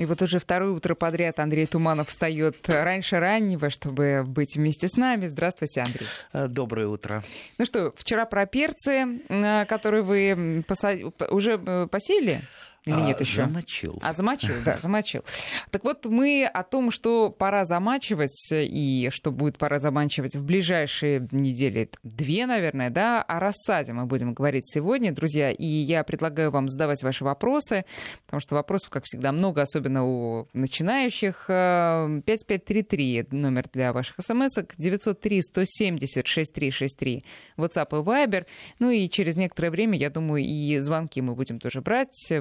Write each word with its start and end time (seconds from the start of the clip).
И 0.00 0.06
вот 0.06 0.22
уже 0.22 0.38
второе 0.38 0.70
утро 0.70 0.94
подряд 0.94 1.40
Андрей 1.40 1.66
Туманов 1.66 2.08
встает 2.08 2.56
раньше 2.66 3.20
раннего, 3.20 3.68
чтобы 3.68 4.24
быть 4.26 4.56
вместе 4.56 4.88
с 4.88 4.96
нами. 4.96 5.26
Здравствуйте, 5.26 5.82
Андрей. 5.82 6.08
Э, 6.32 6.48
доброе 6.48 6.86
утро. 6.86 7.22
Ну 7.58 7.66
что, 7.66 7.92
вчера 7.94 8.24
про 8.24 8.46
перцы, 8.46 9.20
э, 9.28 9.66
которые 9.66 10.02
вы 10.02 10.64
посад... 10.66 11.00
уже 11.30 11.60
э, 11.62 11.86
посеяли? 11.86 12.40
Или 12.86 12.94
а, 12.94 13.00
нет 13.00 13.20
еще? 13.20 13.44
Замочил. 13.44 13.98
А, 14.02 14.14
замочил, 14.14 14.54
да, 14.64 14.78
замочил. 14.78 15.22
Так 15.70 15.84
вот, 15.84 16.06
мы 16.06 16.46
о 16.46 16.62
том, 16.62 16.90
что 16.90 17.28
пора 17.30 17.66
замачивать 17.66 18.48
и 18.50 19.10
что 19.12 19.30
будет 19.30 19.58
пора 19.58 19.80
замачивать 19.80 20.34
в 20.34 20.42
ближайшие 20.44 21.28
недели, 21.30 21.90
две, 22.02 22.46
наверное, 22.46 22.88
да, 22.88 23.20
о 23.22 23.38
рассаде 23.38 23.92
мы 23.92 24.06
будем 24.06 24.32
говорить 24.32 24.66
сегодня, 24.66 25.12
друзья. 25.12 25.50
И 25.50 25.66
я 25.66 26.04
предлагаю 26.04 26.50
вам 26.50 26.70
задавать 26.70 27.02
ваши 27.02 27.22
вопросы, 27.22 27.82
потому 28.24 28.40
что 28.40 28.54
вопросов, 28.54 28.88
как 28.90 29.04
всегда, 29.04 29.30
много, 29.32 29.60
особенно 29.62 30.06
у 30.06 30.48
начинающих. 30.54 31.48
5533 31.48 33.26
номер 33.30 33.66
для 33.72 33.92
ваших 33.92 34.16
смс-ок, 34.20 34.74
903-170-6363, 34.78 37.22
WhatsApp 37.58 37.88
и 37.90 37.96
Viber. 38.02 38.46
Ну 38.78 38.90
и 38.90 39.06
через 39.08 39.36
некоторое 39.36 39.70
время, 39.70 39.98
я 39.98 40.10
думаю, 40.10 40.44
и 40.44 40.78
звонки 40.78 41.20
мы 41.20 41.34
будем 41.34 41.58
тоже 41.58 41.82
брать 41.82 42.32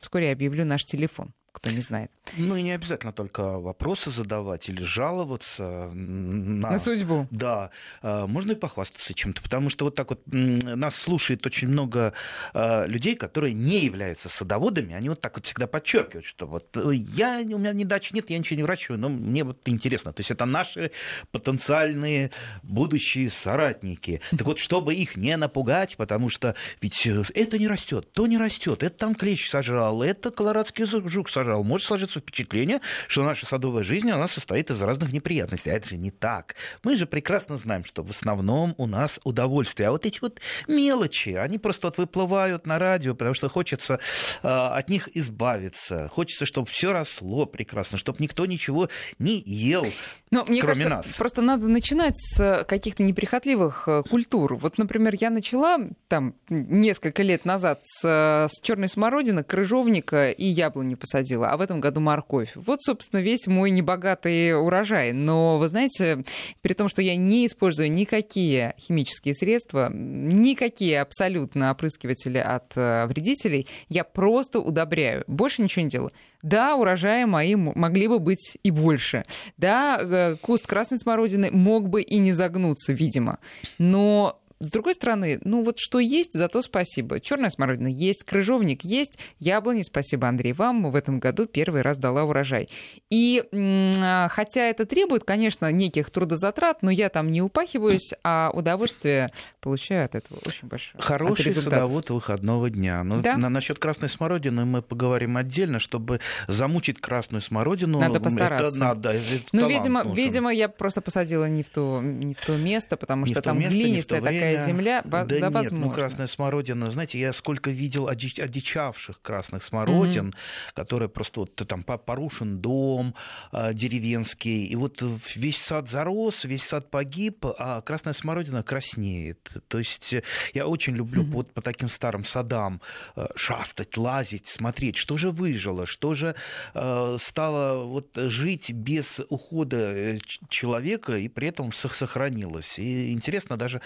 вскоре 0.00 0.32
объявлю 0.32 0.64
наш 0.64 0.84
телефон 0.84 1.32
кто 1.52 1.70
не 1.70 1.80
знает. 1.80 2.10
Ну 2.36 2.56
и 2.56 2.62
не 2.62 2.72
обязательно 2.72 3.12
только 3.12 3.58
вопросы 3.58 4.10
задавать 4.10 4.68
или 4.68 4.82
жаловаться 4.82 5.90
на, 5.92 6.70
на 6.70 6.78
судьбу. 6.78 7.26
Да, 7.30 7.70
а, 8.02 8.26
можно 8.26 8.52
и 8.52 8.54
похвастаться 8.54 9.14
чем-то, 9.14 9.42
потому 9.42 9.68
что 9.68 9.84
вот 9.84 9.94
так 9.94 10.10
вот 10.10 10.22
нас 10.26 10.94
слушает 10.94 11.44
очень 11.46 11.68
много 11.68 12.14
а, 12.54 12.86
людей, 12.86 13.16
которые 13.16 13.52
не 13.52 13.80
являются 13.80 14.28
садоводами, 14.28 14.94
они 14.94 15.08
вот 15.08 15.20
так 15.20 15.36
вот 15.36 15.46
всегда 15.46 15.66
подчеркивают, 15.66 16.24
что 16.24 16.46
вот 16.46 16.76
э, 16.76 16.92
я, 16.94 17.40
у 17.40 17.58
меня 17.58 17.72
ни 17.72 17.84
дачи 17.84 18.14
нет, 18.14 18.30
я 18.30 18.38
ничего 18.38 18.56
не 18.56 18.62
выращиваю, 18.62 19.00
но 19.00 19.08
мне 19.08 19.44
вот 19.44 19.58
интересно. 19.66 20.12
То 20.12 20.20
есть 20.20 20.30
это 20.30 20.44
наши 20.44 20.92
потенциальные 21.32 22.30
будущие 22.62 23.28
соратники. 23.30 24.20
Так 24.30 24.42
вот, 24.42 24.58
чтобы 24.58 24.94
их 24.94 25.16
не 25.16 25.36
напугать, 25.36 25.96
потому 25.96 26.30
что 26.30 26.54
ведь 26.80 27.06
э, 27.06 27.22
это 27.34 27.58
не 27.58 27.66
растет, 27.66 28.12
то 28.12 28.26
не 28.26 28.38
растет, 28.38 28.82
это 28.82 28.96
там 28.96 29.14
клещ 29.14 29.50
сожрал, 29.50 30.02
это 30.02 30.30
колорадский 30.30 30.86
жук 30.86 31.28
сожрал, 31.28 31.39
сажал, 31.40 31.64
может 31.64 31.86
сложиться 31.86 32.20
впечатление, 32.20 32.80
что 33.08 33.24
наша 33.24 33.46
садовая 33.46 33.82
жизнь, 33.82 34.10
она 34.10 34.28
состоит 34.28 34.70
из 34.70 34.80
разных 34.82 35.12
неприятностей. 35.12 35.70
А 35.70 35.74
это 35.74 35.88
же 35.88 35.96
не 35.96 36.10
так. 36.10 36.54
Мы 36.84 36.96
же 36.96 37.06
прекрасно 37.06 37.56
знаем, 37.56 37.84
что 37.84 38.02
в 38.02 38.10
основном 38.10 38.74
у 38.76 38.86
нас 38.86 39.20
удовольствие. 39.24 39.88
А 39.88 39.92
вот 39.92 40.04
эти 40.06 40.20
вот 40.20 40.40
мелочи, 40.68 41.30
они 41.30 41.58
просто 41.58 41.86
вот 41.86 41.98
выплывают 41.98 42.66
на 42.66 42.78
радио, 42.78 43.14
потому 43.14 43.34
что 43.34 43.48
хочется 43.48 44.00
э, 44.42 44.48
от 44.48 44.88
них 44.90 45.08
избавиться. 45.14 46.08
Хочется, 46.08 46.44
чтобы 46.44 46.68
все 46.68 46.92
росло 46.92 47.46
прекрасно, 47.46 47.96
чтобы 47.96 48.18
никто 48.20 48.46
ничего 48.46 48.88
не 49.18 49.40
ел. 49.40 49.86
Но, 50.30 50.44
мне 50.44 50.60
кроме 50.60 50.84
кажется, 50.84 51.08
нас. 51.08 51.16
просто 51.16 51.42
надо 51.42 51.66
начинать 51.68 52.14
с 52.16 52.64
каких-то 52.68 53.02
неприхотливых 53.02 53.88
э, 53.88 54.02
культур. 54.08 54.56
Вот, 54.56 54.78
например, 54.78 55.16
я 55.18 55.30
начала 55.30 55.78
там 56.08 56.34
несколько 56.48 57.22
лет 57.22 57.44
назад 57.44 57.80
с, 57.84 58.04
с 58.04 58.60
черной 58.62 58.88
смородины, 58.88 59.42
крыжовника 59.42 60.30
и 60.30 60.44
яблоню 60.44 60.96
посадила 60.96 61.29
посадила, 61.30 61.50
а 61.50 61.56
в 61.56 61.60
этом 61.60 61.80
году 61.80 62.00
морковь. 62.00 62.52
Вот, 62.54 62.82
собственно, 62.82 63.20
весь 63.20 63.46
мой 63.46 63.70
небогатый 63.70 64.58
урожай. 64.60 65.12
Но, 65.12 65.58
вы 65.58 65.68
знаете, 65.68 66.24
при 66.62 66.74
том, 66.74 66.88
что 66.88 67.02
я 67.02 67.16
не 67.16 67.46
использую 67.46 67.90
никакие 67.92 68.74
химические 68.78 69.34
средства, 69.34 69.90
никакие 69.92 71.00
абсолютно 71.00 71.70
опрыскиватели 71.70 72.38
от 72.38 72.72
э, 72.76 73.06
вредителей, 73.06 73.66
я 73.88 74.04
просто 74.04 74.60
удобряю. 74.60 75.24
Больше 75.26 75.62
ничего 75.62 75.84
не 75.84 75.90
делаю. 75.90 76.10
Да, 76.42 76.74
урожаи 76.74 77.24
мои 77.24 77.54
могли 77.54 78.08
бы 78.08 78.18
быть 78.18 78.58
и 78.62 78.70
больше. 78.70 79.24
Да, 79.56 79.98
э, 80.00 80.36
куст 80.40 80.66
красной 80.66 80.98
смородины 80.98 81.50
мог 81.50 81.88
бы 81.88 82.02
и 82.02 82.18
не 82.18 82.32
загнуться, 82.32 82.92
видимо. 82.92 83.38
Но 83.78 84.39
с 84.60 84.68
другой 84.68 84.92
стороны, 84.92 85.40
ну 85.42 85.62
вот 85.62 85.78
что 85.78 85.98
есть, 85.98 86.34
зато 86.34 86.60
спасибо. 86.60 87.18
Черная 87.18 87.48
смородина 87.48 87.88
есть, 87.88 88.24
крыжовник 88.24 88.84
есть, 88.84 89.18
яблони, 89.38 89.80
спасибо, 89.80 90.28
Андрей, 90.28 90.52
вам 90.52 90.90
в 90.90 90.94
этом 90.94 91.18
году 91.18 91.46
первый 91.46 91.80
раз 91.80 91.96
дала 91.96 92.24
урожай. 92.24 92.68
И 93.08 93.42
а, 93.52 94.28
хотя 94.28 94.66
это 94.66 94.84
требует, 94.84 95.24
конечно, 95.24 95.72
неких 95.72 96.10
трудозатрат, 96.10 96.82
но 96.82 96.90
я 96.90 97.08
там 97.08 97.30
не 97.30 97.40
упахиваюсь, 97.40 98.12
а 98.22 98.50
удовольствие 98.52 99.30
получаю 99.62 100.04
от 100.04 100.14
этого 100.14 100.38
очень 100.46 100.68
большое. 100.68 101.02
Хороший 101.02 101.52
садовод 101.52 102.10
выходного 102.10 102.68
дня. 102.68 103.02
Но 103.02 103.16
ну, 103.16 103.22
да? 103.22 103.38
на, 103.38 103.48
насчет 103.48 103.78
красной 103.78 104.10
смородины 104.10 104.66
мы 104.66 104.82
поговорим 104.82 105.38
отдельно, 105.38 105.78
чтобы 105.78 106.20
замучить 106.48 107.00
красную 107.00 107.40
смородину. 107.40 107.98
Надо 107.98 108.20
постараться. 108.20 108.66
Это 108.66 108.78
надо, 108.78 109.10
это 109.10 109.42
ну, 109.52 109.68
видимо, 109.68 110.02
видимо, 110.14 110.52
я 110.52 110.68
просто 110.68 111.00
посадила 111.00 111.48
не 111.48 111.62
в 111.62 111.70
то, 111.70 112.02
не 112.02 112.34
в 112.34 112.44
то 112.44 112.58
место, 112.58 112.98
потому 112.98 113.24
не 113.24 113.32
что 113.32 113.40
там 113.40 113.58
глинистая 113.58 114.20
такая 114.20 114.49
такая 114.50 114.66
земля, 114.66 115.02
да, 115.04 115.24
да 115.24 115.40
нет, 115.40 115.52
возможно. 115.52 115.86
ну 115.86 115.92
красная 115.92 116.26
смородина, 116.26 116.90
знаете, 116.90 117.18
я 117.18 117.32
сколько 117.32 117.70
видел 117.70 118.08
одичавших 118.08 119.20
красных 119.22 119.62
смородин, 119.62 120.30
mm-hmm. 120.30 120.74
которые 120.74 121.08
просто 121.08 121.40
вот 121.40 121.54
там 121.54 121.82
порушен 121.82 122.58
дом 122.58 123.14
а, 123.52 123.72
деревенский, 123.72 124.66
и 124.66 124.76
вот 124.76 125.02
весь 125.34 125.58
сад 125.58 125.90
зарос, 125.90 126.44
весь 126.44 126.64
сад 126.64 126.90
погиб, 126.90 127.44
а 127.58 127.80
красная 127.82 128.12
смородина 128.12 128.62
краснеет. 128.62 129.50
То 129.68 129.78
есть 129.78 130.12
э, 130.12 130.22
я 130.54 130.66
очень 130.66 130.94
люблю 130.94 131.22
mm-hmm. 131.22 131.30
вот 131.30 131.52
по 131.52 131.60
таким 131.60 131.88
старым 131.88 132.24
садам 132.24 132.80
э, 133.16 133.26
шастать, 133.36 133.96
лазить, 133.96 134.48
смотреть, 134.48 134.96
что 134.96 135.16
же 135.16 135.30
выжило, 135.30 135.86
что 135.86 136.14
же 136.14 136.34
э, 136.74 137.16
стало 137.20 137.84
вот 137.84 138.08
жить 138.16 138.72
без 138.72 139.20
ухода 139.28 140.18
человека 140.48 141.16
и 141.16 141.28
при 141.28 141.48
этом 141.48 141.72
сохранилось. 141.72 142.78
И 142.78 143.12
интересно 143.12 143.56
даже 143.56 143.80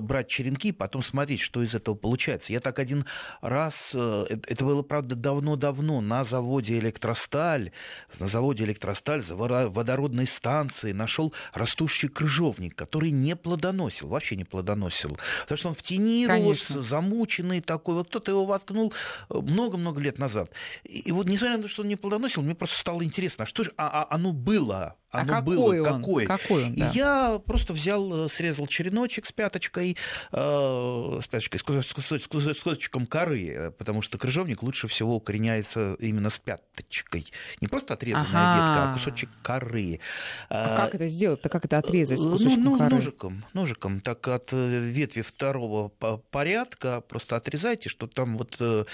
брать 0.00 0.28
черенки 0.28 0.68
и 0.68 0.72
потом 0.72 1.02
смотреть, 1.02 1.40
что 1.40 1.62
из 1.62 1.74
этого 1.74 1.94
получается. 1.94 2.52
Я 2.52 2.60
так 2.60 2.78
один 2.78 3.04
раз, 3.40 3.92
э, 3.94 4.26
это 4.46 4.64
было, 4.64 4.82
правда, 4.82 5.14
давно-давно, 5.14 6.00
на 6.00 6.24
заводе 6.24 6.78
«Электросталь», 6.78 7.72
на 8.18 8.26
заводе 8.26 8.64
«Электросталь» 8.64 9.22
за 9.22 9.36
водородной 9.36 10.26
станции 10.26 10.92
нашел 10.92 11.32
растущий 11.52 12.08
крыжовник, 12.08 12.74
который 12.74 13.10
не 13.10 13.36
плодоносил, 13.36 14.08
вообще 14.08 14.36
не 14.36 14.44
плодоносил. 14.44 15.18
Потому 15.42 15.58
что 15.58 15.68
он 15.68 15.74
в 15.74 15.82
тени 15.82 16.26
Конечно. 16.26 16.76
рос, 16.76 16.86
замученный 16.86 17.60
такой. 17.60 17.94
Вот 17.94 18.08
кто-то 18.08 18.30
его 18.30 18.44
воткнул 18.44 18.92
э, 19.30 19.34
много-много 19.34 20.00
лет 20.00 20.18
назад. 20.18 20.50
И, 20.84 21.12
вот, 21.12 21.26
несмотря 21.26 21.56
на 21.56 21.62
то, 21.64 21.68
что 21.68 21.82
он 21.82 21.88
не 21.88 21.96
плодоносил, 21.96 22.42
мне 22.42 22.54
просто 22.54 22.78
стало 22.78 23.04
интересно, 23.04 23.44
а 23.44 23.46
что 23.46 23.64
же 23.64 23.72
а, 23.76 24.02
а 24.02 24.14
оно 24.14 24.32
было 24.32 24.96
а 25.14 25.20
оно 25.20 25.32
а 25.32 25.36
какой 25.40 25.56
было 25.56 25.88
он? 25.88 26.00
какое. 26.00 26.26
Какой 26.26 26.64
он, 26.64 26.74
да. 26.74 26.90
И 26.90 26.96
я 26.96 27.40
просто 27.44 27.72
взял, 27.72 28.24
э, 28.24 28.28
срезал 28.28 28.66
череночек 28.66 29.26
с 29.26 29.32
пяточкой, 29.32 29.83
э, 30.32 31.20
с 31.22 31.26
пяточкой, 31.26 31.60
с, 31.60 31.86
с, 31.86 32.22
с 32.22 32.26
кусочком 32.26 33.06
коры, 33.06 33.72
потому 33.78 34.02
что 34.02 34.18
крыжовник 34.18 34.62
лучше 34.62 34.88
всего 34.88 35.16
укореняется 35.16 35.96
именно 35.98 36.30
с 36.30 36.38
пяточкой. 36.38 37.26
Не 37.60 37.68
просто 37.68 37.94
отрезанная 37.94 38.28
ага. 38.32 38.56
ветка, 38.56 38.90
а 38.90 38.94
кусочек 38.94 39.28
коры. 39.42 40.00
А, 40.48 40.74
а 40.74 40.76
как 40.76 40.94
это 40.94 41.08
сделать-то? 41.08 41.48
Как 41.48 41.64
это 41.64 41.78
отрезать 41.78 42.20
с 42.20 42.24
кусочком 42.24 42.64
ну, 42.64 42.70
ну, 42.72 42.78
коры? 42.78 42.94
Ножиком, 42.94 43.44
ножиком. 43.52 44.00
Так 44.00 44.26
от 44.28 44.48
э, 44.52 44.78
ветви 44.90 45.22
второго 45.22 45.88
порядка 46.30 47.00
просто 47.00 47.36
отрезайте, 47.36 47.88
что 47.88 48.06
там 48.06 48.36
вот 48.36 48.56
э, 48.60 48.84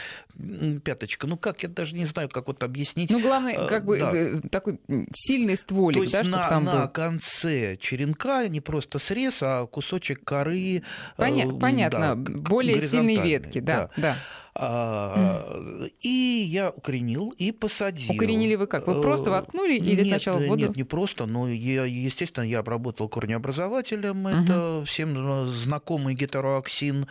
пяточка. 0.85 1.27
Ну 1.27 1.37
как, 1.37 1.63
я 1.63 1.69
даже 1.69 1.95
не 1.95 2.05
знаю, 2.07 2.29
как 2.29 2.47
вот 2.47 2.63
объяснить. 2.63 3.11
Ну 3.11 3.21
главное, 3.21 3.67
как 3.67 3.85
бы 3.85 3.99
да. 3.99 4.49
такой 4.49 4.81
сильный 5.15 5.57
стволик 5.57 6.03
есть 6.03 6.13
да, 6.13 6.23
на, 6.25 6.49
там 6.49 6.65
на 6.65 6.83
был. 6.83 6.89
конце 6.89 7.77
черенка 7.77 8.49
не 8.49 8.61
просто 8.61 8.99
срез, 8.99 9.39
а 9.43 9.67
кусочек 9.67 10.25
коры. 10.25 10.80
Поня- 11.17 11.55
э, 11.55 11.59
понятно, 11.59 12.15
да, 12.15 12.33
более 12.41 12.81
сильные 12.81 13.23
ветки, 13.23 13.61
да, 13.61 13.91
да. 13.97 14.03
да. 14.03 14.17
А, 14.55 15.89
и 16.01 16.45
я 16.49 16.71
укоренил 16.71 17.33
и 17.39 17.53
посадил. 17.53 18.13
Укоренили 18.13 18.57
вы 18.57 18.67
как? 18.67 18.87
Вы 18.87 19.01
просто 19.01 19.31
воткнули 19.31 19.77
или 19.77 19.97
нет, 19.97 20.07
сначала 20.07 20.39
в 20.39 20.47
воду? 20.47 20.67
Нет, 20.67 20.77
не 20.77 20.85
просто, 20.85 21.27
но 21.27 21.49
я, 21.49 21.85
естественно, 21.85 22.45
я 22.45 22.59
обработал 22.59 23.09
корнеобразователем. 23.09 24.27
Угу. 24.27 24.29
Это 24.29 24.85
всем 24.87 25.49
знакомый 25.49 26.15
гетероаксин. 26.15 27.07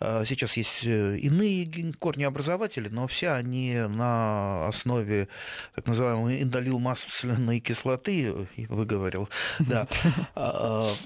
А, 0.00 0.24
сейчас 0.24 0.56
есть 0.56 0.84
э, 0.84 1.18
иные 1.18 1.92
корнеобразователи, 1.98 2.88
но 2.88 3.06
все 3.06 3.30
они 3.30 3.74
на 3.74 4.66
основе 4.68 5.28
так 5.74 5.86
называемой 5.86 6.42
индолил 6.42 6.78
масляной 6.78 7.60
кислоты, 7.60 8.34
выговорил, 8.68 9.28
да. 9.58 9.86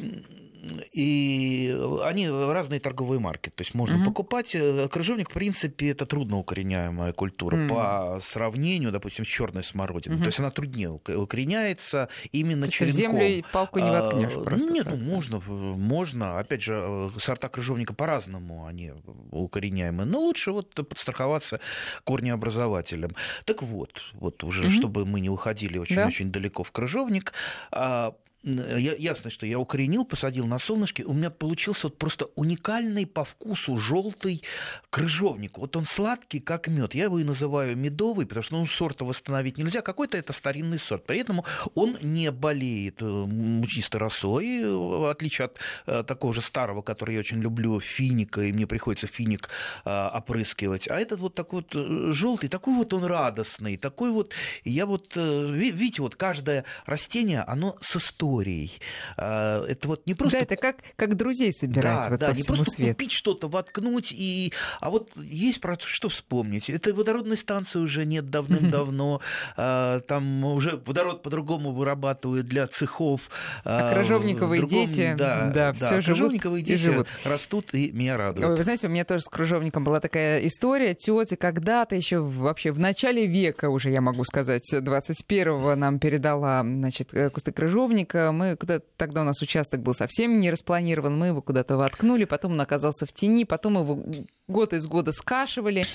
И 0.93 1.77
они 2.03 2.29
разные 2.29 2.79
торговые 2.79 3.19
марки. 3.19 3.51
То 3.51 3.63
есть 3.63 3.75
можно 3.75 3.97
угу. 3.97 4.05
покупать. 4.07 4.55
Э, 4.55 4.89
крыжовник, 4.89 5.31
в 5.31 5.35
принципе, 5.35 5.91
это 5.91 6.07
трудно 6.07 6.39
укореняемая 6.39 7.13
культура 7.13 7.57
угу. 7.57 7.75
по 7.75 8.21
сравнению, 8.23 8.93
допустим, 8.93 9.25
с 9.25 9.29
черной 9.29 9.65
смородиной. 9.65 10.17
Угу. 10.17 10.23
То 10.23 10.29
есть 10.29 10.39
она 10.39 10.51
труднее 10.51 10.91
укореняется 10.91 12.09
именно 12.31 12.67
То 12.67 12.73
черенком. 12.73 12.97
Землю 12.97 13.45
палку 13.53 13.81
не 13.81 13.91
воткнешь 13.91 14.33
а, 14.37 14.41
просто. 14.41 14.73
Нет, 14.73 14.85
так. 14.85 14.95
ну 14.95 15.05
можно, 15.05 15.41
можно. 15.41 16.39
Опять 16.39 16.63
же, 16.63 16.75
э, 16.75 17.11
сорта 17.19 17.49
крыжовника 17.49 17.93
по-разному 17.93 18.67
они 18.67 18.93
укореняемые. 19.31 20.07
Но 20.07 20.21
лучше 20.21 20.53
вот 20.53 20.75
подстраховаться 20.75 21.61
корнеобразователем. 22.05 23.11
Так 23.45 23.63
вот, 23.63 24.03
вот 24.15 24.45
уже, 24.45 24.67
угу. 24.67 24.73
чтобы 24.73 25.07
мы 25.07 25.21
не 25.21 25.31
уходили 25.31 25.79
очень-очень 25.79 26.27
да? 26.27 26.39
далеко 26.39 26.63
в 26.63 26.71
крыжовник, 26.71 27.33
а, 27.73 28.15
я, 28.45 28.95
ясно, 28.95 29.31
что 29.31 29.47
я 29.47 29.59
укоренил, 29.59 30.05
посадил 30.05 30.47
на 30.47 30.59
солнышке, 30.59 31.05
у 31.05 31.13
меня 31.13 31.31
получился 31.31 31.87
вот 31.87 31.99
просто 31.99 32.29
уникальный 32.35 33.07
по 33.07 33.25
вкусу 33.25 33.79
желтый 33.79 34.43
крыжовник. 34.91 35.59
Вот 35.59 35.77
он 35.77 35.87
сладкий, 35.87 36.41
как 36.41 36.69
мед. 36.69 36.95
Я 36.95 37.05
его 37.05 37.19
и 37.19 37.25
называю 37.25 37.77
медовый, 37.77 38.27
потому 38.27 38.43
что 38.43 38.57
ну, 38.57 38.67
сорта 38.67 39.05
восстановить 39.05 39.59
нельзя. 39.59 39.81
Какой-то 39.81 40.19
это 40.19 40.33
старинный 40.33 40.79
сорт. 40.79 41.07
При 41.07 41.21
этом 41.21 41.43
он 41.75 41.99
не 42.03 42.31
болеет 42.31 43.01
э, 43.01 43.05
мучистой 43.05 44.01
росой, 44.01 44.65
в 44.65 45.09
отличие 45.09 45.47
от 45.47 45.59
э, 45.87 46.03
такого 46.03 46.33
же 46.33 46.43
старого, 46.43 46.83
который 46.83 47.15
я 47.15 47.21
очень 47.21 47.41
люблю, 47.41 47.79
финика, 47.81 48.43
и 48.43 48.53
мне 48.53 48.67
приходится 48.67 49.07
финик 49.07 49.49
э, 49.85 49.91
опрыскивать. 49.91 50.89
А 50.89 50.99
этот 50.99 51.21
вот 51.21 51.35
такой 51.35 51.65
вот 51.71 52.15
желтый, 52.15 52.49
такой 52.49 52.75
вот 52.75 52.93
он 52.93 53.05
радостный, 53.05 53.77
такой 53.77 54.11
вот, 54.11 54.33
я 54.65 54.87
вот, 54.87 55.15
видите, 55.15 56.03
вот 56.03 56.17
каждое 56.17 56.65
растение, 56.87 57.43
оно 57.43 57.77
с 57.81 57.97
историей. 58.33 58.73
А, 59.17 59.65
это 59.67 59.89
вот 59.89 60.07
не 60.07 60.15
просто... 60.15 60.39
Да, 60.39 60.45
это 60.45 60.57
как, 60.57 60.77
как 60.97 61.17
друзей 61.17 61.53
собирать 61.53 62.05
да, 62.05 62.11
вот 62.11 62.21
да, 62.21 62.29
по 62.29 62.33
не 62.33 62.43
всему 62.43 62.57
просто 62.57 62.73
свету. 62.75 62.93
купить 62.93 63.13
что-то, 63.13 63.49
воткнуть, 63.49 64.13
и... 64.13 64.53
а 64.81 64.91
вот 64.91 65.11
есть 65.17 65.61
про 65.61 65.79
что 65.79 66.09
вспомнить. 66.09 66.71
Это 66.71 66.93
водородной 66.95 67.37
станции 67.37 67.79
уже 67.79 68.05
нет 68.05 68.31
давным-давно, 68.31 69.21
а, 69.57 70.01
там 70.01 70.45
уже 70.45 70.81
водород 70.85 71.23
по-другому 71.23 71.73
вырабатывают 71.73 72.47
для 72.47 72.67
цехов. 72.67 73.31
А, 73.65 73.91
а 73.91 73.95
крыжовниковые 73.95 74.61
другом... 74.61 74.89
дети, 74.89 75.15
да, 75.17 75.51
да, 75.53 75.73
да 75.73 75.73
все 75.73 76.03
крыжовниковые 76.03 76.63
дети 76.63 76.81
живут. 76.81 77.09
растут 77.25 77.75
и 77.75 77.91
меня 77.93 78.17
радуют. 78.17 78.49
Ой, 78.49 78.57
вы 78.57 78.63
знаете, 78.63 78.87
у 78.87 78.91
меня 78.91 79.05
тоже 79.05 79.23
с 79.23 79.29
крыжовником 79.29 79.85
была 79.85 80.01
такая 80.01 80.45
история. 80.47 80.95
Тетя 80.95 81.37
когда-то 81.37 81.95
еще 81.95 82.21
вообще 82.21 82.73
в 82.73 82.79
начале 82.79 83.27
века 83.27 83.69
уже, 83.69 83.91
я 83.91 84.01
могу 84.01 84.25
сказать, 84.25 84.73
21-го 84.73 85.75
нам 85.75 85.99
передала 85.99 86.63
значит, 86.63 87.15
э, 87.15 87.31
кусты 87.31 87.53
крыжовника, 87.53 88.22
мы 88.31 88.57
куда 88.57 88.81
тогда 88.97 89.23
у 89.23 89.25
нас 89.25 89.43
участок 89.43 89.83
был 89.83 89.95
совсем 89.95 90.39
не 90.39 90.51
распланирован, 90.51 91.19
мы 91.19 91.29
его 91.29 91.43
куда-то 91.43 91.77
воткнули, 91.77 92.25
потом 92.25 92.53
он 92.53 92.61
оказался 92.61 93.07
в 93.07 93.13
тени, 93.13 93.45
потом 93.45 93.79
его 93.79 94.01
год 94.47 94.73
из 94.73 94.87
года 94.87 95.11
скашивали. 95.13 95.87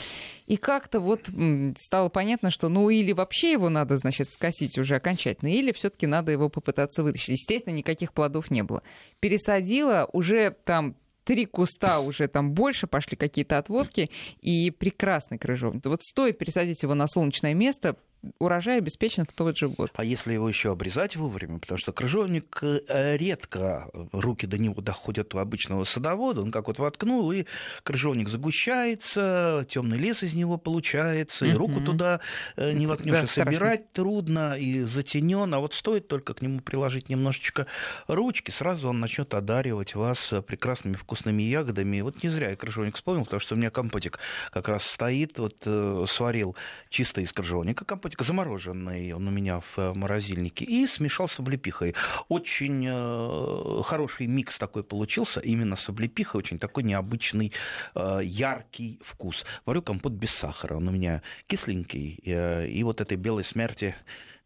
И 0.47 0.57
как-то 0.57 0.99
вот 0.99 1.29
стало 1.77 2.09
понятно, 2.09 2.49
что 2.49 2.67
ну 2.67 2.89
или 2.89 3.11
вообще 3.11 3.51
его 3.51 3.69
надо, 3.69 3.97
значит, 3.97 4.31
скосить 4.31 4.77
уже 4.77 4.95
окончательно, 4.95 5.53
или 5.53 5.71
все 5.71 5.89
таки 5.89 6.07
надо 6.07 6.31
его 6.31 6.49
попытаться 6.49 7.03
вытащить. 7.03 7.29
Естественно, 7.29 7.75
никаких 7.75 8.11
плодов 8.11 8.51
не 8.51 8.63
было. 8.63 8.81
Пересадила, 9.19 10.09
уже 10.11 10.55
там 10.65 10.95
три 11.27 11.45
куста 11.45 11.99
уже 11.99 12.29
там 12.29 12.53
больше 12.53 12.87
пошли 12.87 13.17
какие-то 13.17 13.57
отводки, 13.57 14.09
и 14.41 14.71
прекрасный 14.71 15.37
крыжовник. 15.37 15.85
Вот 15.85 16.01
стоит 16.01 16.37
пересадить 16.37 16.81
его 16.83 16.93
на 16.93 17.05
солнечное 17.05 17.53
место, 17.53 17.97
урожай 18.39 18.77
обеспечен 18.77 19.25
в 19.25 19.33
тот 19.33 19.57
же 19.57 19.69
год. 19.69 19.91
А 19.95 20.03
если 20.03 20.33
его 20.33 20.47
еще 20.47 20.71
обрезать 20.71 21.15
вовремя, 21.15 21.59
потому 21.59 21.77
что 21.77 21.91
крыжовник 21.91 22.59
э, 22.61 23.17
редко 23.17 23.89
руки 24.11 24.45
до 24.45 24.57
него 24.57 24.81
доходят 24.81 25.33
у 25.35 25.39
обычного 25.39 25.83
садовода, 25.83 26.41
он 26.41 26.51
как 26.51 26.67
вот 26.67 26.79
воткнул, 26.79 27.31
и 27.31 27.45
крыжовник 27.83 28.29
загущается, 28.29 29.65
темный 29.69 29.97
лес 29.97 30.23
из 30.23 30.33
него 30.33 30.57
получается, 30.57 31.45
и 31.45 31.53
руку 31.53 31.81
туда 31.81 32.19
э, 32.55 32.71
не 32.73 32.87
воткнешь, 32.87 33.13
да, 33.13 33.23
и 33.23 33.27
собирать 33.27 33.81
страшно. 33.81 33.93
трудно, 33.93 34.57
и 34.57 34.81
затенен, 34.83 35.53
а 35.53 35.59
вот 35.59 35.73
стоит 35.73 36.07
только 36.07 36.33
к 36.33 36.41
нему 36.41 36.59
приложить 36.59 37.09
немножечко 37.09 37.67
ручки, 38.07 38.51
сразу 38.51 38.89
он 38.89 38.99
начнет 38.99 39.33
одаривать 39.33 39.95
вас 39.95 40.33
прекрасными 40.45 40.95
вкусными 40.95 41.43
ягодами. 41.43 42.01
Вот 42.01 42.23
не 42.23 42.29
зря 42.29 42.51
я 42.51 42.55
крыжовник 42.55 42.95
вспомнил, 42.95 43.23
потому 43.23 43.39
что 43.39 43.55
у 43.55 43.57
меня 43.57 43.69
компотик 43.69 44.19
как 44.51 44.67
раз 44.67 44.83
стоит, 44.83 45.39
вот 45.39 45.55
э, 45.65 46.05
сварил 46.07 46.55
чисто 46.89 47.21
из 47.21 47.31
крыжовника 47.31 47.85
компотик, 47.85 48.06
наркотика, 48.07 48.23
замороженный 48.23 49.11
он 49.13 49.27
у 49.27 49.31
меня 49.31 49.59
в 49.59 49.77
э, 49.77 49.93
морозильнике, 49.93 50.65
и 50.65 50.87
смешал 50.87 51.27
с 51.27 51.39
облепихой. 51.39 51.93
Очень 52.29 52.85
э, 52.87 53.81
хороший 53.83 54.27
микс 54.27 54.57
такой 54.57 54.83
получился, 54.83 55.39
именно 55.39 55.75
с 55.75 55.89
облепихой, 55.89 56.39
очень 56.39 56.59
такой 56.59 56.83
необычный, 56.83 57.51
э, 57.95 58.19
яркий 58.23 58.99
вкус. 59.03 59.45
Варю 59.65 59.81
компот 59.81 60.13
без 60.13 60.31
сахара, 60.31 60.75
он 60.75 60.87
у 60.87 60.91
меня 60.91 61.21
кисленький, 61.47 62.19
и 62.23 62.83
вот 62.83 63.01
этой 63.01 63.17
белой 63.17 63.43
смерти 63.43 63.95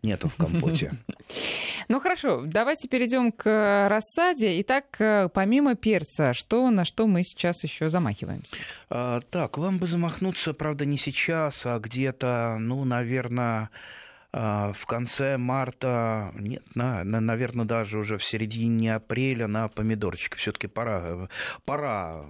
нету 0.03 0.29
в 0.29 0.35
компоте. 0.35 0.93
Ну 1.91 1.99
хорошо, 1.99 2.43
давайте 2.45 2.87
перейдем 2.87 3.33
к 3.33 3.89
рассаде. 3.89 4.61
Итак, 4.61 4.95
помимо 5.33 5.75
перца, 5.75 6.33
что 6.33 6.69
на 6.69 6.85
что 6.85 7.05
мы 7.05 7.21
сейчас 7.21 7.65
еще 7.65 7.89
замахиваемся? 7.89 8.55
А, 8.89 9.19
так, 9.19 9.57
вам 9.57 9.77
бы 9.77 9.87
замахнуться, 9.87 10.53
правда, 10.53 10.85
не 10.85 10.97
сейчас, 10.97 11.65
а 11.65 11.79
где-то, 11.79 12.55
ну, 12.61 12.85
наверное, 12.85 13.71
а, 14.31 14.71
в 14.71 14.85
конце 14.85 15.35
марта, 15.35 16.31
нет, 16.35 16.63
на, 16.75 17.03
на, 17.03 17.19
наверное, 17.19 17.65
даже 17.65 17.97
уже 17.97 18.17
в 18.17 18.23
середине 18.23 18.95
апреля 18.95 19.47
на 19.47 19.67
помидорчики. 19.67 20.37
Все-таки 20.37 20.67
пора, 20.67 21.27
пора 21.65 22.23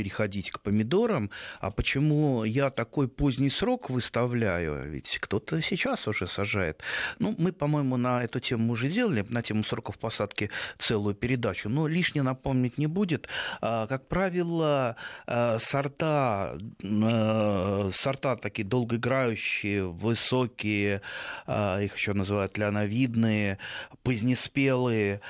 переходить 0.00 0.50
к 0.50 0.60
помидорам. 0.60 1.30
А 1.60 1.70
почему 1.70 2.44
я 2.44 2.70
такой 2.70 3.06
поздний 3.06 3.50
срок 3.50 3.90
выставляю? 3.90 4.90
Ведь 4.90 5.18
кто-то 5.18 5.60
сейчас 5.60 6.08
уже 6.08 6.26
сажает. 6.26 6.82
Ну, 7.18 7.34
мы, 7.36 7.52
по-моему, 7.52 7.98
на 7.98 8.24
эту 8.24 8.40
тему 8.40 8.72
уже 8.72 8.88
делали, 8.88 9.26
на 9.28 9.42
тему 9.42 9.62
сроков 9.62 9.98
посадки 9.98 10.48
целую 10.78 11.14
передачу. 11.14 11.68
Но 11.68 11.86
лишнее 11.86 12.22
напомнить 12.22 12.78
не 12.78 12.86
будет. 12.86 13.28
А, 13.60 13.86
как 13.88 14.08
правило, 14.08 14.96
а, 15.26 15.58
сорта, 15.58 16.56
а, 16.82 17.90
сорта 17.92 18.36
такие 18.36 18.66
долгоиграющие, 18.66 19.84
высокие, 19.84 21.02
их 21.46 21.96
еще 21.96 22.14
называют 22.14 22.56
ляновидные, 22.56 23.58
позднеспелые, 24.02 25.20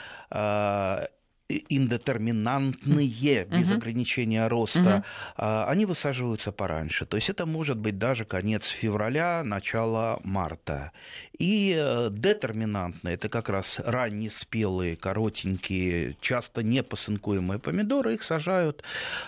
индетерминантные, 1.69 3.45
без 3.45 3.71
ограничения 3.71 4.47
роста, 4.49 5.05
они 5.37 5.87
высаживаются 5.87 6.53
пораньше. 6.53 7.07
То 7.07 7.17
есть 7.17 7.31
это 7.31 7.47
может 7.47 7.79
быть 7.79 7.99
даже 7.99 8.25
конец 8.25 8.67
февраля, 8.67 9.43
начало 9.45 10.21
марта. 10.25 10.93
И 11.41 11.75
э, 11.75 12.11
детерминантные, 12.13 13.15
это 13.15 13.31
как 13.31 13.49
раз 13.49 13.81
раннеспелые, 13.83 14.95
коротенькие, 14.95 16.17
часто 16.21 16.63
непосынкуемые 16.63 17.59
помидоры, 17.59 18.13
их 18.15 18.23
сажают 18.23 18.85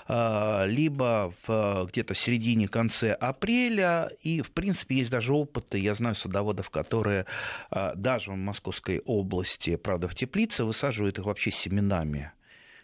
а, 0.09 0.67
либо 0.67 1.33
в 1.47 1.89
где-то 1.91 2.15
середине-конце 2.15 3.13
апреля, 3.15 4.11
и, 4.21 4.43
в 4.43 4.51
принципе, 4.51 4.97
есть 4.97 5.11
даже 5.11 5.33
опыты, 5.33 5.79
я 5.79 5.95
знаю 5.95 6.15
садоводов, 6.15 6.69
которые 6.69 7.25
а, 7.71 7.95
даже 7.95 8.31
в 8.31 8.37
Московской 8.37 9.01
области, 9.07 9.77
правда, 9.77 10.07
в 10.07 10.15
теплице, 10.15 10.65
высаживают 10.65 11.19
их 11.19 11.25
вообще 11.25 11.51
семенами 11.51 12.12
семенами 12.13 12.42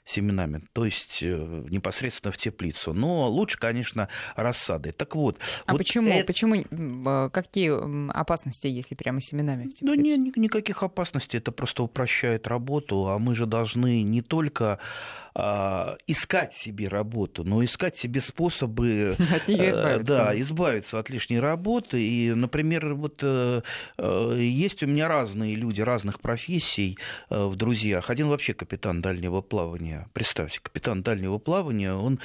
семенами, 0.09 0.63
то 0.73 0.85
есть 0.85 1.23
э, 1.23 1.65
непосредственно 1.69 2.33
в 2.33 2.39
теплицу. 2.39 2.95
Но 2.95 3.29
лучше, 3.29 3.59
конечно, 3.59 4.09
рассады. 4.37 4.93
Так 4.93 5.15
вот. 5.15 5.39
А 5.67 5.73
вот 5.73 5.79
почему? 5.79 6.09
Это... 6.09 6.27
почему? 6.27 6.65
А, 7.07 7.29
какие 7.29 7.71
опасности, 8.11 8.67
если 8.69 8.95
прямо 8.95 9.21
семенами 9.21 9.65
в 9.65 9.75
теплицу? 9.75 9.87
Ну, 9.87 9.95
нет 9.95 10.37
никаких 10.37 10.83
опасностей. 10.83 11.39
Это 11.39 11.53
просто 11.53 11.83
упрощает 11.83 12.49
работу. 12.49 13.09
А 13.09 13.19
мы 13.19 13.35
же 13.35 13.45
должны 13.45 14.03
не 14.03 14.23
только 14.23 14.79
а, 15.35 15.99
искать 16.07 16.55
себе 16.55 16.89
работу, 16.89 17.45
но 17.45 17.63
искать 17.63 17.99
себе 17.99 18.23
способы 18.23 19.15
от 19.31 19.47
нее 19.47 19.67
э, 19.67 19.71
избавиться. 19.71 20.17
Да, 20.17 20.41
избавиться 20.41 20.99
от 20.99 21.11
лишней 21.11 21.39
работы. 21.39 22.03
И, 22.03 22.33
например, 22.33 22.95
вот 22.95 23.21
э, 23.23 23.61
есть 24.39 24.83
у 24.83 24.87
меня 24.87 25.09
разные 25.09 25.55
люди 25.55 25.83
разных 25.83 26.21
профессий 26.21 26.99
в 27.29 27.57
друзьях. 27.57 28.09
Один 28.09 28.29
вообще 28.29 28.55
капитан 28.55 29.03
дальнего 29.03 29.43
плавания. 29.43 29.98
Представьте, 30.13 30.61
капитан 30.61 31.03
дальнего 31.03 31.39
плавания, 31.39 31.95
он 31.95 32.21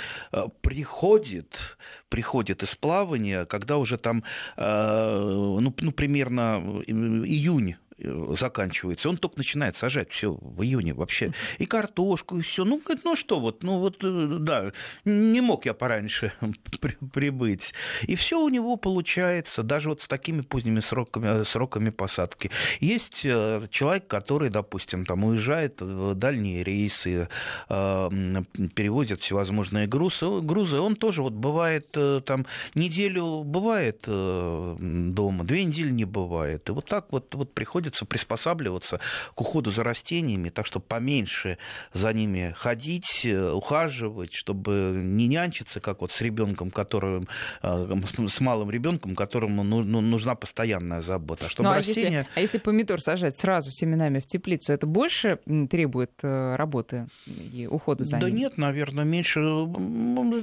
приходит, 0.62 1.78
приходит 2.10 2.64
из 2.64 2.76
плавания, 2.76 3.46
когда 3.46 3.78
уже 3.78 3.98
там, 3.98 4.24
ну, 4.58 5.60
ну 5.60 5.92
примерно 5.92 6.82
июнь 6.88 7.72
э, 7.72 7.76
заканчивается, 7.98 9.10
он 9.10 9.18
только 9.18 9.38
начинает 9.38 9.78
сажать 9.78 10.12
все 10.12 10.32
в 10.34 10.62
июне 10.64 10.94
вообще. 10.94 11.34
И 11.58 11.66
картошку, 11.66 12.38
и 12.38 12.42
все. 12.42 12.66
Ну, 12.66 12.82
ну 13.04 13.16
что 13.16 13.40
вот, 13.40 13.64
ну 13.64 13.80
вот, 13.80 14.04
э, 14.04 14.38
да, 14.40 14.72
не 15.06 15.42
мог 15.42 15.66
я 15.66 15.74
пораньше 15.74 16.34
прибыть. 17.14 17.74
И 18.04 18.16
все 18.16 18.40
у 18.40 18.50
него 18.50 18.78
получается, 18.78 19.64
даже 19.64 19.90
вот 19.90 20.02
с 20.02 20.08
такими 20.08 20.42
поздними 20.42 20.80
сроками, 20.80 21.44
сроками 21.44 21.90
посадки. 21.90 22.52
Есть 22.80 23.22
человек, 23.22 24.08
который, 24.08 24.50
допустим, 24.50 25.06
там 25.06 25.24
уезжает 25.24 25.82
в 25.82 26.16
дальние 26.16 26.64
рейсы, 26.64 27.28
перевозит 27.68 29.22
всевозможные 29.22 29.88
грузы, 29.88 30.42
грузы, 30.42 30.80
он 30.80 30.96
тоже 30.96 31.22
вот 31.22 31.34
бывает 31.34 31.96
там 32.26 32.46
неделю 32.76 33.44
бывает 33.44 34.04
дома, 34.06 35.44
две 35.44 35.64
недели 35.66 35.90
не 35.90 36.06
бывает. 36.06 36.70
И 36.70 36.72
вот 36.72 36.86
так 36.86 37.12
вот, 37.12 37.34
вот 37.36 37.54
приходится 37.84 38.06
приспосабливаться 38.06 39.00
к 39.36 39.42
уходу 39.42 39.72
за 39.72 39.84
растениями, 39.84 40.50
так 40.50 40.66
что 40.66 40.80
поменьше 40.80 41.58
за 41.94 42.14
ними 42.14 42.54
ходить, 42.58 43.22
э, 43.26 43.52
ухаживать, 43.52 44.34
чтобы 44.34 44.94
не 44.96 45.28
нянчиться, 45.28 45.80
как 45.80 46.02
вот 46.02 46.12
с 46.12 46.22
ребенком, 46.22 46.72
которым, 46.72 47.28
э, 47.62 47.96
с 48.30 48.40
малым 48.40 48.72
ребенком, 48.72 49.16
которому 49.16 49.64
ну, 49.64 49.84
ну, 49.84 50.02
нужна 50.02 50.36
постоянная 50.36 51.02
забота. 51.02 51.46
А 51.46 51.50
чтобы 51.50 51.70
ну, 51.70 51.76
а 51.76 51.78
растения... 51.78 52.20
Если, 52.20 52.32
а 52.36 52.40
если 52.40 52.58
помидор 52.60 53.02
сажать 53.02 53.38
сразу 53.38 53.72
семенами 53.72 54.20
в 54.20 54.26
теплицу, 54.26 54.74
это 54.74 54.88
больше 54.88 55.40
требует 55.70 56.12
э, 56.24 56.56
работы 56.56 57.08
и 57.26 57.68
ухода 57.70 58.06
за 58.06 58.12
да 58.12 58.18
ним? 58.18 58.30
Да 58.30 58.32
нет, 58.32 58.58
наверное, 58.58 59.06
меньше. 59.06 59.42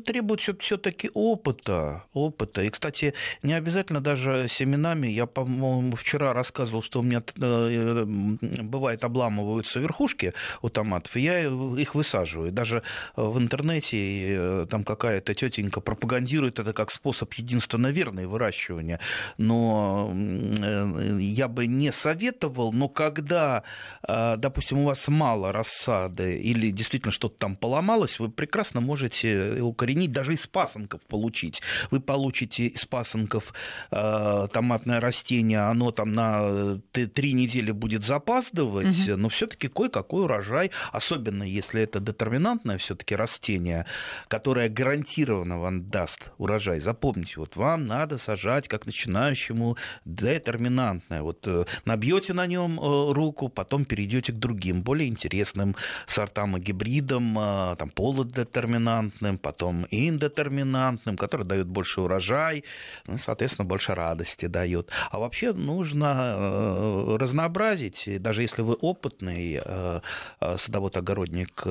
Требует 0.04 0.40
все-таки 0.40 1.10
опыта. 1.14 2.04
опыта. 2.12 2.62
И, 2.62 2.70
кстати, 2.70 3.14
не 3.42 3.54
обязательно 3.54 4.00
даже 4.00 4.46
семенами. 4.48 5.08
Я, 5.08 5.26
по-моему, 5.26 5.96
вчера 5.96 6.32
рассказывал, 6.32 6.82
что 6.82 7.00
у 7.00 7.02
меня 7.02 7.22
э, 7.38 8.04
бывает 8.06 9.04
обламываются 9.04 9.80
верхушки 9.80 10.34
у 10.62 10.68
томатов, 10.68 11.16
я 11.16 11.40
их 11.40 11.94
высаживаю. 11.94 12.52
Даже 12.52 12.82
в 13.16 13.38
интернете 13.38 13.96
э, 13.96 14.66
там 14.70 14.84
какая-то 14.84 15.34
тетенька 15.34 15.80
пропагандирует 15.80 16.58
это 16.58 16.72
как 16.72 16.90
способ 16.90 17.32
единственно 17.34 17.88
верный 17.88 18.26
выращивания. 18.26 19.00
Но 19.38 20.12
э, 20.14 21.18
я 21.20 21.48
бы 21.48 21.66
не 21.66 21.92
советовал, 21.92 22.72
но 22.72 22.88
когда, 22.88 23.62
допустим, 24.06 24.78
у 24.78 24.84
вас 24.84 25.08
мало 25.08 25.52
рассады 25.52 26.38
или 26.38 26.70
действительно 26.70 27.12
что-то 27.12 27.38
там 27.38 27.56
поломалось, 27.56 28.18
вы 28.18 28.30
прекрасно 28.30 28.80
можете 28.80 29.60
укоренить, 29.60 30.12
даже 30.12 30.34
из 30.34 30.46
пасынков 30.46 31.00
получить. 31.02 31.62
Вы 31.90 32.00
получите 32.00 32.66
из 32.66 32.84
пасынков 32.84 33.52
томатное 33.90 35.00
растение, 35.00 35.60
оно 35.60 35.90
там 35.90 36.12
на 36.12 36.40
э, 36.42 36.78
три 37.20 37.34
недели 37.34 37.70
будет 37.70 38.02
запаздывать, 38.06 39.06
угу. 39.06 39.18
но 39.18 39.28
все-таки 39.28 39.68
кое-какой 39.68 40.24
урожай, 40.24 40.70
особенно 40.90 41.42
если 41.42 41.82
это 41.82 42.00
детерминантное 42.00 42.78
все-таки 42.78 43.14
растение, 43.14 43.84
которое 44.28 44.70
гарантированно 44.70 45.58
вам 45.58 45.90
даст 45.90 46.32
урожай. 46.38 46.80
Запомните, 46.80 47.34
вот 47.36 47.56
вам 47.56 47.84
надо 47.86 48.16
сажать 48.16 48.68
как 48.68 48.86
начинающему 48.86 49.76
детерминантное. 50.06 51.20
Вот 51.20 51.46
э, 51.46 51.66
набьете 51.84 52.32
на 52.32 52.46
нем 52.46 52.80
э, 52.80 53.12
руку, 53.12 53.50
потом 53.50 53.84
перейдете 53.84 54.32
к 54.32 54.36
другим, 54.36 54.80
более 54.80 55.06
интересным 55.06 55.76
сортам 56.06 56.56
и 56.56 56.60
гибридам, 56.60 57.34
там 57.76 57.90
полудетерминантным, 57.90 59.36
потом 59.36 59.86
индетерминантным, 59.90 61.18
которые 61.18 61.46
дают 61.46 61.68
больше 61.68 62.00
урожай, 62.00 62.64
ну, 63.06 63.18
соответственно, 63.18 63.66
больше 63.66 63.94
радости 63.94 64.46
дают. 64.46 64.88
А 65.10 65.18
вообще 65.18 65.52
нужно 65.52 66.36
э, 66.38 67.09
разнообразить, 67.18 68.08
даже 68.20 68.42
если 68.42 68.62
вы 68.62 68.74
опытный 68.74 69.60
э, 69.62 70.00
э, 70.40 70.56
садовод-огородник, 70.56 71.64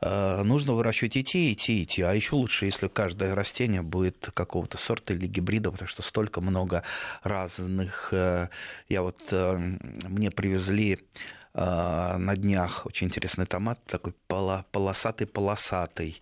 нужно 0.00 0.72
выращивать 0.74 1.16
и 1.16 1.24
те, 1.24 1.38
и 1.50 1.56
те, 1.56 1.72
и 1.72 1.86
те. 1.86 2.06
А 2.06 2.14
еще 2.14 2.36
лучше, 2.36 2.66
если 2.66 2.88
каждое 2.88 3.34
растение 3.34 3.82
будет 3.82 4.30
какого-то 4.34 4.78
сорта 4.78 5.14
или 5.14 5.26
гибрида, 5.26 5.70
потому 5.70 5.88
что 5.88 6.02
столько 6.02 6.40
много 6.40 6.82
разных. 7.22 8.12
Я 8.12 9.02
вот, 9.02 9.20
мне 9.32 10.30
привезли 10.30 10.98
на 11.54 12.36
днях 12.36 12.86
очень 12.86 13.06
интересный 13.06 13.46
томат, 13.46 13.84
такой 13.86 14.14
полосатый-полосатый. 14.28 16.20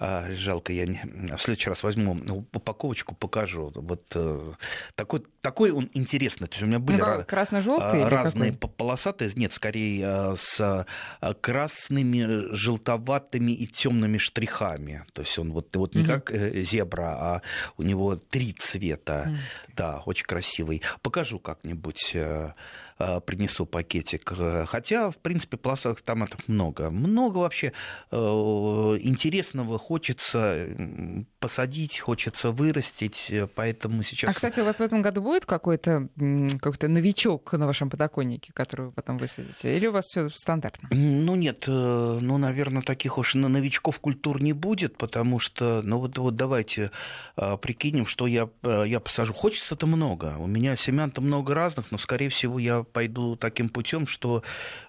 Жалко, 0.00 0.72
я 0.72 0.86
не... 0.86 1.02
в 1.36 1.40
следующий 1.40 1.68
раз 1.68 1.82
возьму 1.82 2.12
упаковочку, 2.52 3.14
покажу. 3.14 3.70
Вот 3.74 4.02
э, 4.14 4.52
такой, 4.94 5.22
такой 5.42 5.72
он 5.72 5.90
интересный. 5.92 6.48
То 6.48 6.54
есть 6.54 6.62
у 6.62 6.66
меня 6.66 6.78
были 6.78 6.98
ну, 6.98 7.24
красно-желтые 7.24 8.08
разные 8.08 8.52
полосатые, 8.52 9.30
нет, 9.34 9.52
скорее 9.52 10.04
э, 10.04 10.36
с 10.36 10.86
э, 11.20 11.34
красными, 11.40 12.54
желтоватыми 12.54 13.52
и 13.52 13.66
темными 13.66 14.18
штрихами. 14.18 15.04
То 15.12 15.22
есть 15.22 15.38
он 15.38 15.52
вот, 15.52 15.74
вот 15.76 15.94
не 15.94 16.02
угу. 16.02 16.08
как 16.08 16.32
зебра, 16.32 17.16
а 17.18 17.42
у 17.76 17.82
него 17.82 18.16
три 18.16 18.52
цвета. 18.52 19.26
Угу. 19.26 19.36
Да, 19.76 20.02
очень 20.06 20.24
красивый. 20.24 20.82
Покажу 21.02 21.38
как-нибудь 21.38 22.16
принесу 23.26 23.66
пакетик. 23.66 24.32
Хотя, 24.66 25.10
в 25.10 25.16
принципе, 25.16 25.56
полосатых 25.56 26.02
томатов 26.02 26.46
много. 26.48 26.90
Много 26.90 27.38
вообще 27.38 27.72
интересного 28.10 29.78
хочется 29.78 30.68
посадить, 31.38 31.98
хочется 32.00 32.50
вырастить, 32.50 33.32
поэтому 33.54 34.02
сейчас... 34.02 34.30
А, 34.30 34.34
кстати, 34.34 34.60
у 34.60 34.64
вас 34.64 34.76
в 34.76 34.80
этом 34.80 35.02
году 35.02 35.22
будет 35.22 35.46
какой-то 35.46 36.08
какой 36.60 36.88
новичок 36.88 37.52
на 37.52 37.66
вашем 37.66 37.90
подоконнике, 37.90 38.52
который 38.52 38.86
вы 38.86 38.92
потом 38.92 39.18
высадите? 39.18 39.76
Или 39.76 39.86
у 39.86 39.92
вас 39.92 40.06
все 40.06 40.28
стандартно? 40.30 40.88
Ну, 40.90 41.34
нет, 41.36 41.64
э, 41.66 42.18
ну, 42.20 42.38
наверное, 42.38 42.82
таких 42.82 43.18
уж 43.18 43.34
новичков 43.34 44.00
культур 44.00 44.42
не 44.42 44.52
будет, 44.52 44.96
потому 44.96 45.38
что, 45.38 45.82
ну, 45.82 45.98
вот, 45.98 46.18
вот 46.18 46.36
давайте 46.36 46.90
прикинем, 47.62 48.06
что 48.06 48.26
я, 48.26 48.48
э, 48.62 48.84
я 48.86 49.00
посажу. 49.00 49.32
Хочется-то 49.32 49.86
много. 49.86 50.36
У 50.38 50.46
меня 50.46 50.76
семян-то 50.76 51.20
много 51.20 51.54
разных, 51.54 51.90
но, 51.90 51.98
скорее 51.98 52.28
всего, 52.28 52.58
я 52.58 52.82
пойду 52.92 53.36
таким 53.36 53.68
путем, 53.68 54.06
что 54.06 54.42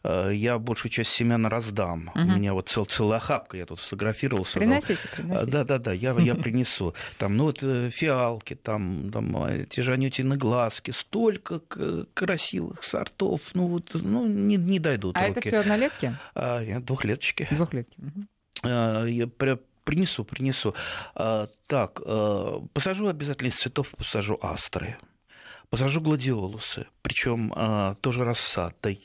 э, 0.03 0.31
я 0.33 0.57
большую 0.59 0.91
часть 0.91 1.11
семян 1.11 1.45
раздам. 1.45 2.09
Угу. 2.15 2.19
У 2.19 2.37
меня 2.37 2.53
вот 2.53 2.69
цел, 2.69 2.85
целая 2.85 3.17
охапка, 3.17 3.57
я 3.57 3.65
тут 3.65 3.79
сфотографировал, 3.79 4.45
сказал, 4.45 4.67
Приносите, 4.67 5.07
приносите. 5.15 5.51
Да, 5.51 5.63
да, 5.63 5.77
да, 5.77 5.93
я, 5.93 6.13
я 6.19 6.35
принесу. 6.35 6.93
Там, 7.17 7.37
ну 7.37 7.45
вот 7.45 7.63
э, 7.63 7.89
фиалки, 7.89 8.55
там, 8.55 9.11
там 9.11 9.45
эти 9.45 9.81
же 9.81 9.93
анютины 9.93 10.37
глазки, 10.37 10.91
столько 10.91 11.61
красивых 12.13 12.83
сортов, 12.83 13.41
ну 13.53 13.67
вот, 13.67 13.91
ну 13.93 14.25
не, 14.25 14.57
не 14.57 14.79
дойдут 14.79 15.17
А 15.17 15.27
руки. 15.27 15.31
это 15.31 15.47
все 15.47 15.59
однолетки? 15.59 16.17
А, 16.35 16.61
двухлеточки. 16.79 17.47
Двухлетки. 17.51 17.97
А, 18.63 19.05
я 19.05 19.27
принесу, 19.83 20.23
принесу. 20.23 20.75
А, 21.15 21.47
так, 21.67 22.01
а, 22.05 22.61
посажу 22.73 23.07
обязательно 23.07 23.49
из 23.49 23.55
цветов, 23.55 23.91
посажу 23.97 24.39
астры. 24.41 24.97
Посажу 25.71 26.01
гладиолусы, 26.01 26.85
причем 27.01 27.53
а, 27.55 27.95
тоже 28.01 28.25
рассадой 28.25 28.99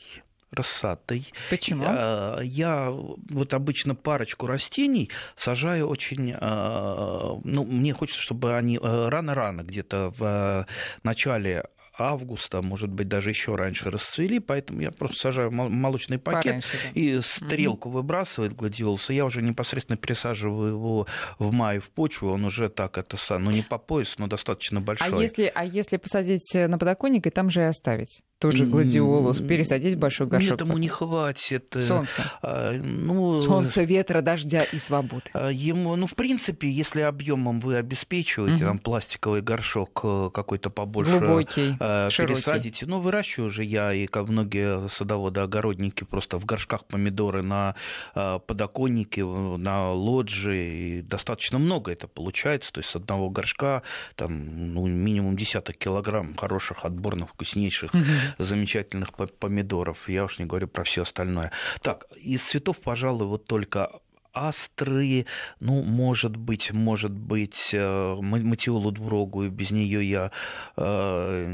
рассадой. 0.51 1.31
Почему? 1.49 1.83
Я, 1.83 2.39
я 2.41 2.89
вот 2.89 3.53
обычно 3.53 3.95
парочку 3.95 4.47
растений 4.47 5.09
сажаю 5.35 5.87
очень... 5.87 6.33
А, 6.35 7.39
ну, 7.43 7.65
мне 7.65 7.93
хочется, 7.93 8.21
чтобы 8.21 8.55
они 8.55 8.77
э, 8.77 8.79
рано-рано, 9.09 9.61
где-то 9.61 10.13
в 10.17 10.65
начале 11.03 11.65
августа, 11.99 12.61
может 12.61 12.89
быть, 12.89 13.07
даже 13.07 13.29
еще 13.29 13.55
раньше 13.55 13.89
расцвели, 13.89 14.39
поэтому 14.39 14.81
я 14.81 14.91
просто 14.91 15.17
сажаю 15.19 15.51
молочный 15.51 16.17
пакет 16.17 16.43
Пораньше, 16.45 16.77
да. 16.83 16.99
и 16.99 17.21
стрелку 17.21 17.89
угу. 17.89 17.97
выбрасывает 17.97 18.53
гладиолуса. 18.53 19.13
Я 19.13 19.25
уже 19.25 19.41
непосредственно 19.41 19.97
пересаживаю 19.97 20.73
его 20.73 21.07
в 21.39 21.53
мае 21.53 21.79
в 21.79 21.89
почву, 21.89 22.31
он 22.31 22.45
уже 22.45 22.69
так, 22.69 22.97
это 22.97 23.17
ну 23.37 23.51
не 23.51 23.61
по 23.61 23.77
пояс, 23.77 24.15
но 24.17 24.27
достаточно 24.27 24.81
большой. 24.81 25.07
А 25.07 25.21
если, 25.21 25.51
а 25.53 25.65
если 25.65 25.97
посадить 25.97 26.53
на 26.53 26.77
подоконник 26.77 27.27
и 27.27 27.29
там 27.29 27.49
же 27.49 27.61
и 27.61 27.65
оставить? 27.65 28.23
Тот 28.39 28.55
же 28.55 28.65
гладиолус, 28.65 29.39
пересадить 29.39 29.95
большой 29.95 30.27
горшок. 30.27 30.51
Нет, 30.51 30.61
ему 30.61 30.77
не 30.77 30.87
хватит. 30.87 31.75
Солнце. 31.79 32.31
А, 32.43 32.71
ну, 32.73 33.35
Солнце, 33.37 33.83
ветра, 33.83 34.21
дождя 34.21 34.63
и 34.63 34.77
свободы. 34.77 35.23
А, 35.33 35.49
ему, 35.49 35.95
ну, 35.95 36.05
в 36.05 36.13
принципе, 36.13 36.69
если 36.69 37.01
объемом 37.01 37.59
вы 37.59 37.77
обеспечиваете, 37.77 38.65
угу. 38.65 38.65
там, 38.65 38.79
пластиковый 38.79 39.41
горшок 39.41 40.01
э, 40.03 40.29
какой-то 40.31 40.69
побольше 40.69 41.17
Глубокий, 41.17 41.77
э, 41.79 42.09
пересадите. 42.15 42.85
Ну, 42.85 42.99
выращиваю 42.99 43.49
же 43.49 43.63
я, 43.63 43.91
и 43.91 44.05
как 44.05 44.29
многие 44.29 44.87
садоводы-огородники, 44.87 46.03
просто 46.03 46.37
в 46.37 46.45
горшках 46.45 46.85
помидоры 46.85 47.41
на 47.41 47.73
э, 48.13 48.39
подоконнике, 48.45 49.25
на 49.25 49.91
лоджии, 49.91 50.99
и 50.99 51.01
достаточно 51.01 51.57
много 51.57 51.91
это 51.91 52.07
получается, 52.07 52.71
то 52.71 52.81
есть 52.81 52.91
с 52.91 52.95
одного 52.95 53.31
горшка 53.31 53.81
там, 54.15 54.73
ну, 54.73 54.85
минимум 54.85 55.35
десяток 55.35 55.77
килограмм 55.77 56.35
хороших, 56.35 56.85
отборных, 56.85 57.29
вкуснейших 57.31 57.95
угу 57.95 58.03
замечательных 58.37 59.13
помидоров. 59.13 60.09
Я 60.09 60.25
уж 60.25 60.39
не 60.39 60.45
говорю 60.45 60.67
про 60.67 60.83
все 60.83 61.03
остальное. 61.03 61.51
Так, 61.81 62.05
из 62.15 62.41
цветов, 62.41 62.79
пожалуй, 62.79 63.27
вот 63.27 63.45
только 63.45 63.89
астры, 64.37 65.25
ну, 65.59 65.81
может 65.81 66.35
быть, 66.35 66.71
может 66.71 67.11
быть, 67.11 67.69
э, 67.73 68.15
матиолу 68.21 68.91
двурогую, 68.91 69.51
без 69.51 69.71
нее 69.71 70.07
я 70.07 70.31
э, 70.75 71.45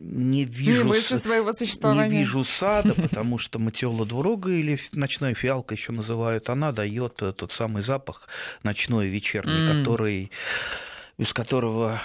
не 0.00 0.44
вижу... 0.44 0.84
Не 0.84 1.18
своего 1.18 1.52
существования. 1.52 2.10
Не 2.10 2.18
вижу 2.18 2.44
сада, 2.44 2.94
потому 2.94 3.38
что 3.38 3.58
матиола 3.58 4.06
двурога 4.06 4.50
или 4.50 4.78
ночная 4.92 5.34
фиалка 5.34 5.74
еще 5.74 5.92
называют, 5.92 6.50
она 6.50 6.72
дает 6.72 7.14
тот 7.16 7.52
самый 7.52 7.82
запах 7.82 8.28
ночной 8.62 9.08
вечерний, 9.08 9.70
mm. 9.70 9.80
который 9.80 10.30
без 11.18 11.32
которого 11.32 12.00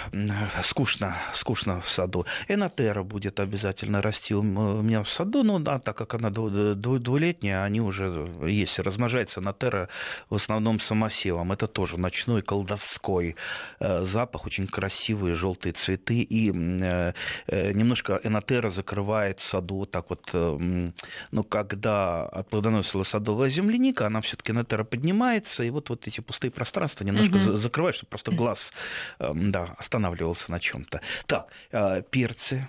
скучно, 0.62 1.16
скучно 1.34 1.80
в 1.80 1.88
саду. 1.88 2.26
Энотера 2.48 3.02
будет 3.02 3.40
обязательно 3.40 4.02
расти 4.02 4.34
у 4.34 4.42
меня 4.42 5.02
в 5.02 5.10
саду, 5.10 5.42
но 5.42 5.58
да, 5.58 5.78
так 5.78 5.96
как 5.96 6.14
она 6.14 6.30
двулетняя, 6.30 7.64
они 7.64 7.80
уже 7.80 8.28
есть. 8.46 8.78
Размножается 8.78 9.40
энотера 9.40 9.88
в 10.28 10.36
основном 10.36 10.80
самосевом. 10.80 11.52
Это 11.52 11.66
тоже 11.66 11.98
ночной 11.98 12.42
колдовской 12.42 13.36
э, 13.80 14.04
запах, 14.04 14.46
очень 14.46 14.66
красивые 14.66 15.34
желтые 15.34 15.72
цветы. 15.72 16.20
И 16.20 16.52
э, 16.52 17.12
э, 17.46 17.72
немножко 17.72 18.20
энотера 18.22 18.70
закрывает 18.70 19.40
в 19.40 19.44
саду 19.44 19.76
вот 19.76 19.90
так 19.90 20.10
вот, 20.10 20.30
ну, 20.32 21.44
когда 21.44 22.24
отплодоносила 22.26 23.02
садовая 23.02 23.50
земляника, 23.50 24.06
она 24.06 24.20
все-таки 24.20 24.52
энотера 24.52 24.84
поднимается, 24.84 25.64
и 25.64 25.70
вот, 25.70 25.88
вот 25.88 26.06
эти 26.06 26.20
пустые 26.20 26.50
пространства 26.50 27.04
немножко 27.04 27.36
угу. 27.36 27.56
закрывает, 27.56 27.96
чтобы 27.96 28.10
просто 28.10 28.32
глаз 28.32 28.72
да, 29.18 29.74
останавливался 29.78 30.50
на 30.50 30.60
чем-то. 30.60 31.00
Так, 31.26 31.50
э, 31.72 32.02
перцы, 32.10 32.68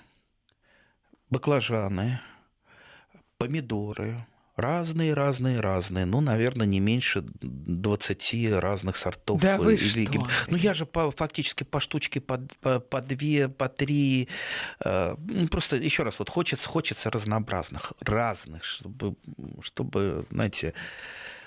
баклажаны, 1.30 2.20
помидоры, 3.38 4.26
разные, 4.56 5.14
разные, 5.14 5.60
разные. 5.60 6.06
Ну, 6.06 6.22
наверное, 6.22 6.68
не 6.68 6.80
меньше 6.80 7.24
20 7.42 8.52
разных 8.60 8.98
сортов. 8.98 9.42
Да 9.42 9.58
вы 9.58 9.78
что? 9.78 10.28
Ну, 10.48 10.58
я 10.58 10.74
же 10.74 10.86
по, 10.86 11.12
фактически 11.12 11.64
по 11.64 11.80
штучке, 11.80 12.22
по, 12.22 12.38
по, 12.62 12.80
по 12.80 13.02
две, 13.02 13.50
по 13.50 13.68
три. 13.68 14.30
Э, 14.84 15.16
ну, 15.18 15.48
просто 15.48 15.78
еще 15.78 16.04
раз, 16.04 16.20
вот 16.20 16.30
хочется, 16.30 16.68
хочется 16.68 17.10
разнообразных, 17.10 17.94
разных, 18.02 18.64
чтобы, 18.64 19.16
чтобы 19.62 20.26
знаете, 20.30 20.74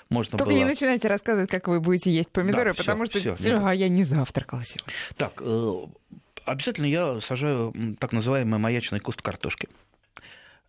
можно 0.09 0.37
Только 0.37 0.51
было... 0.51 0.57
не 0.57 0.65
начинайте 0.65 1.07
рассказывать, 1.07 1.49
как 1.49 1.67
вы 1.67 1.79
будете 1.79 2.11
есть 2.11 2.29
помидоры, 2.29 2.71
да, 2.71 2.77
потому 2.77 3.05
всё, 3.05 3.19
что 3.19 3.35
всё, 3.35 3.65
а 3.65 3.73
я 3.73 3.89
не 3.89 4.03
завтракала 4.03 4.63
сегодня. 4.63 4.93
Так, 5.17 5.41
э, 5.41 5.73
обязательно 6.45 6.85
я 6.85 7.19
сажаю 7.21 7.73
так 7.99 8.11
называемый 8.11 8.59
маячный 8.59 8.99
куст 8.99 9.21
картошки. 9.21 9.69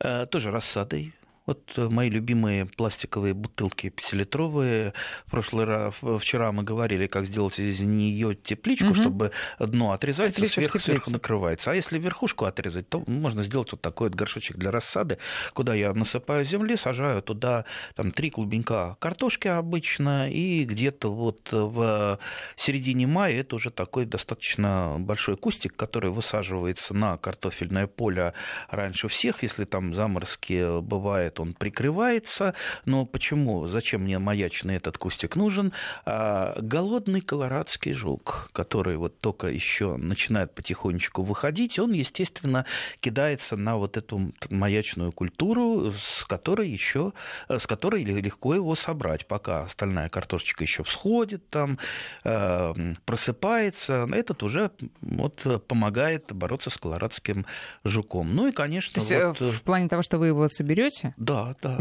Э, 0.01 0.27
тоже 0.27 0.51
рассадой, 0.51 1.15
вот 1.47 1.73
э, 1.77 1.89
мои 1.89 2.11
любимые 2.11 2.67
пластиковые 2.67 3.35
бутылки 3.35 3.89
пятилитровые. 3.89 4.93
В 5.27 5.31
прошлый 5.31 5.65
раз, 5.65 5.95
вчера 6.19 6.53
мы 6.53 6.65
говорили, 6.65 7.07
как 7.07 7.25
сделать 7.25 7.59
из 7.59 7.81
нее 7.81 8.35
тепличку, 8.35 8.89
угу. 8.89 8.95
чтобы 8.95 9.31
дно 9.59 9.93
отрезать, 9.93 10.35
Теплица 10.35 10.55
сверху, 10.55 10.81
сверху 10.81 11.11
накрывается. 11.11 11.71
А 11.71 11.75
если 11.75 11.99
верхушку 11.99 12.45
отрезать, 12.45 12.89
то 12.89 13.05
можно 13.07 13.45
сделать 13.45 13.71
вот 13.73 13.81
такой 13.81 14.09
вот 14.09 14.17
горшочек 14.17 14.57
для 14.57 14.71
рассады, 14.71 15.19
куда 15.55 15.75
я 15.75 15.95
насыпаю 15.95 16.45
земли, 16.45 16.77
сажаю 16.77 17.23
туда 17.23 17.65
там 17.95 18.11
три 18.11 18.31
клубенька 18.31 18.97
картошки 18.99 19.49
обычно, 19.49 20.31
и 20.31 20.65
где-то 20.65 21.13
вот 21.13 21.49
в 21.53 22.19
середине 22.57 23.07
мая 23.07 23.41
это 23.41 23.57
уже 23.57 23.71
такой 23.71 24.05
достаточно 24.05 24.97
большой 24.99 25.37
кустик, 25.37 25.77
который 25.77 26.11
высаживается 26.11 26.95
на 26.95 27.17
картофельное 27.17 27.87
поле 27.87 28.35
раньше 28.69 29.09
всех, 29.09 29.43
если 29.43 29.65
там 29.65 29.95
заморозки 29.95 30.81
бывает 30.81 31.36
он 31.41 31.55
прикрывается. 31.55 32.55
Но 32.85 33.07
почему? 33.07 33.69
Зачем 33.69 34.03
мне 34.03 34.19
маячный 34.19 34.77
этот 34.77 34.99
кустик 34.99 35.37
нужен? 35.37 35.73
А, 36.05 36.59
голодный 36.61 37.21
колорадский 37.21 37.93
жук, 37.93 38.51
который 38.53 38.97
вот 38.97 39.19
только 39.21 39.49
еще 39.49 39.97
начинает 39.97 40.55
потихонечку 40.55 41.23
выходить, 41.23 41.79
он, 41.79 41.93
естественно, 41.93 42.67
кидается 43.01 43.57
на 43.57 43.77
вот 43.77 43.97
эту 43.97 44.33
маячную 44.51 45.13
культуру, 45.13 45.93
с 45.93 46.25
которой 46.25 46.69
еще, 46.69 47.13
с 47.49 47.67
которой 47.67 48.05
легко 48.05 48.55
его 48.55 48.75
собрать, 48.75 49.27
пока 49.27 49.63
остальная 49.63 50.09
картошечка 50.09 50.65
еще 50.65 50.83
всходит, 50.83 51.49
там 51.51 51.79
э, 52.25 52.75
просыпается. 53.05 54.09
Этот 54.13 54.43
уже 54.43 54.71
вот 55.01 55.47
помогает 55.67 56.33
бороться 56.33 56.71
с 56.71 56.77
колорадским 56.77 57.47
жуком. 57.85 58.35
Ну 58.35 58.49
и, 58.49 58.53
конечно, 58.53 59.03
То 59.03 59.15
есть, 59.15 59.41
вот... 59.41 59.53
в 59.53 59.63
плане 59.63 59.89
того, 59.89 60.03
что 60.03 60.19
вы 60.19 60.29
его 60.29 60.49
соберете? 60.49 61.15
Да, 61.27 61.57
да. 61.63 61.79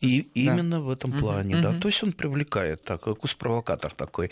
И 0.00 0.22
да. 0.22 0.28
именно 0.34 0.80
в 0.80 0.90
этом 0.90 1.12
плане, 1.12 1.56
угу, 1.56 1.62
да. 1.62 1.80
То 1.80 1.88
есть 1.88 2.02
он 2.02 2.12
привлекает 2.12 2.84
так, 2.84 3.02
кус-провокатор 3.02 3.92
такой. 3.92 4.30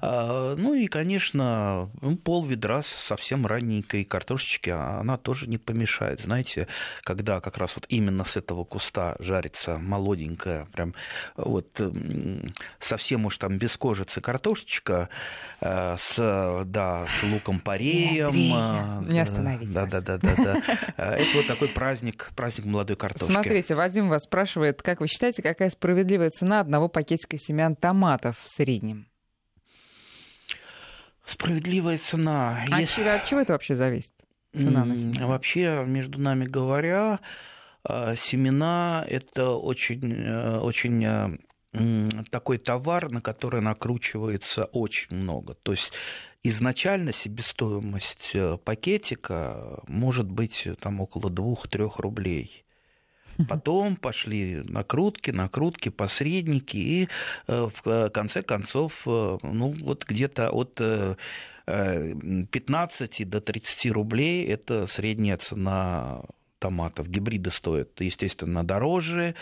А, 0.00 0.54
ну 0.56 0.74
и, 0.74 0.86
конечно, 0.86 1.88
ну, 2.00 2.16
пол 2.16 2.44
ведра 2.44 2.82
совсем 2.82 3.46
ранненькой 3.46 4.04
картошечки, 4.04 4.70
а 4.70 5.00
она 5.00 5.16
тоже 5.16 5.46
не 5.46 5.58
помешает. 5.58 6.20
Знаете, 6.20 6.66
когда 7.02 7.40
как 7.40 7.58
раз 7.58 7.76
вот 7.76 7.86
именно 7.88 8.24
с 8.24 8.36
этого 8.36 8.64
куста 8.64 9.16
жарится 9.20 9.78
молоденькая, 9.78 10.66
прям 10.72 10.94
вот 11.36 11.80
совсем 12.80 13.26
уж 13.26 13.38
там 13.38 13.58
без 13.58 13.76
кожицы 13.76 14.20
картошечка 14.20 15.08
э, 15.60 15.96
с, 15.98 16.64
да, 16.66 17.06
с 17.06 17.22
луком-пореем. 17.22 19.08
Не 19.08 19.20
остановить 19.20 19.72
да, 19.72 19.86
да, 19.86 20.00
да, 20.00 20.18
да, 20.18 20.34
да. 20.36 20.62
Это 20.96 21.36
вот 21.36 21.46
такой 21.46 21.68
праздник, 21.68 22.30
праздник 22.34 22.66
молодой 22.66 22.96
картошки. 22.96 23.32
Смотрите, 23.32 23.74
Вадим 23.74 24.07
вас 24.08 24.24
спрашивает, 24.24 24.82
как 24.82 25.00
вы 25.00 25.06
считаете, 25.08 25.42
какая 25.42 25.70
справедливая 25.70 26.30
цена 26.30 26.60
одного 26.60 26.88
пакетика 26.88 27.38
семян 27.38 27.76
томатов 27.76 28.38
в 28.40 28.48
среднем? 28.48 29.08
Справедливая 31.24 31.98
цена. 31.98 32.64
А 32.70 32.80
Если... 32.80 33.02
от 33.02 33.24
чего 33.26 33.40
это 33.40 33.52
вообще 33.52 33.74
зависит? 33.74 34.12
Цена 34.56 34.84
на 34.84 34.96
семена? 34.96 35.26
Вообще, 35.26 35.84
между 35.86 36.18
нами 36.18 36.46
говоря, 36.46 37.20
а, 37.84 38.16
семена– 38.16 39.04
это 39.08 39.50
очень, 39.50 40.22
э, 40.24 40.58
очень 40.58 41.04
э, 41.04 42.06
такой 42.30 42.58
товар, 42.58 43.10
на 43.10 43.20
который 43.20 43.60
накручивается 43.60 44.64
очень 44.66 45.16
много. 45.16 45.54
То 45.54 45.72
есть 45.72 45.92
изначально 46.42 47.12
себестоимость 47.12 48.30
э, 48.34 48.56
пакетика 48.64 49.80
может 49.86 50.30
быть 50.30 50.66
там 50.80 51.00
около 51.00 51.28
2-3 51.30 51.92
рублей. 51.98 52.64
Потом 53.48 53.96
пошли 53.96 54.62
накрутки, 54.64 55.30
накрутки, 55.30 55.90
посредники, 55.90 56.76
и 56.76 57.08
э, 57.46 57.68
в 57.82 58.10
конце 58.10 58.42
концов, 58.42 59.02
э, 59.06 59.38
ну 59.42 59.68
вот 59.70 60.04
где-то 60.04 60.50
от 60.50 60.80
15 61.66 63.20
э, 63.20 63.24
до 63.24 63.40
30 63.40 63.92
рублей 63.92 64.46
это 64.46 64.86
средняя 64.86 65.36
цена 65.36 66.22
томатов. 66.58 67.08
Гибриды 67.08 67.50
стоят, 67.50 68.00
естественно, 68.00 68.64
дороже, 68.64 69.34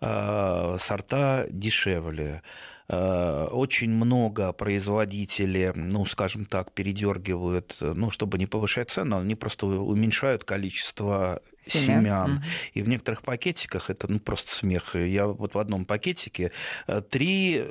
сорта 0.00 1.46
дешевле. 1.50 2.42
Э, 2.88 3.48
очень 3.50 3.90
много 3.90 4.52
производители, 4.52 5.72
ну, 5.74 6.04
скажем 6.04 6.44
так, 6.44 6.72
передергивают, 6.72 7.76
ну, 7.80 8.10
чтобы 8.10 8.38
не 8.38 8.46
повышать 8.46 8.90
цену, 8.90 9.18
они 9.18 9.34
просто 9.34 9.66
уменьшают 9.66 10.44
количество 10.44 11.40
семян. 11.62 12.00
семян. 12.00 12.30
Mm-hmm. 12.30 12.70
И 12.74 12.82
в 12.82 12.88
некоторых 12.88 13.22
пакетиках 13.22 13.88
это 13.88 14.10
ну, 14.10 14.18
просто 14.18 14.54
смех. 14.54 14.94
Я 14.96 15.26
вот 15.26 15.54
в 15.54 15.58
одном 15.58 15.86
пакетике 15.86 16.52
э, 16.86 17.00
три 17.00 17.64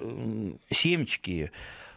семечки 0.72 1.52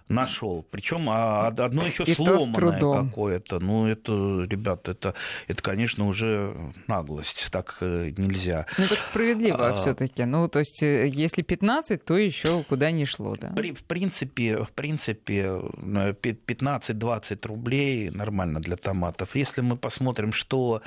нашел. 0.09 0.65
Причем 0.71 1.09
а, 1.11 1.49
одно 1.49 1.85
еще 1.85 2.05
и 2.05 2.15
сломанное 2.15 2.79
какое-то. 2.79 3.59
Ну, 3.59 3.87
это, 3.87 4.13
ребята, 4.49 4.93
это, 4.93 5.15
это, 5.49 5.63
конечно, 5.63 6.07
уже 6.07 6.55
наглость. 6.87 7.49
Так 7.51 7.77
э, 7.81 8.13
нельзя. 8.17 8.67
Ну, 8.79 8.85
так 8.89 9.03
справедливо 9.03 9.69
а, 9.69 9.75
все-таки. 9.75 10.25
Ну, 10.25 10.49
то 10.49 10.61
есть, 10.61 10.83
э, 10.83 11.09
если 11.09 11.43
15, 11.43 12.05
то 12.05 12.17
еще 12.17 12.63
куда 12.65 12.91
не 12.91 13.05
шло, 13.05 13.37
да? 13.37 13.51
В 13.51 13.85
принципе, 13.85 14.63
в 14.63 14.73
принципе 14.73 15.45
15-20 15.45 17.47
рублей 17.47 18.11
нормально 18.11 18.61
для 18.61 18.77
томатов. 18.77 19.35
Если 19.35 19.61
мы 19.61 19.77
посмотрим, 19.77 20.33
что 20.33 20.83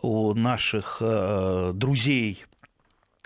у 0.00 0.34
наших 0.34 0.98
э, 1.00 1.72
друзей 1.74 2.44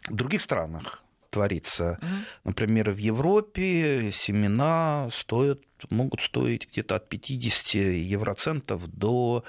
в 0.08 0.14
других 0.14 0.40
странах 0.40 1.01
творится. 1.32 1.98
Угу. 2.00 2.08
Например, 2.44 2.90
в 2.92 2.98
Европе 2.98 4.10
семена 4.12 5.08
стоят, 5.12 5.60
могут 5.90 6.20
стоить 6.20 6.68
где-то 6.70 6.96
от 6.96 7.08
50 7.08 7.74
евроцентов 7.74 8.86
до 8.86 9.44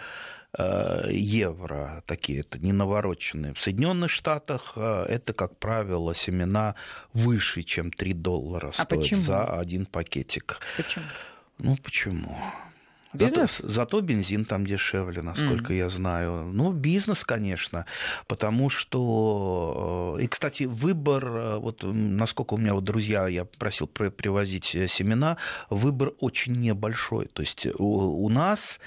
э, 0.58 1.10
евро, 1.12 2.02
такие 2.08 2.40
это 2.40 2.58
не 2.58 2.72
навороченные. 2.72 3.54
В 3.54 3.62
Соединенных 3.62 4.10
Штатах 4.10 4.74
э, 4.78 5.06
это, 5.10 5.34
как 5.34 5.58
правило, 5.58 6.16
семена 6.16 6.76
выше, 7.14 7.64
чем 7.64 7.92
3 7.92 8.14
доллара 8.14 8.70
а 8.70 8.72
стоят 8.72 8.90
почему? 8.90 9.22
за 9.22 9.60
один 9.60 9.86
пакетик. 9.86 10.60
Почему? 10.78 11.06
Ну, 11.60 11.76
почему? 11.76 12.38
Бизнес? 13.14 13.58
Зато, 13.58 13.74
зато 13.74 14.02
бензин 14.02 14.46
там 14.46 14.66
дешевле, 14.66 15.22
насколько 15.22 15.74
mm. 15.74 15.78
я 15.78 15.90
знаю. 15.90 16.52
Ну, 16.54 16.72
бизнес, 16.72 17.24
конечно, 17.24 17.86
потому 18.28 18.70
что... 18.70 20.18
Э, 20.20 20.24
и, 20.24 20.28
кстати, 20.28 20.64
выбор, 20.64 21.26
э, 21.26 21.58
вот 21.58 21.84
насколько 21.84 22.56
у 22.56 22.58
меня 22.58 22.74
вот 22.74 22.84
друзья, 22.84 23.28
я 23.28 23.46
просил 23.46 23.88
привозить 23.88 24.76
э, 24.76 24.88
семена, 24.88 25.38
выбор 25.70 26.14
очень 26.20 26.54
небольшой. 26.54 27.28
То 27.34 27.42
есть 27.42 27.68
у, 27.78 28.26
у 28.26 28.30
нас 28.30 28.80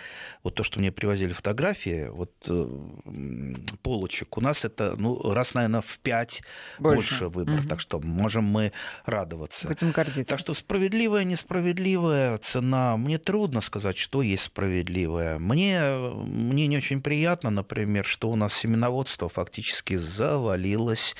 вот 0.47 0.55
то, 0.55 0.63
что 0.63 0.79
мне 0.79 0.93
привозили 0.93 1.33
фотографии, 1.33 2.07
вот 2.09 2.31
э, 2.49 3.55
полочек, 3.83 4.39
у 4.39 4.41
нас 4.41 4.65
это, 4.65 4.95
ну, 4.97 5.21
раз, 5.33 5.55
наверное, 5.55 5.81
в 5.81 5.99
пять 5.99 6.41
больше, 6.79 6.97
больше 6.99 7.29
выбор. 7.29 7.59
Угу. 7.59 7.69
Так 7.69 7.81
что 7.81 7.99
можем 7.99 8.45
мы 8.45 8.71
радоваться. 9.07 9.67
Будем 9.67 9.91
гордиться. 9.91 10.25
Так 10.25 10.39
что 10.39 10.55
справедливая, 10.55 11.25
несправедливая 11.25 12.39
цена, 12.39 12.97
мне 12.97 13.19
трудно 13.19 13.61
сказать, 13.61 13.99
что 13.99 14.23
есть 14.23 14.45
справедливая. 14.45 15.41
Мне, 15.41 15.83
мне 15.99 16.69
не 16.69 16.77
очень 16.77 17.03
приятно, 17.03 17.51
например, 17.51 18.05
что 18.05 18.31
у 18.31 18.37
нас 18.37 18.55
семеноводство 18.55 19.29
фактически 19.29 19.97
завалилось. 19.97 21.17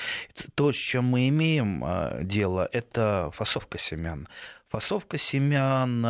То, 0.55 0.71
с 0.71 0.77
чем 0.77 1.05
мы 1.07 1.29
имеем 1.31 1.83
а, 1.85 2.23
дело, 2.23 2.69
это 2.71 3.33
фасовка 3.35 3.77
семян 3.77 4.29
фасовка 4.69 5.19
семян, 5.19 6.03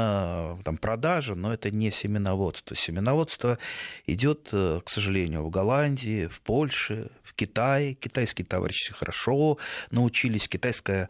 там, 0.62 0.76
продажа, 0.80 1.34
но 1.34 1.52
это 1.52 1.70
не 1.70 1.90
семеноводство. 1.90 2.76
Семеноводство 2.76 3.58
идет, 4.06 4.48
э, 4.52 4.80
к 4.84 4.88
сожалению, 4.88 5.42
в 5.44 5.50
Голландии, 5.50 6.26
в 6.26 6.40
Польше, 6.40 7.10
в 7.22 7.34
Китае. 7.34 7.94
Китайские 7.94 8.46
товарищи 8.46 8.92
хорошо 8.92 9.58
научились. 9.90 10.48
Китайская 10.48 11.08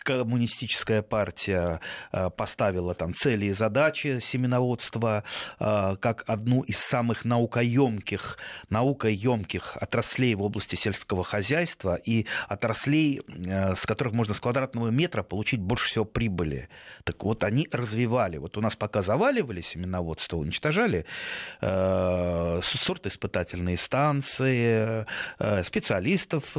коммунистическая 0.00 1.02
партия 1.02 1.80
э, 2.12 2.30
поставила 2.30 2.94
там 2.94 3.14
цели 3.14 3.46
и 3.46 3.52
задачи 3.52 4.20
семеноводства 4.20 5.24
э, 5.58 5.96
как 6.00 6.24
одну 6.26 6.62
из 6.62 6.78
самых 6.78 7.24
наукоемких, 7.24 8.38
наукоемких 8.70 9.76
отраслей 9.76 10.34
в 10.34 10.42
области 10.42 10.76
сельского 10.76 11.24
хозяйства 11.24 11.96
и 11.96 12.26
отраслей, 12.48 13.22
э, 13.26 13.74
с 13.74 13.86
которых 13.86 14.14
можно 14.14 14.34
с 14.34 14.40
квадратного 14.40 14.88
метра 14.88 15.22
получить 15.22 15.60
больше 15.60 15.88
всего 15.88 16.04
прибыли. 16.04 16.68
Так 17.04 17.22
вот, 17.24 17.44
они 17.44 17.68
развивали. 17.70 18.38
Вот 18.38 18.56
у 18.56 18.60
нас 18.60 18.76
пока 18.76 19.02
заваливали 19.02 19.60
семеноводство, 19.60 20.36
уничтожали 20.36 21.04
сорт 21.60 23.06
испытательные 23.06 23.76
станции, 23.76 25.06
специалистов 25.62 26.56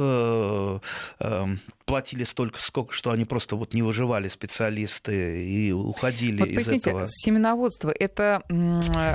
платили 1.90 2.22
столько, 2.22 2.60
сколько, 2.60 2.94
что 2.94 3.10
они 3.10 3.24
просто 3.30 3.54
вот 3.54 3.74
не 3.74 3.82
выживали 3.82 4.26
специалисты 4.26 5.46
и 5.46 5.70
уходили 5.70 6.40
вот, 6.40 6.48
из 6.48 6.68
этого. 6.68 7.06
Семеноводство– 7.06 7.90
это 7.98 8.42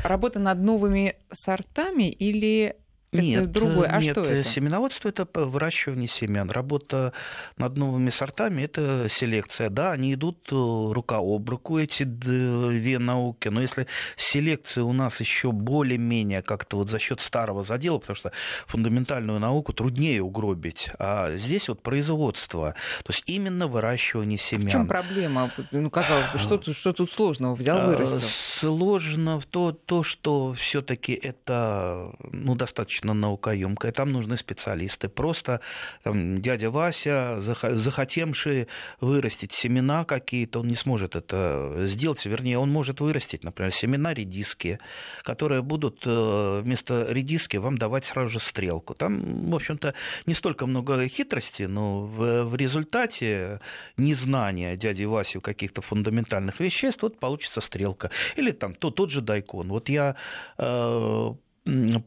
работа 0.04 0.40
над 0.40 0.58
новыми 0.60 1.18
сортами 1.34 2.10
или 2.10 2.78
нет, 3.12 3.44
это 3.44 3.52
другое. 3.54 3.88
А 3.90 4.02
нет, 4.02 4.12
что 4.12 4.26
это? 4.26 4.48
Семеноводство 4.48 5.10
это 5.10 5.28
выращивание 5.34 6.08
семян. 6.08 6.50
Работа 6.50 7.14
над 7.58 7.78
новыми 7.78 8.10
сортами 8.10 8.64
это 8.64 9.08
селекция. 9.10 9.70
Да, 9.70 9.92
они 9.92 10.14
идут 10.14 10.50
э, 10.52 10.56
рука 10.56 11.18
об 11.18 11.50
руку, 11.50 11.80
эти 11.80 12.04
две 12.04 13.00
науки. 13.00 13.48
Но 13.48 13.62
если 13.62 13.88
селекция 14.16 14.84
у 14.84 14.94
нас 14.94 15.20
еще 15.20 15.52
более-менее 15.52 16.42
как-то 16.42 16.78
вот 16.78 16.90
за 16.90 17.00
счет 17.00 17.22
старого 17.22 17.64
задела, 17.64 18.00
потому 18.00 18.16
что 18.16 18.32
фундаментальную 18.68 19.40
науку 19.40 19.74
труднее 19.74 20.22
угробить, 20.22 20.90
а 21.00 21.36
здесь 21.38 21.70
вот 21.70 21.82
производство, 21.82 22.76
то 23.04 23.14
есть 23.14 23.24
именно 23.28 23.68
выращивание 23.68 24.38
семян. 24.38 24.68
В 24.68 24.72
чем 24.72 24.88
проблема? 24.88 25.52
Ну, 25.72 25.90
казалось 25.90 26.28
бы, 26.28 26.40
что, 26.40 26.62
что 26.74 26.94
тут 26.94 27.12
сложного? 27.12 27.56
Взял, 27.56 27.80
а, 27.80 27.88
вырастил. 27.88 28.28
Сложно 28.28 29.40
в 29.40 29.46
то, 29.46 29.72
то 29.72 30.04
что 30.04 30.54
все-таки 30.54 31.14
это 31.14 32.12
ну, 32.32 32.56
достаточно 32.56 33.05
достаточно 33.06 33.14
наукоемкая, 33.14 33.92
там 33.92 34.12
нужны 34.12 34.38
специалисты. 34.38 35.10
Просто 35.10 35.60
там, 36.04 36.38
дядя 36.38 36.70
Вася, 36.70 37.38
захотевший 37.40 38.68
вырастить 39.02 39.54
семена 39.54 40.06
какие-то, 40.06 40.60
он 40.60 40.68
не 40.68 40.76
сможет 40.76 41.16
это 41.16 41.86
сделать. 41.86 42.26
Вернее, 42.26 42.58
он 42.58 42.72
может 42.72 43.02
вырастить, 43.02 43.44
например, 43.44 43.72
семена 43.72 44.14
редиски, 44.14 44.80
которые 45.24 45.62
будут 45.62 46.04
э, 46.06 46.62
вместо 46.64 47.06
редиски 47.10 47.58
вам 47.58 47.78
давать 47.78 48.06
сразу 48.06 48.30
же 48.30 48.40
стрелку. 48.40 48.94
Там, 48.94 49.50
в 49.52 49.56
общем-то, 49.56 49.94
не 50.28 50.34
столько 50.34 50.66
много 50.66 51.08
хитрости, 51.08 51.68
но 51.68 52.02
в, 52.02 52.44
в 52.44 52.56
результате 52.56 53.60
незнания 53.98 54.78
дяди 54.78 55.06
Васи 55.06 55.40
каких-то 55.40 55.82
фундаментальных 55.82 56.60
веществ, 56.60 57.04
вот 57.04 57.20
получится 57.20 57.62
стрелка. 57.62 58.10
Или 58.38 58.52
там 58.52 58.74
то, 58.74 58.90
тот 58.92 59.12
же 59.12 59.22
дайкон. 59.22 59.68
Вот 59.70 59.90
я 59.90 60.16
э, 60.58 61.36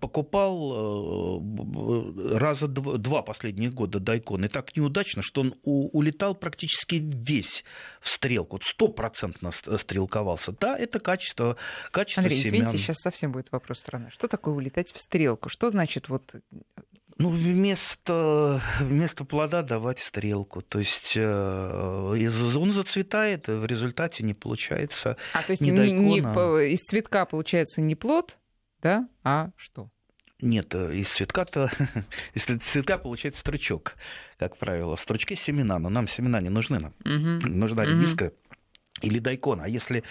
покупал 0.00 1.40
э, 1.40 2.38
раза 2.38 2.68
два 2.68 3.22
последних 3.22 3.74
года 3.74 3.98
дайкон, 3.98 4.44
и 4.44 4.48
так 4.48 4.76
неудачно, 4.76 5.22
что 5.22 5.40
он 5.40 5.54
улетал 5.62 6.36
практически 6.36 7.02
весь 7.02 7.64
в 8.00 8.08
стрелку, 8.08 8.60
стопроцентно 8.62 9.50
стрелковался. 9.50 10.52
Да, 10.52 10.78
это 10.78 11.00
качество, 11.00 11.56
качество 11.90 12.22
Андрей, 12.22 12.40
семян. 12.40 12.66
извините, 12.66 12.78
сейчас 12.78 12.98
совсем 12.98 13.32
будет 13.32 13.50
вопрос 13.50 13.80
страны. 13.80 14.10
Что 14.10 14.28
такое 14.28 14.54
улетать 14.54 14.92
в 14.92 14.98
стрелку? 15.00 15.48
Что 15.48 15.70
значит 15.70 16.08
вот 16.08 16.34
ну, 17.18 17.30
вместо, 17.30 18.62
вместо 18.78 19.24
плода 19.24 19.62
давать 19.62 19.98
стрелку. 19.98 20.62
То 20.62 20.78
есть 20.78 21.14
э, 21.16 22.50
он 22.56 22.72
зацветает, 22.72 23.48
в 23.48 23.66
результате 23.66 24.22
не 24.22 24.34
получается. 24.34 25.16
А 25.32 25.42
то 25.42 25.50
есть 25.50 25.62
ни 25.62 25.70
не, 25.70 25.90
не, 25.90 26.18
из 26.18 26.78
цветка 26.78 27.26
получается 27.26 27.80
не 27.80 27.96
плод, 27.96 28.38
да? 28.82 29.08
А 29.24 29.50
что? 29.56 29.90
Нет, 30.40 30.72
э, 30.74 30.94
из 30.94 31.08
цветка-то, 31.08 31.70
из 32.34 32.44
цветка 32.44 32.98
получается 32.98 33.40
стручок, 33.40 33.96
как 34.38 34.56
правило. 34.56 34.94
В 34.94 35.00
стручке 35.00 35.34
семена, 35.34 35.78
но 35.78 35.88
нам 35.88 36.06
семена 36.06 36.40
не 36.40 36.48
нужны. 36.48 36.78
Нам 36.78 36.94
угу. 37.00 37.48
нужна 37.48 37.82
угу. 37.82 37.90
редиска 37.90 38.32
или 39.02 39.18
дайкон. 39.18 39.60
А 39.60 39.68
если, 39.68 40.04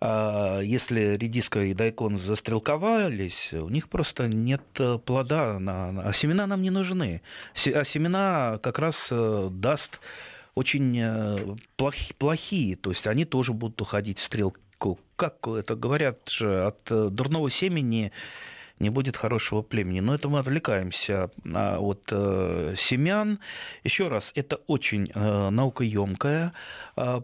а, 0.00 0.60
если 0.60 1.16
редиска 1.16 1.60
и 1.60 1.74
дайкон 1.74 2.18
застрелковались, 2.18 3.52
у 3.52 3.68
них 3.68 3.90
просто 3.90 4.28
нет 4.28 4.62
э, 4.78 4.98
плода, 4.98 5.58
а 5.58 6.12
семена 6.14 6.46
нам 6.46 6.62
не 6.62 6.70
нужны. 6.70 7.20
А 7.74 7.84
семена 7.84 8.58
как 8.62 8.78
раз 8.78 9.08
э, 9.10 9.48
даст 9.50 10.00
очень 10.54 11.58
плохие, 11.76 12.76
то 12.76 12.88
есть 12.88 13.06
они 13.06 13.26
тоже 13.26 13.52
будут 13.52 13.78
уходить 13.82 14.18
в 14.18 14.22
стрелку 14.22 14.58
как 15.16 15.46
это 15.48 15.74
говорят 15.74 16.28
от 16.40 16.90
э, 16.90 17.08
дурного 17.10 17.50
семени 17.50 18.12
не 18.78 18.90
будет 18.90 19.16
хорошего 19.16 19.62
племени. 19.62 20.00
Но 20.00 20.14
это 20.14 20.28
мы 20.28 20.38
отвлекаемся 20.38 21.30
а, 21.44 21.78
от 21.78 22.08
э, 22.10 22.74
семян. 22.76 23.38
Еще 23.84 24.08
раз, 24.08 24.32
это 24.34 24.56
очень 24.66 25.10
э, 25.14 25.50
наукоемкое 25.50 26.52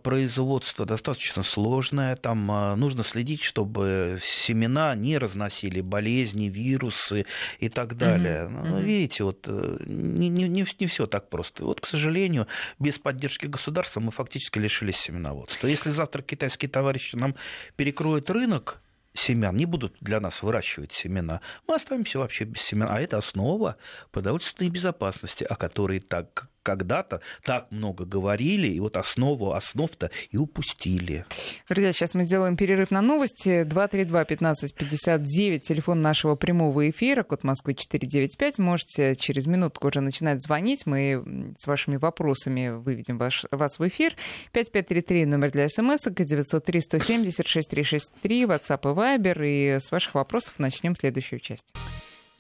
производство, 0.03 0.85
достаточно 0.85 1.43
сложное. 1.43 2.17
Там 2.17 2.47
нужно 2.79 3.05
следить, 3.05 3.43
чтобы 3.43 4.19
семена 4.21 4.95
не 4.95 5.17
разносили 5.17 5.81
болезни, 5.81 6.51
вирусы 6.51 7.25
и 7.59 7.69
так 7.71 7.97
далее. 7.97 8.45
Mm-hmm. 8.45 8.69
Ну, 8.69 8.81
видите, 8.81 9.25
вот 9.25 9.47
не, 9.47 10.29
не, 10.29 10.49
не, 10.49 10.67
не 10.79 10.87
все 10.87 11.07
так 11.07 11.31
просто. 11.31 11.65
Вот, 11.65 11.81
к 11.81 11.87
сожалению, 11.87 12.47
без 12.79 12.99
поддержки 12.99 13.47
государства 13.47 14.01
мы 14.01 14.11
фактически 14.11 14.59
лишились 14.59 14.97
семеноводства. 14.97 15.67
Если 15.67 15.91
завтра 15.91 16.23
китайские 16.23 16.69
товарищи 16.69 17.17
нам 17.17 17.35
перекроют 17.77 18.29
рынок, 18.31 18.83
семян, 19.15 19.57
не 19.57 19.67
будут 19.67 19.97
для 20.01 20.21
нас 20.21 20.43
выращивать 20.43 20.93
семена, 20.93 21.41
мы 21.67 21.75
останемся 21.75 22.19
вообще 22.19 22.45
без 22.45 22.63
семян. 22.63 22.89
А 22.91 23.01
это 23.01 23.19
основа 23.19 23.77
продовольственной 24.11 24.71
безопасности, 24.71 25.45
о 25.45 25.57
которой 25.57 26.01
так 26.01 26.49
когда-то 26.63 27.21
так 27.43 27.71
много 27.71 28.05
говорили, 28.05 28.69
и 28.69 28.79
вот 28.81 28.97
основу 28.97 29.53
основ-то 29.53 30.11
и 30.31 30.37
упустили. 30.37 31.25
Друзья, 31.69 31.93
сейчас 31.93 32.15
мы 32.15 32.25
сделаем 32.25 32.57
перерыв 32.57 32.91
на 32.91 33.03
новости. 33.03 33.65
232-1559, 33.65 35.59
телефон 35.61 36.01
нашего 36.01 36.35
прямого 36.37 36.89
эфира, 36.91 37.23
код 37.23 37.45
Москвы 37.45 37.75
495. 37.75 38.59
Можете 38.59 39.15
через 39.17 39.47
минутку 39.47 39.89
уже 39.89 40.01
начинать 40.01 40.43
звонить. 40.43 40.87
Мы 40.87 41.55
с 41.59 41.67
вашими 41.67 41.97
вопросами 41.97 42.71
выведем 42.71 43.19
ваш, 43.19 43.45
вас 43.51 43.79
в 43.79 43.87
эфир. 43.87 44.17
5533 44.53 45.27
номер 45.27 45.51
для 45.51 45.69
смс, 45.69 46.07
903-170-6363, 46.07 48.47
WhatsApp 48.47 48.81
и 48.83 48.95
Viber. 48.95 49.47
И 49.47 49.79
с 49.81 49.91
ваших 49.91 50.15
вопросов 50.15 50.55
начнем 50.59 50.97
следующую 50.97 51.41
часть. 51.41 51.75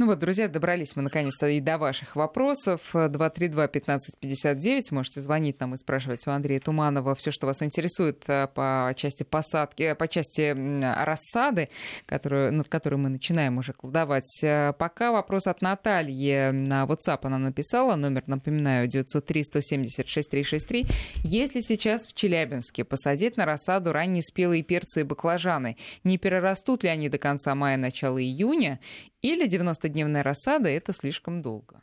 Ну 0.02 0.08
вот, 0.08 0.18
друзья, 0.18 0.48
добрались 0.48 0.96
мы 0.96 1.02
наконец-то 1.02 1.46
и 1.46 1.60
до 1.60 1.78
ваших 1.78 2.16
вопросов. 2.16 2.90
232-1559. 2.92 4.80
Можете 4.90 5.20
звонить 5.20 5.60
нам 5.60 5.74
и 5.74 5.76
спрашивать 5.76 6.26
у 6.26 6.32
Андрея 6.32 6.58
Туманова 6.58 7.14
все, 7.14 7.30
что 7.30 7.46
вас 7.46 7.62
интересует 7.62 8.24
э, 8.26 8.48
по 8.48 8.92
части 8.96 9.22
посадки, 9.22 9.84
э, 9.84 9.94
по 9.94 10.08
части 10.08 10.56
рассады, 11.04 11.68
которую, 12.04 12.52
над 12.52 12.68
которой 12.68 12.96
мы 12.96 13.10
начинаем 13.10 13.58
уже 13.58 13.74
кладовать. 13.74 14.42
Э, 14.42 14.72
пока 14.76 15.12
вопрос 15.12 15.46
от 15.46 15.62
Натальи 15.62 16.50
на 16.50 16.82
WhatsApp 16.82 17.20
она 17.22 17.38
написала. 17.38 17.94
Номер, 17.94 18.24
напоминаю, 18.26 18.88
903-170-6363. 18.88 20.90
Если 21.22 21.60
сейчас 21.60 22.08
в 22.08 22.14
Челябинске 22.14 22.82
посадить 22.82 23.36
на 23.36 23.44
рассаду 23.44 23.92
ранние 23.92 24.24
спелые 24.24 24.64
перцы 24.64 25.02
и 25.02 25.04
баклажаны, 25.04 25.76
не 26.02 26.18
перерастут 26.18 26.82
ли 26.82 26.88
они 26.88 27.08
до 27.08 27.18
конца 27.18 27.54
мая, 27.54 27.76
начала 27.76 28.20
июня? 28.20 28.80
Или 29.22 29.46
90-дневная 29.46 30.22
рассада— 30.22 30.68
это 30.70 30.92
слишком 30.92 31.42
долго? 31.42 31.80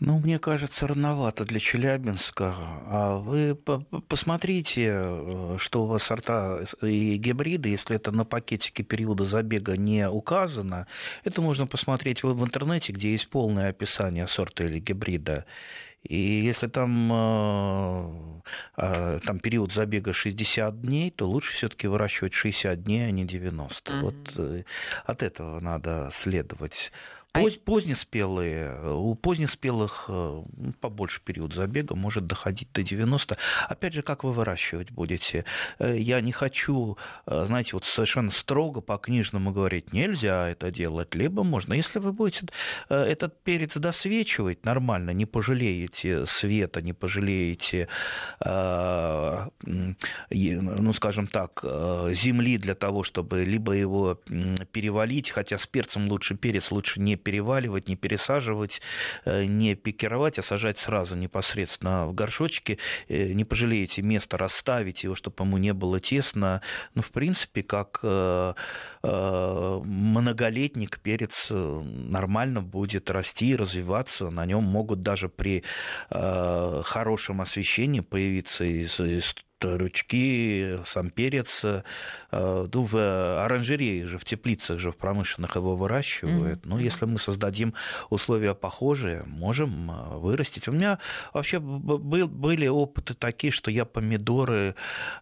Ну, 0.00 0.18
мне 0.18 0.40
кажется, 0.40 0.88
рановато 0.88 1.44
для 1.44 1.60
Челябинска. 1.60 2.52
А 2.86 3.18
вы 3.18 3.54
посмотрите, 3.54 4.90
э, 4.92 5.56
что 5.58 5.84
у 5.84 5.86
вас 5.86 6.02
сорта 6.02 6.66
и 6.82 7.16
гибриды, 7.16 7.68
если 7.68 7.94
это 7.94 8.10
на 8.10 8.24
пакетике 8.24 8.82
периода 8.82 9.24
забега 9.24 9.76
не 9.76 10.08
указано, 10.08 10.88
это 11.22 11.40
можно 11.40 11.68
посмотреть 11.68 12.24
в 12.24 12.44
интернете, 12.44 12.92
где 12.92 13.12
есть 13.12 13.28
полное 13.28 13.70
описание 13.70 14.26
сорта 14.26 14.64
или 14.64 14.80
гибрида. 14.80 15.44
И 16.04 16.16
если 16.16 16.68
там, 16.68 17.10
э, 17.12 18.40
э, 18.76 19.20
там 19.24 19.38
период 19.38 19.72
забега 19.72 20.12
60 20.12 20.80
дней, 20.82 21.10
то 21.10 21.28
лучше 21.28 21.52
все-таки 21.54 21.88
выращивать 21.88 22.34
60 22.34 22.82
дней, 22.82 23.06
а 23.06 23.10
не 23.10 23.24
90. 23.24 23.92
Mm-hmm. 23.92 24.00
Вот 24.00 24.64
от 25.06 25.22
этого 25.22 25.60
надо 25.60 26.10
следовать. 26.12 26.92
Поз, 27.34 27.56
позднеспелые, 27.56 28.94
у 28.94 29.16
позднеспелых 29.16 30.04
э, 30.06 30.42
ну, 30.56 30.72
побольше 30.80 31.20
период 31.20 31.52
забега 31.52 31.96
может 31.96 32.28
доходить 32.28 32.68
до 32.72 32.84
90. 32.84 33.36
Опять 33.68 33.94
же, 33.94 34.02
как 34.02 34.22
вы 34.22 34.32
выращивать 34.32 34.92
будете? 34.92 35.44
Э, 35.80 35.98
я 35.98 36.20
не 36.20 36.30
хочу, 36.30 36.96
э, 37.26 37.44
знаете, 37.46 37.70
вот 37.72 37.86
совершенно 37.86 38.30
строго 38.30 38.80
по 38.80 38.98
книжному 38.98 39.50
говорить, 39.50 39.92
нельзя 39.92 40.48
это 40.48 40.70
делать, 40.70 41.16
либо 41.16 41.42
можно. 41.42 41.74
Если 41.74 41.98
вы 41.98 42.12
будете 42.12 42.46
этот 42.88 43.42
перец 43.42 43.76
досвечивать 43.76 44.64
нормально, 44.64 45.10
не 45.10 45.26
пожалеете 45.26 46.26
света, 46.26 46.82
не 46.82 46.92
пожалеете, 46.92 47.88
ну, 48.40 49.48
скажем 50.94 51.26
так, 51.26 51.64
земли 52.12 52.58
для 52.58 52.74
того, 52.76 53.02
чтобы 53.02 53.42
либо 53.42 53.72
его 53.72 54.20
перевалить, 54.70 55.30
хотя 55.30 55.58
с 55.58 55.66
перцем 55.66 56.08
лучше 56.08 56.36
перец, 56.36 56.70
лучше 56.70 57.00
не 57.00 57.16
переваливать, 57.24 57.88
не 57.88 57.96
пересаживать, 57.96 58.80
э, 59.24 59.44
не 59.46 59.74
пикировать, 59.74 60.38
а 60.38 60.42
сажать 60.42 60.78
сразу 60.78 61.16
непосредственно 61.16 62.06
в 62.06 62.14
горшочки. 62.14 62.78
Э, 63.08 63.32
не 63.32 63.44
пожалеете 63.44 64.02
место, 64.02 64.38
расставить 64.38 65.02
его, 65.04 65.14
чтобы 65.14 65.44
ему 65.44 65.58
не 65.58 65.72
было 65.72 65.98
тесно. 66.00 66.60
Ну, 66.94 67.02
в 67.02 67.10
принципе, 67.10 67.62
как 67.62 68.00
э, 68.02 68.54
многолетник 69.04 71.00
перец 71.00 71.48
нормально 71.50 72.62
будет 72.62 73.10
расти, 73.10 73.56
развиваться. 73.56 74.30
На 74.30 74.46
нем 74.46 74.64
могут 74.64 75.02
даже 75.02 75.28
при 75.28 75.64
хорошем 76.10 77.40
освещении 77.40 78.00
появиться 78.00 78.64
из 78.64 79.00
ручки, 79.64 80.78
сам 80.84 81.10
перец. 81.10 81.64
Э, 81.64 81.82
ну, 82.30 82.82
в 82.82 83.44
оранжерее 83.44 84.06
же, 84.06 84.18
в 84.18 84.24
теплицах 84.24 84.78
же, 84.78 84.90
в 84.90 84.96
промышленных 84.96 85.56
его 85.56 85.76
выращивают. 85.76 86.60
Mm-hmm. 86.60 86.68
Ну, 86.68 86.78
если 86.78 87.06
мы 87.06 87.18
создадим 87.18 87.74
условия 88.10 88.54
похожие, 88.54 89.22
можем 89.26 89.90
э, 89.90 90.18
вырастить. 90.18 90.68
У 90.68 90.72
меня 90.72 90.98
вообще 91.32 91.58
был, 91.58 92.28
были 92.28 92.66
опыты 92.66 93.14
такие, 93.14 93.50
что 93.50 93.70
я 93.70 93.84
помидоры 93.84 94.74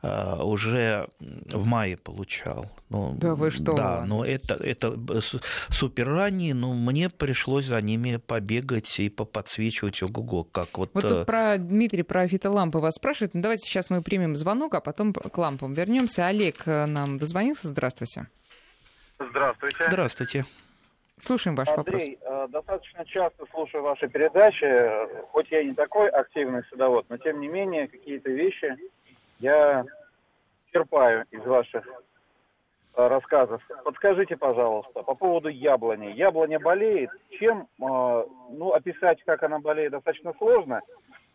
э, 0.03 0.37
уже 0.43 1.09
в 1.21 1.67
мае 1.67 1.97
получал. 1.97 2.71
Ну, 2.89 3.17
да 3.21 3.35
вы 3.35 3.51
что? 3.51 3.72
Да, 3.77 4.05
но 4.07 4.25
это, 4.25 4.55
это 4.55 4.97
супер 5.69 6.09
ранние, 6.09 6.55
но 6.55 6.73
мне 6.73 7.11
пришлось 7.11 7.67
за 7.67 7.81
ними 7.81 8.17
побегать 8.17 8.99
и 9.01 9.09
подсвечивать 9.09 10.03
ого-го. 10.03 10.45
Как 10.45 10.79
вот... 10.79 10.91
вот 10.95 11.09
тут 11.09 11.27
про 11.27 11.57
Дмитрий, 11.59 12.03
про 12.03 12.27
фитолампы 12.29 12.79
вас 12.79 12.95
спрашивает. 12.95 13.35
Ну, 13.35 13.41
давайте 13.41 13.67
сейчас 13.67 13.91
мы 13.91 14.03
примем 14.03 14.37
звонок, 14.37 14.75
а 14.75 14.81
потом 14.81 15.13
к 15.13 15.39
лампам 15.39 15.75
вернемся. 15.75 16.27
Олег 16.27 16.67
э, 16.67 16.87
нам 16.87 17.19
дозвонился. 17.19 17.69
Здравствуйте. 17.69 18.27
Здравствуйте. 19.19 19.85
Здравствуйте. 19.89 20.47
Слушаем 21.21 21.55
ваш 21.55 21.69
Андрей, 21.69 22.19
вопрос. 22.21 22.49
Э, 22.49 22.49
достаточно 22.49 23.05
часто 23.05 23.47
слушаю 23.53 23.85
ваши 23.85 24.09
передачи. 24.09 24.67
Хоть 25.31 25.51
я 25.53 25.63
не 25.63 25.75
такой 25.75 26.09
активный 26.09 26.63
садовод, 26.71 27.07
но 27.09 27.17
тем 27.19 27.41
не 27.41 27.49
менее 27.49 27.87
какие-то 27.87 28.31
вещи 28.31 28.77
я 29.39 29.85
черпаю 30.73 31.25
из 31.31 31.45
ваших 31.45 31.87
э, 31.87 31.91
рассказов. 32.95 33.63
Подскажите, 33.85 34.37
пожалуйста, 34.37 35.03
по 35.03 35.15
поводу 35.15 35.49
яблони. 35.49 36.13
Яблоня 36.13 36.61
болеет. 36.61 37.11
Чем, 37.31 37.67
ну, 37.79 38.73
описать, 38.73 39.23
как 39.25 39.43
она 39.43 39.59
болеет, 39.59 39.93
достаточно 39.93 40.35
сложно. 40.39 40.81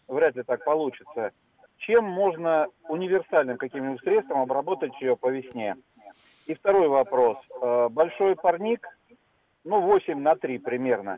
Вряд 0.07 0.35
ли 0.35 0.43
так 0.43 0.63
получится 0.63 1.31
чем 1.79 2.05
можно 2.05 2.67
универсальным 2.89 3.57
каким-нибудь 3.57 4.01
средством 4.01 4.41
обработать 4.41 4.99
ее 5.01 5.15
по 5.15 5.29
весне. 5.29 5.75
И 6.45 6.53
второй 6.53 6.87
вопрос. 6.87 7.37
Э, 7.61 7.89
большой 7.89 8.35
парник, 8.35 8.87
ну, 9.63 9.81
8 9.81 10.19
на 10.19 10.35
3 10.35 10.59
примерно. 10.59 11.17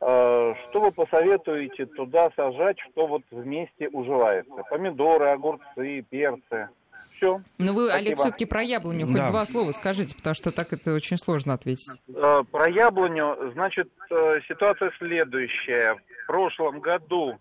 Э, 0.00 0.54
что 0.68 0.80
вы 0.80 0.92
посоветуете 0.92 1.86
туда 1.86 2.30
сажать, 2.36 2.78
что 2.80 3.06
вот 3.06 3.22
вместе 3.30 3.88
уживается? 3.88 4.62
Помидоры, 4.68 5.28
огурцы, 5.28 6.02
перцы. 6.02 6.68
Все. 7.16 7.40
Ну 7.58 7.72
вы, 7.72 7.88
Спасибо. 7.88 7.94
Олег, 7.94 8.18
все-таки 8.18 8.44
про 8.44 8.62
яблоню 8.62 9.06
хоть 9.06 9.16
да. 9.16 9.28
два 9.28 9.46
слова 9.46 9.72
скажите, 9.72 10.16
потому 10.16 10.34
что 10.34 10.52
так 10.52 10.72
это 10.72 10.94
очень 10.94 11.16
сложно 11.16 11.54
ответить. 11.54 12.00
Э, 12.08 12.42
про 12.50 12.68
яблоню, 12.68 13.52
значит, 13.52 13.88
ситуация 14.48 14.90
следующая. 14.98 15.94
В 16.24 16.26
прошлом 16.26 16.80
году 16.80 17.38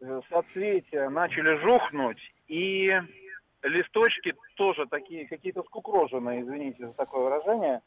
Э, 0.00 0.20
соцветия 0.30 1.10
начали 1.10 1.58
жухнуть, 1.58 2.20
и 2.48 2.90
листочки 3.62 4.34
тоже 4.56 4.86
такие 4.86 5.28
какие-то 5.28 5.62
скукроженные, 5.64 6.40
извините 6.40 6.86
за 6.86 6.92
такое 6.94 7.24
выражение. 7.24 7.82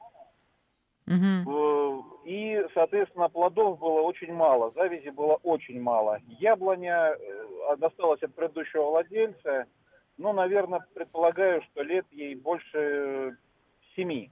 Угу. 1.08 2.06
И, 2.26 2.66
соответственно, 2.74 3.30
плодов 3.30 3.80
было 3.80 4.02
очень 4.02 4.32
мало, 4.32 4.72
завязи 4.76 5.10
было 5.10 5.40
очень 5.42 5.82
мало. 5.82 6.20
Яблоня 6.40 7.16
э, 7.16 7.76
досталась 7.78 8.22
от 8.22 8.34
предыдущего 8.36 8.84
владельца, 8.92 9.66
ну, 10.18 10.34
наверное, 10.34 10.86
предполагаю, 10.94 11.62
что 11.64 11.84
лет 11.84 12.06
ей 12.12 12.36
больше 12.36 13.38
семи 13.96 14.32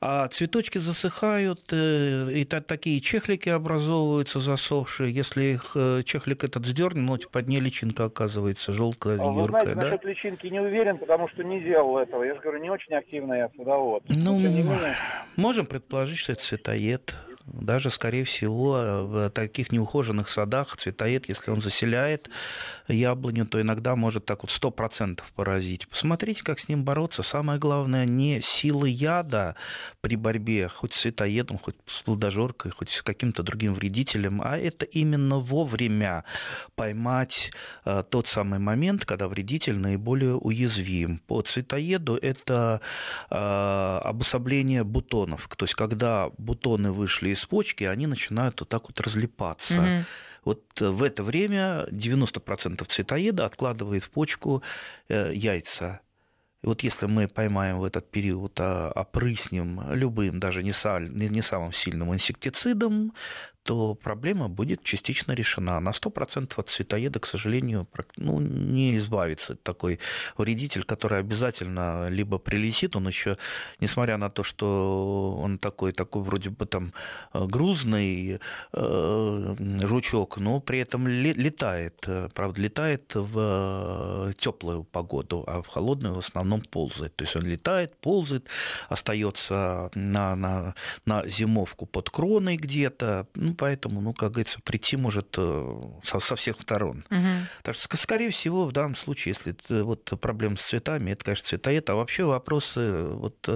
а 0.00 0.28
цветочки 0.28 0.78
засыхают, 0.78 1.60
э, 1.72 2.30
и 2.32 2.44
такие 2.44 3.00
чехлики 3.00 3.48
образовываются 3.48 4.40
засохшие. 4.40 5.12
Если 5.12 5.54
их 5.54 5.72
э, 5.74 6.02
чехлик 6.04 6.44
этот 6.44 6.66
сдернем, 6.66 7.06
ну, 7.06 7.18
под 7.32 7.48
ней 7.48 7.60
личинка 7.60 8.04
оказывается 8.04 8.72
желтая, 8.72 9.18
а, 9.18 9.24
юркая, 9.24 9.62
знаете, 9.62 9.80
да? 9.80 9.86
насчет 9.88 10.04
личинки 10.04 10.46
не 10.48 10.60
уверен, 10.60 10.98
потому 10.98 11.28
что 11.28 11.42
не 11.42 11.60
делал 11.60 11.98
этого. 11.98 12.22
Я 12.24 12.34
же 12.34 12.40
говорю, 12.40 12.60
не 12.60 12.70
очень 12.70 12.94
активный 12.94 13.38
я 13.38 13.50
садовод. 13.56 14.04
Ну, 14.08 14.38
можем 15.36 15.66
предположить, 15.66 16.18
что 16.18 16.32
это 16.32 16.42
цветоед. 16.42 17.14
Даже, 17.46 17.90
скорее 17.90 18.24
всего, 18.24 19.06
в 19.06 19.30
таких 19.30 19.70
неухоженных 19.70 20.28
садах 20.28 20.76
цветоед, 20.76 21.28
если 21.28 21.52
он 21.52 21.62
заселяет 21.62 22.28
яблоню, 22.88 23.46
то 23.46 23.60
иногда 23.60 23.94
может 23.94 24.24
так 24.24 24.42
вот 24.42 24.50
100% 24.50 25.20
поразить. 25.34 25.86
Посмотрите, 25.88 26.42
как 26.42 26.58
с 26.58 26.68
ним 26.68 26.84
бороться. 26.84 27.22
Самое 27.22 27.58
главное 27.60 28.04
не 28.04 28.40
силы 28.40 28.88
яда 28.88 29.54
при 30.00 30.16
борьбе 30.16 30.68
хоть 30.68 30.94
с 30.94 31.02
цветоедом, 31.02 31.58
хоть 31.58 31.76
с 31.86 32.02
плодожоркой, 32.02 32.72
хоть 32.72 32.90
с 32.90 33.02
каким-то 33.02 33.44
другим 33.44 33.74
вредителем, 33.74 34.42
а 34.42 34.58
это 34.58 34.84
именно 34.84 35.38
вовремя 35.38 36.24
поймать 36.74 37.52
э, 37.84 38.02
тот 38.10 38.26
самый 38.26 38.58
момент, 38.58 39.04
когда 39.04 39.28
вредитель 39.28 39.78
наиболее 39.78 40.34
уязвим. 40.34 41.20
По 41.28 41.42
цветоеду 41.42 42.16
это 42.16 42.80
э, 43.30 43.36
обособление 43.36 44.82
бутонов. 44.82 45.48
То 45.56 45.64
есть, 45.64 45.74
когда 45.74 46.30
бутоны 46.38 46.90
вышли 46.90 47.35
из 47.36 47.44
почки, 47.44 47.84
они 47.84 48.06
начинают 48.06 48.60
вот 48.60 48.68
так 48.68 48.88
вот 48.88 49.00
разлипаться. 49.00 49.80
Угу. 49.80 50.04
Вот 50.44 50.62
э, 50.80 50.88
в 50.88 51.02
это 51.02 51.22
время 51.22 51.86
90% 51.90 52.84
цветоеда 52.88 53.44
откладывает 53.44 54.04
в 54.04 54.10
почку 54.10 54.62
э, 55.08 55.32
яйца. 55.34 56.00
И 56.62 56.66
вот 56.66 56.82
если 56.82 57.06
мы 57.06 57.28
поймаем 57.28 57.78
в 57.78 57.84
этот 57.84 58.10
период, 58.10 58.58
а, 58.58 58.90
опрыснем 58.94 59.80
любым, 59.92 60.40
даже 60.40 60.62
не, 60.62 60.72
саль, 60.72 61.10
не 61.10 61.42
самым 61.42 61.72
сильным 61.72 62.14
инсектицидом, 62.14 63.12
то 63.66 63.94
проблема 63.94 64.48
будет 64.48 64.84
частично 64.84 65.32
решена. 65.32 65.80
На 65.80 65.90
100% 65.90 66.52
от 66.56 66.68
цветоеда, 66.68 67.18
к 67.18 67.26
сожалению, 67.26 67.88
ну, 68.16 68.40
не 68.40 68.96
избавится 68.96 69.56
такой 69.56 69.98
вредитель, 70.38 70.84
который 70.84 71.18
обязательно 71.18 72.08
либо 72.08 72.38
прилетит, 72.38 72.94
он 72.96 73.08
еще, 73.08 73.36
несмотря 73.80 74.18
на 74.18 74.30
то, 74.30 74.44
что 74.44 75.36
он 75.42 75.58
такой, 75.58 75.92
такой 75.92 76.22
вроде 76.22 76.50
бы 76.50 76.66
там 76.66 76.92
э, 77.34 77.44
грузный 77.46 78.38
э, 78.72 79.56
жучок, 79.82 80.38
но 80.38 80.60
при 80.60 80.78
этом 80.78 81.08
летает, 81.08 82.06
правда, 82.34 82.60
летает 82.60 83.14
в 83.14 84.32
теплую 84.38 84.84
погоду, 84.84 85.42
а 85.48 85.60
в 85.62 85.66
холодную 85.66 86.14
в 86.14 86.18
основном 86.18 86.60
ползает. 86.60 87.16
То 87.16 87.24
есть 87.24 87.34
он 87.34 87.42
летает, 87.42 87.96
ползает, 88.00 88.48
остается 88.88 89.90
на, 89.94 90.36
на, 90.36 90.74
на 91.04 91.26
зимовку 91.26 91.86
под 91.86 92.10
кроной 92.10 92.56
где-то, 92.56 93.26
ну, 93.34 93.55
поэтому, 93.56 94.00
ну, 94.00 94.12
как 94.12 94.32
говорится, 94.32 94.60
прийти 94.62 94.96
может 94.96 95.34
э, 95.38 95.80
со, 96.02 96.20
со 96.20 96.36
всех 96.36 96.60
сторон. 96.60 97.04
Угу. 97.10 97.46
Так 97.62 97.74
что, 97.74 97.96
скорее 97.96 98.30
всего, 98.30 98.66
в 98.66 98.72
данном 98.72 98.94
случае, 98.94 99.34
если 99.36 99.52
это, 99.52 99.84
вот 99.84 100.12
проблема 100.20 100.56
с 100.56 100.60
цветами, 100.60 101.10
это, 101.10 101.24
конечно, 101.24 101.46
цветоед, 101.46 101.88
а 101.90 101.94
вообще 101.94 102.24
вопросы 102.24 103.02
вот 103.02 103.48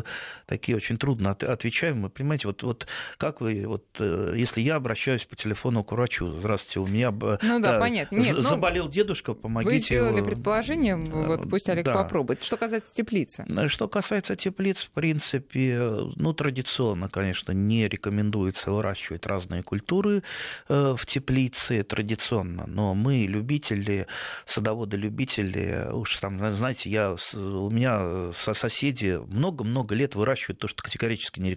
такие 0.46 0.76
очень 0.76 0.96
трудно 0.96 1.30
отвечаемые. 1.30 2.10
Понимаете, 2.10 2.48
вот, 2.48 2.62
вот 2.62 2.86
как 3.18 3.40
вы, 3.40 3.66
вот 3.66 3.84
если 4.00 4.60
я 4.60 4.76
обращаюсь 4.76 5.24
по 5.24 5.36
телефону 5.36 5.84
к 5.84 5.92
врачу, 5.92 6.26
здравствуйте, 6.38 6.80
у 6.80 6.86
меня 6.86 7.10
ну, 7.10 7.60
да, 7.60 7.72
да, 7.72 7.80
понятно. 7.80 8.16
Нет, 8.16 8.34
ну, 8.34 8.40
заболел 8.40 8.88
дедушка, 8.88 9.34
помогите. 9.34 9.74
Вы 9.74 9.78
сделали 9.80 10.22
предположение, 10.22 10.96
вот 10.96 11.48
пусть 11.48 11.68
Олег 11.68 11.84
да. 11.84 11.94
попробует. 11.94 12.42
Что 12.42 12.56
касается 12.56 12.94
теплицы? 12.94 13.44
Что 13.68 13.88
касается 13.88 14.36
теплиц, 14.36 14.78
в 14.78 14.90
принципе, 14.90 15.78
ну, 16.16 16.32
традиционно, 16.32 17.08
конечно, 17.08 17.52
не 17.52 17.88
рекомендуется 17.88 18.72
выращивать 18.72 19.26
разные 19.26 19.62
культуры 19.62 19.89
э, 19.92 20.94
в 20.96 21.06
теплице 21.06 21.82
традиционно, 21.82 22.66
но 22.66 22.94
мы, 22.94 23.26
любители, 23.26 24.06
садоводы-любители, 24.46 25.88
уж 25.92 26.16
там, 26.18 26.54
знаете, 26.54 26.90
я, 26.90 27.16
у 27.34 27.70
меня 27.70 28.32
соседи 28.32 29.18
много-много 29.28 29.94
лет 29.94 30.14
выращивают 30.14 30.58
то, 30.58 30.68
что 30.68 30.82
категорически 30.82 31.40
не 31.40 31.50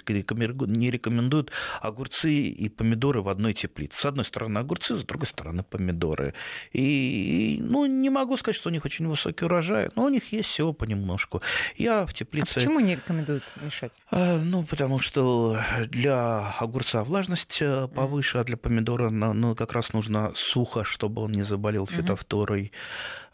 рекомендуют 0.91 1.51
огурцы 1.81 2.31
и 2.31 2.69
помидоры 2.69 3.21
в 3.21 3.29
одной 3.29 3.53
теплице. 3.53 3.97
С 3.97 4.05
одной 4.05 4.25
стороны 4.25 4.59
огурцы, 4.59 4.97
с 4.97 5.03
другой 5.03 5.27
стороны 5.27 5.63
помидоры. 5.63 6.33
И, 6.71 7.59
ну, 7.61 7.85
не 7.85 8.09
могу 8.09 8.37
сказать, 8.37 8.55
что 8.55 8.69
у 8.69 8.71
них 8.71 8.85
очень 8.85 9.07
высокий 9.07 9.45
урожай, 9.45 9.89
но 9.95 10.05
у 10.05 10.09
них 10.09 10.31
есть 10.31 10.49
всего 10.49 10.73
понемножку. 10.73 11.41
Я 11.77 12.05
в 12.05 12.13
теплице... 12.13 12.51
А 12.51 12.53
почему 12.55 12.79
не 12.79 12.95
рекомендуют 12.95 13.43
мешать? 13.61 13.93
А, 14.11 14.37
ну, 14.39 14.63
потому 14.63 14.99
что 14.99 15.59
для 15.87 16.53
огурца 16.59 17.03
влажность 17.03 17.61
э, 17.61 17.87
повыше, 18.23 18.37
а 18.39 18.43
для 18.43 18.57
помидора 18.57 19.09
ну, 19.09 19.55
как 19.55 19.73
раз 19.73 19.93
нужно 19.93 20.31
сухо, 20.35 20.83
чтобы 20.83 21.21
он 21.21 21.31
не 21.31 21.43
заболел 21.43 21.85
фитофторой. 21.87 22.71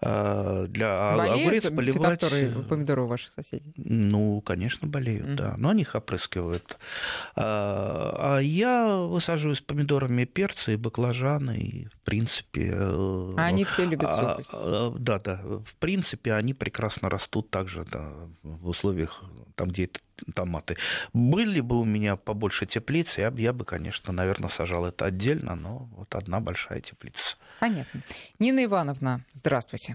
А, 0.02 0.66
для 0.68 1.16
Болеют 1.16 1.66
огурец 1.66 1.76
поливать... 1.76 2.24
Э, 2.24 2.64
помидоры 2.68 3.04
у 3.04 3.06
ваших 3.06 3.34
соседей? 3.34 3.74
Ну, 3.76 4.42
конечно, 4.42 4.88
болеют, 4.88 5.28
mm-hmm. 5.28 5.36
да. 5.36 5.56
Но 5.58 5.70
они 5.70 5.82
их 5.82 5.96
опрыскивают. 5.96 6.78
А, 7.36 8.38
а 8.38 8.40
я 8.40 8.96
высаживаю 8.96 9.56
с 9.56 9.62
помидорами 9.62 10.24
перцы 10.26 10.74
и 10.74 10.78
баклажаны, 10.78 11.58
и, 11.58 11.86
в 11.88 12.00
принципе... 12.06 12.72
Э, 12.74 13.34
а 13.38 13.46
они 13.46 13.66
все 13.66 13.86
любят 13.86 14.10
сухость? 14.10 14.50
Да, 15.00 15.20
да. 15.20 15.42
В 15.44 15.76
принципе, 15.80 16.34
они 16.34 16.54
прекрасно 16.54 17.10
растут 17.10 17.50
также 17.50 17.84
да, 17.84 18.14
в 18.44 18.70
условиях, 18.70 19.24
там, 19.56 19.68
где 19.68 19.86
это 19.86 20.00
томаты. 20.34 20.78
Были 21.14 21.62
бы 21.62 21.80
у 21.80 21.86
меня 21.86 22.16
побольше 22.16 22.66
теплиц, 22.66 23.18
я, 23.18 23.34
я 23.36 23.54
бы, 23.54 23.66
конечно, 23.66 24.14
наверное, 24.14 24.50
сажал 24.50 24.86
это 24.86 25.06
отдельно, 25.06 25.56
но 25.56 25.90
вот 25.96 26.16
одна 26.16 26.40
большая 26.40 26.82
теплица. 26.82 27.38
Понятно. 27.60 28.02
Нина 28.40 28.64
Ивановна, 28.64 29.26
здравствуйте. 29.34 29.89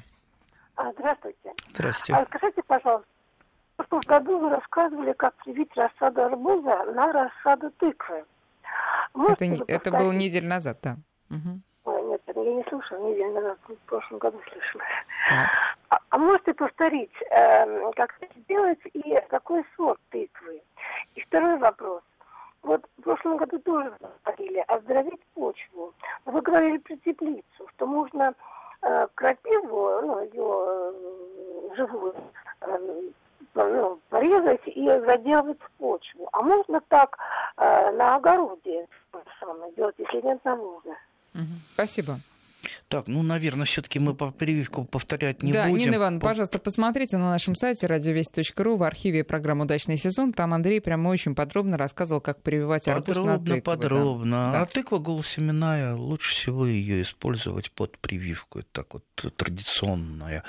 А, 0.76 0.92
здравствуйте. 0.92 1.52
Здравствуйте. 1.74 2.14
А, 2.14 2.26
скажите, 2.26 2.62
пожалуйста, 2.66 3.08
в 3.78 3.86
прошлом 3.86 4.00
году 4.00 4.38
вы 4.38 4.50
рассказывали, 4.50 5.12
как 5.12 5.34
привить 5.36 5.70
рассаду 5.76 6.22
арбуза 6.22 6.84
на 6.92 7.12
рассаду 7.12 7.70
тыквы. 7.78 8.24
Можете 9.14 9.54
это, 9.54 9.64
это 9.68 9.90
было 9.92 10.12
неделю 10.12 10.48
назад, 10.48 10.78
да. 10.82 10.96
Угу. 11.30 11.60
Ой, 11.84 12.02
нет, 12.10 12.22
я 12.26 12.54
не 12.54 12.64
слушала 12.68 13.08
неделю 13.08 13.34
назад, 13.34 13.58
в 13.68 13.76
прошлом 13.86 14.18
году 14.18 14.40
слышала. 14.50 14.84
А, 15.90 15.98
а 16.10 16.18
можете 16.18 16.54
повторить, 16.54 17.12
э, 17.30 17.92
как 17.92 18.16
это 18.20 18.40
сделать 18.40 18.80
и 18.92 19.20
какой 19.30 19.64
сорт 19.76 20.00
тыквы? 20.10 20.60
И 21.14 21.20
второй 21.20 21.58
вопрос. 21.58 22.02
Вот 22.62 22.84
в 22.98 23.02
прошлом 23.02 23.36
году 23.36 23.58
тоже 23.60 23.92
говорили 24.24 24.64
оздоровить 24.66 25.20
почву. 25.34 25.92
Вы 26.24 26.40
говорили 26.40 26.78
про 26.78 26.96
теплицу, 26.96 27.68
что 27.74 27.86
можно 27.86 28.34
крапиву, 29.14 30.00
ну, 30.02 30.22
ее 30.22 31.72
э, 31.72 31.76
живую, 31.76 32.14
э, 32.60 32.78
ну, 33.54 34.00
порезать 34.08 34.66
и 34.66 34.86
заделывать 34.86 35.60
в 35.60 35.70
почву. 35.78 36.28
А 36.32 36.42
можно 36.42 36.80
так 36.88 37.18
э, 37.56 37.90
на 37.92 38.16
огороде 38.16 38.86
делать, 39.76 39.94
если 39.98 40.20
нет 40.20 40.44
навоза. 40.44 40.96
Угу. 41.34 41.54
Спасибо. 41.74 42.18
Так, 42.88 43.06
ну, 43.08 43.22
наверное, 43.22 43.66
все-таки 43.66 43.98
мы 43.98 44.14
по 44.14 44.30
прививку 44.30 44.84
повторять 44.84 45.42
не 45.42 45.52
да, 45.52 45.64
будем. 45.64 45.76
Да, 45.76 45.84
Нина 45.84 45.94
Ивановна, 45.96 46.20
по... 46.20 46.28
пожалуйста, 46.28 46.58
посмотрите 46.58 47.16
на 47.16 47.30
нашем 47.30 47.54
сайте 47.54 47.86
радиовесть.ру 47.86 48.76
в 48.76 48.82
архиве 48.82 49.24
программы 49.24 49.64
«Удачный 49.64 49.96
сезон». 49.96 50.32
Там 50.32 50.54
Андрей 50.54 50.80
прямо 50.80 51.08
очень 51.08 51.34
подробно 51.34 51.76
рассказывал, 51.76 52.20
как 52.20 52.42
прививать 52.42 52.88
арбуз 52.88 53.06
подробно, 53.06 53.32
на 53.32 53.44
тыквы. 53.44 53.62
Подробно, 53.62 54.50
да. 54.52 54.62
А 54.62 54.66
тыква 54.66 54.98
голосеменная, 54.98 55.94
лучше 55.94 56.34
всего 56.34 56.66
ее 56.66 57.02
использовать 57.02 57.70
под 57.70 57.98
прививку. 57.98 58.60
Это 58.60 58.68
так 58.72 58.94
вот 58.94 59.04
традиционная 59.36 60.44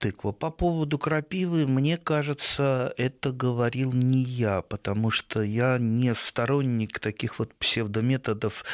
тыква. 0.00 0.32
По 0.32 0.50
поводу 0.50 0.98
крапивы, 0.98 1.66
мне 1.66 1.96
кажется, 1.96 2.92
это 2.96 3.30
говорил 3.32 3.92
не 3.92 4.22
я, 4.22 4.62
потому 4.62 5.10
что 5.10 5.42
я 5.42 5.78
не 5.78 6.14
сторонник 6.14 6.98
таких 6.98 7.38
вот 7.38 7.54
псевдометодов, 7.54 8.64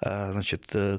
а, 0.00 0.32
значит, 0.32 0.70
э, 0.72 0.98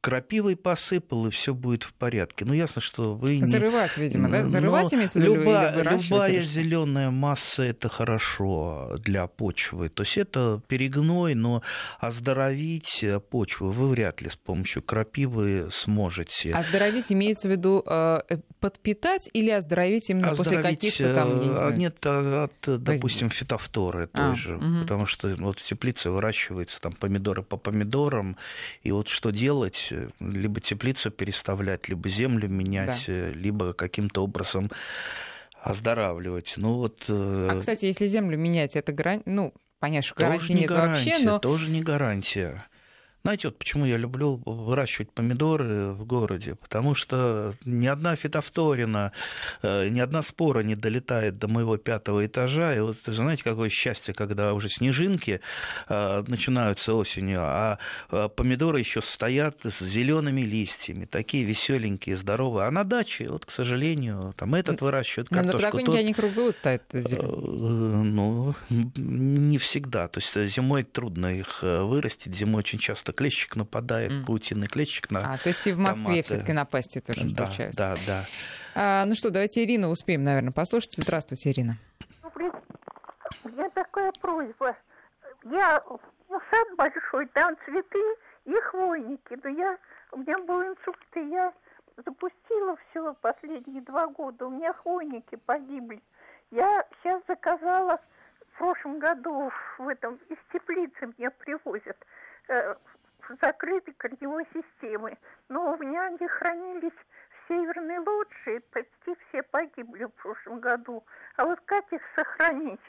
крапивой 0.00 0.56
посыпал, 0.56 1.26
и 1.26 1.30
все 1.30 1.54
будет 1.54 1.82
в 1.82 1.92
порядке. 1.92 2.44
Ну, 2.44 2.52
ясно, 2.52 2.80
что 2.80 3.14
вы... 3.14 3.40
Зарывать, 3.44 3.96
видимо, 3.96 4.28
да? 4.28 4.46
Зарывать 4.46 4.94
имеется 4.94 5.18
в 5.18 5.22
виду 5.22 5.34
любая, 5.34 5.74
любая 5.76 6.42
зеленая 6.42 7.10
масса– 7.10 7.62
это 7.64 7.88
хорошо 7.88 8.96
для 8.98 9.26
почвы. 9.26 9.88
То 9.88 10.04
есть 10.04 10.16
это 10.16 10.62
перегной, 10.68 11.34
но 11.34 11.62
оздоровить 11.98 13.04
почву 13.30 13.70
вы 13.70 13.88
вряд 13.88 14.20
ли 14.20 14.28
с 14.28 14.36
помощью 14.36 14.82
крапивы 14.82 15.68
сможете. 15.72 16.52
Оздоровить 16.52 17.10
имеется 17.12 17.48
в 17.48 17.50
виду 17.50 17.82
э, 17.84 18.20
подпитать 18.60 19.28
или 19.32 19.50
оздоровить 19.50 20.10
именно 20.10 20.30
оздоровить, 20.30 20.60
после 20.60 20.76
каких-то 20.76 21.14
там, 21.14 21.40
не 21.40 21.54
знаю, 21.54 21.76
Нет, 21.76 21.96
а, 22.04 22.44
от, 22.44 22.82
допустим, 22.82 23.30
фитофторы 23.30 24.06
той 24.06 24.32
а, 24.32 24.34
же. 24.36 24.56
Угу. 24.56 24.82
Потому 24.82 25.06
что 25.06 25.34
вот 25.38 25.58
в 25.58 25.64
теплице 25.64 26.10
выращивается 26.10 26.80
там 26.80 26.92
помидоры 26.92 27.42
по 27.42 27.56
помидорам, 27.56 28.36
и 28.82 28.92
вот 28.92 29.08
что 29.08 29.30
делать? 29.30 29.87
Либо 30.20 30.60
теплицу 30.60 31.10
переставлять, 31.10 31.88
либо 31.88 32.08
землю 32.08 32.48
менять, 32.48 33.04
да. 33.06 33.12
Э, 33.12 33.32
либо 33.32 33.72
каким-то 33.72 34.22
образом 34.22 34.70
оздоравливать. 35.62 36.54
Ну 36.56 36.74
вот. 36.74 37.04
Э, 37.08 37.48
а 37.50 37.58
кстати, 37.58 37.86
если 37.86 38.06
землю 38.06 38.38
менять, 38.38 38.76
это 38.76 38.92
гарантия, 38.92 39.30
ну 39.30 39.52
понятно, 39.80 40.06
что 40.06 40.14
гарантии 40.16 40.52
не 40.52 40.60
нет 40.60 40.68
гарантия, 40.68 41.10
вообще, 41.10 41.24
но 41.24 41.38
тоже 41.38 41.68
не 41.68 41.82
гарантия. 41.82 42.67
Знаете, 43.22 43.48
вот 43.48 43.58
почему 43.58 43.84
я 43.84 43.96
люблю 43.96 44.40
выращивать 44.46 45.10
помидоры 45.12 45.92
в 45.92 46.04
городе? 46.06 46.54
Потому 46.54 46.94
что 46.94 47.52
ни 47.64 47.86
одна 47.86 48.14
фитофторина, 48.14 49.12
э, 49.62 49.88
ни 49.88 49.98
одна 50.00 50.22
спора 50.22 50.60
не 50.60 50.76
долетает 50.76 51.36
до 51.36 51.48
моего 51.48 51.76
пятого 51.76 52.24
этажа. 52.24 52.76
И 52.76 52.80
вот 52.80 52.98
знаете, 53.06 53.42
какое 53.42 53.70
счастье, 53.70 54.14
когда 54.14 54.54
уже 54.54 54.68
снежинки 54.68 55.40
э, 55.88 56.24
начинаются 56.28 56.94
осенью, 56.94 57.40
а 57.42 57.78
э, 58.10 58.28
помидоры 58.34 58.78
еще 58.78 59.02
стоят 59.02 59.64
с 59.64 59.80
зелеными 59.80 60.42
листьями, 60.42 61.04
такие 61.04 61.44
веселенькие, 61.44 62.16
здоровые. 62.16 62.68
А 62.68 62.70
на 62.70 62.84
даче, 62.84 63.28
вот, 63.30 63.44
к 63.44 63.50
сожалению, 63.50 64.32
там 64.36 64.54
этот 64.54 64.80
выращивают 64.80 65.28
картошку. 65.28 65.56
Но 65.56 65.62
на 65.62 65.70
подоконнике 65.70 65.98
они 65.98 66.14
круглые 66.14 66.52
стоят 66.52 66.82
Ну, 66.92 68.54
не 68.70 69.58
всегда. 69.58 70.06
То 70.06 70.20
есть 70.20 70.54
зимой 70.54 70.84
трудно 70.84 71.36
их 71.36 71.62
вырастить, 71.62 72.34
зимой 72.34 72.60
очень 72.60 72.78
часто 72.78 73.07
просто 73.08 73.12
клещик 73.12 73.56
нападает, 73.56 74.12
mm. 74.12 74.26
паутинный 74.26 74.66
клещик 74.66 75.10
на 75.10 75.32
А, 75.32 75.38
то 75.38 75.48
есть 75.48 75.66
и 75.66 75.72
в 75.72 75.78
Москве 75.78 76.22
все 76.22 76.38
таки 76.38 76.52
напасти 76.52 77.00
тоже 77.00 77.24
да, 77.24 77.46
случаются. 77.46 77.78
Да, 77.78 77.94
да. 78.06 78.24
А, 78.74 79.04
ну 79.06 79.14
что, 79.14 79.30
давайте 79.30 79.64
Ирину 79.64 79.88
успеем, 79.88 80.24
наверное, 80.24 80.52
послушать. 80.52 80.94
Здравствуйте, 80.96 81.50
Ирина. 81.50 81.76
У 83.44 83.48
меня 83.48 83.70
такая 83.70 84.12
просьба. 84.20 84.76
Я 85.44 85.82
ну, 85.88 86.40
сад 86.50 86.68
большой, 86.76 87.26
там 87.28 87.56
цветы 87.64 88.02
и 88.44 88.54
хвойники. 88.70 89.38
Но 89.42 89.50
я, 89.50 89.78
у 90.12 90.18
меня 90.18 90.38
был 90.38 90.60
инсульт, 90.62 90.98
и 91.16 91.30
я 91.30 91.52
запустила 92.04 92.76
все 92.90 93.14
последние 93.22 93.82
два 93.82 94.06
года. 94.08 94.46
У 94.46 94.50
меня 94.50 94.72
хвойники 94.74 95.36
погибли. 95.46 96.00
Я 96.50 96.84
сейчас 97.02 97.22
заказала 97.26 97.98
в 98.52 98.58
прошлом 98.58 98.98
году 98.98 99.50
в 99.78 99.88
этом 99.88 100.16
из 100.28 100.36
теплицы 100.52 101.12
мне 101.16 101.30
привозят 101.30 101.96
э, 102.48 102.74
закрытой 103.40 103.92
корневой 103.94 104.44
системы. 104.52 105.16
Но 105.48 105.72
у 105.72 105.76
меня 105.76 106.06
они 106.06 106.26
хранились 106.28 106.92
в 106.92 107.48
северной 107.48 107.98
лучшей, 107.98 108.60
почти 108.72 109.16
все 109.28 109.42
погибли 109.42 110.04
в 110.04 110.10
прошлом 110.10 110.60
году. 110.60 111.04
А 111.36 111.44
вот 111.44 111.60
как 111.64 111.90
их 111.92 112.00
сохранить? 112.14 112.80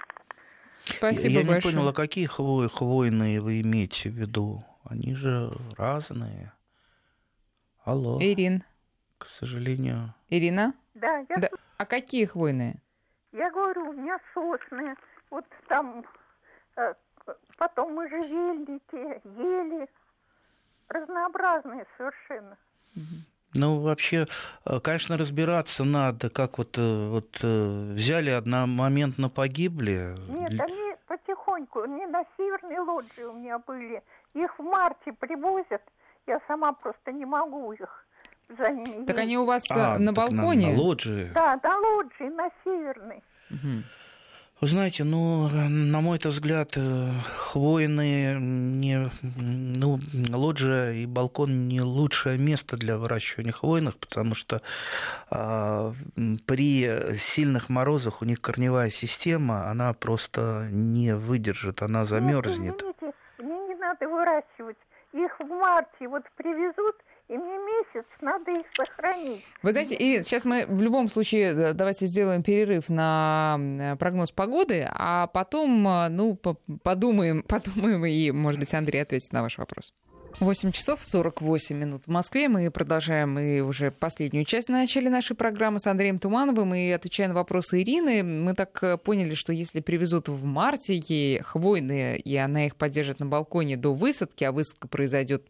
Спасибо 0.83 1.33
Я, 1.33 1.41
я 1.41 1.55
не 1.55 1.61
понял, 1.61 1.87
а 1.87 1.93
какие 1.93 2.25
хвой, 2.25 2.69
хвойные 2.69 3.41
вы 3.41 3.61
имеете 3.61 4.09
в 4.09 4.13
виду? 4.13 4.63
Они 4.83 5.13
же 5.13 5.51
разные. 5.77 6.53
Алло. 7.83 8.17
Ирин. 8.21 8.63
К 9.17 9.25
сожалению. 9.25 10.13
Ирина? 10.29 10.73
Да, 10.93 11.25
я... 11.29 11.37
Да. 11.37 11.49
А 11.77 11.85
какие 11.85 12.25
хвойные? 12.25 12.81
Я 13.31 13.51
говорю, 13.51 13.89
у 13.89 13.93
меня 13.93 14.17
сосны. 14.33 14.95
Вот 15.29 15.45
там 15.67 16.03
э, 16.75 16.93
потом 17.57 17.93
можжевельники, 17.93 19.21
ели. 19.37 19.87
Разнообразные 20.89 21.85
совершенно. 21.97 22.57
Ну, 23.55 23.79
вообще, 23.79 24.27
э, 24.65 24.79
конечно, 24.79 25.17
разбираться 25.17 25.83
надо, 25.83 26.29
как 26.29 26.59
вот, 26.59 26.77
э, 26.77 27.07
вот 27.09 27.39
э, 27.41 27.93
взяли 27.95 28.29
одномоментно 28.29 29.27
погибли. 29.29 30.15
Нет, 30.29 30.59
они 30.61 30.95
потихоньку, 31.07 31.81
они 31.81 32.05
на 32.05 32.23
северной 32.37 32.77
лоджии 32.77 33.23
у 33.23 33.33
меня 33.33 33.57
были. 33.57 34.03
Их 34.35 34.59
в 34.59 34.61
марте 34.61 35.13
привозят, 35.13 35.81
я 36.27 36.39
сама 36.47 36.73
просто 36.73 37.11
не 37.11 37.25
могу 37.25 37.71
их 37.73 38.05
за 38.55 38.69
ними 38.69 39.05
Так 39.05 39.17
они 39.17 39.37
у 39.39 39.45
вас 39.45 39.63
А, 39.71 39.97
на 39.97 40.13
так 40.13 40.29
на- 40.31 40.41
балконе? 40.43 40.67
На, 40.67 40.79
лоджии. 40.81 41.31
Да, 41.33 41.59
на 41.63 41.77
лоджии, 41.77 42.29
на 42.29 42.49
северной. 42.63 43.23
Мгм. 43.49 43.83
Вы 44.61 44.67
знаете, 44.67 45.05
ну, 45.05 45.47
на 45.47 46.01
мой 46.01 46.19
взгляд, 46.21 46.73
э, 46.75 47.11
хвойные, 47.33 48.37
не, 48.41 49.09
ну, 49.37 49.99
лоджия 50.29 50.91
и 50.91 51.05
балкон 51.05 51.69
не 51.69 51.79
лучшее 51.79 52.37
место 52.37 52.75
для 52.75 52.97
выращивания 52.97 53.53
хвойных, 53.53 53.97
потому 53.97 54.35
что 54.35 54.61
а, 55.29 55.93
при 56.45 57.13
сильных 57.15 57.69
морозах 57.69 58.21
у 58.21 58.25
них 58.25 58.41
корневая 58.41 58.89
система, 58.89 59.69
она 59.69 59.93
просто 59.93 60.67
не 60.71 61.15
выдержит, 61.15 61.81
она 61.81 62.01
Нет, 62.01 62.09
замерзнет. 62.09 62.75
извините, 62.81 63.13
мне 63.37 63.59
не 63.69 63.75
надо 63.75 64.09
выращивать. 64.09 64.77
Их 65.13 65.39
в 65.39 65.45
марте 65.45 66.07
вот 66.09 66.23
привезут, 66.35 66.97
и 67.29 67.37
мне 67.37 67.57
месяц 67.57 68.07
надо 68.21 68.51
их 68.51 68.65
сохранить. 68.75 69.45
Вы 69.61 69.71
знаете, 69.71 69.95
Ирина, 69.95 70.23
сейчас 70.23 70.45
мы 70.45 70.65
в 70.67 70.81
любом 70.81 71.09
случае 71.09 71.53
э, 71.53 71.73
давайте 71.73 72.07
сделаем 72.07 72.41
перерыв 72.41 72.89
на 72.89 73.57
э, 73.59 73.95
прогноз 73.97 74.31
погоды, 74.31 74.87
а 74.91 75.27
потом, 75.27 75.87
э, 75.87 76.09
ну, 76.09 76.35
по- 76.35 76.57
подумаем, 76.81 77.43
подумаем, 77.47 78.03
и, 78.05 78.31
может 78.31 78.59
быть, 78.59 78.73
Андрей 78.73 79.03
ответит 79.03 79.31
на 79.31 79.43
ваш 79.43 79.59
вопрос. 79.59 79.93
8 80.39 80.71
часов 80.71 80.99
48 81.03 81.75
минут 81.75 82.03
в 82.05 82.09
Москве. 82.09 82.49
Мы 82.49 82.69
продолжаем 82.71 83.37
и 83.39 83.61
уже 83.61 83.91
последнюю 83.91 84.45
часть 84.45 84.69
начали 84.69 85.09
нашей 85.09 85.35
программы 85.35 85.79
с 85.79 85.87
Андреем 85.87 86.19
Тумановым. 86.19 86.75
И 86.75 86.89
отвечая 86.91 87.27
на 87.27 87.33
вопросы 87.33 87.81
Ирины, 87.81 88.21
мы 88.21 88.53
так 88.53 89.01
поняли, 89.03 89.33
что 89.33 89.53
если 89.53 89.81
привезут 89.81 90.29
в 90.29 90.43
марте 90.43 91.01
ей 91.07 91.39
хвойные, 91.39 92.19
и 92.19 92.35
она 92.37 92.67
их 92.67 92.75
поддержит 92.75 93.19
на 93.19 93.25
балконе 93.25 93.75
до 93.75 93.91
высадки, 93.91 94.43
а 94.43 94.51
высадка 94.51 94.87
произойдет 94.87 95.47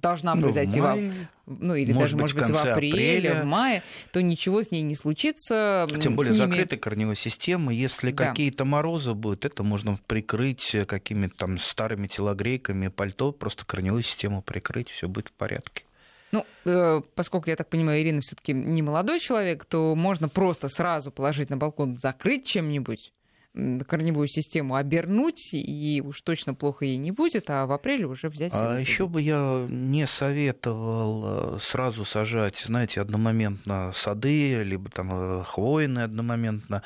должна 0.00 0.34
Ну, 0.34 0.40
в 0.40 0.42
произойти 0.44 0.80
во- 0.80 0.96
мае, 0.96 1.12
ну 1.46 1.74
или 1.74 1.92
Может 1.92 1.98
даже, 2.02 2.16
быть, 2.16 2.20
может 2.22 2.36
быть, 2.36 2.48
в 2.48 2.70
апреле, 2.70 3.18
апреля. 3.30 3.42
в 3.42 3.46
мае, 3.46 3.82
то 4.12 4.22
ничего 4.22 4.62
с 4.62 4.70
ней 4.70 4.82
не 4.82 4.94
случится. 4.94 5.86
Тем 6.00 6.16
более 6.16 6.32
ними- 6.34 6.38
закрытой 6.50 6.76
корневой 6.78 7.16
системы. 7.16 7.74
Если 7.74 8.12
Да. 8.12 8.28
какие-то 8.28 8.64
морозы 8.64 9.14
будут, 9.14 9.44
это 9.44 9.62
можно 9.62 9.98
прикрыть 10.06 10.74
какими-то 10.86 11.34
там 11.36 11.58
старыми 11.58 12.06
телогрейками, 12.06 12.88
пальто, 12.88 13.32
просто 13.32 13.64
корневую 13.64 14.02
систему 14.02 14.42
прикрыть, 14.42 14.88
все 14.88 15.08
будет 15.08 15.28
в 15.28 15.32
порядке. 15.32 15.84
Ну, 16.32 16.46
э, 16.64 17.00
поскольку, 17.16 17.50
я 17.50 17.56
так 17.56 17.68
понимаю, 17.68 18.00
Ирина 18.00 18.20
все-таки 18.20 18.52
не 18.52 18.82
молодой 18.82 19.18
человек, 19.18 19.64
то 19.64 19.96
можно 19.96 20.28
просто 20.28 20.68
сразу 20.68 21.10
положить 21.10 21.50
на 21.50 21.56
балкон, 21.56 21.96
закрыть 21.96 22.46
чем-нибудь, 22.46 23.12
корневую 23.52 24.28
систему 24.28 24.76
обернуть, 24.76 25.50
и 25.52 26.00
уж 26.04 26.22
точно 26.22 26.54
плохо 26.54 26.84
ей 26.84 26.98
не 26.98 27.10
будет, 27.10 27.50
а 27.50 27.66
в 27.66 27.72
апреле 27.72 28.06
уже 28.06 28.28
взять 28.28 28.52
А 28.54 28.78
еще 28.78 29.08
бы 29.08 29.20
я 29.20 29.66
не 29.68 30.06
советовал 30.06 31.56
э, 31.56 31.58
сразу 31.60 32.04
сажать, 32.04 32.62
знаете, 32.64 33.00
одномоментно 33.00 33.90
сады, 33.92 34.62
либо 34.62 34.88
там 34.90 35.10
э, 35.12 35.44
хвойные 35.44 36.04
одномоментно. 36.04 36.82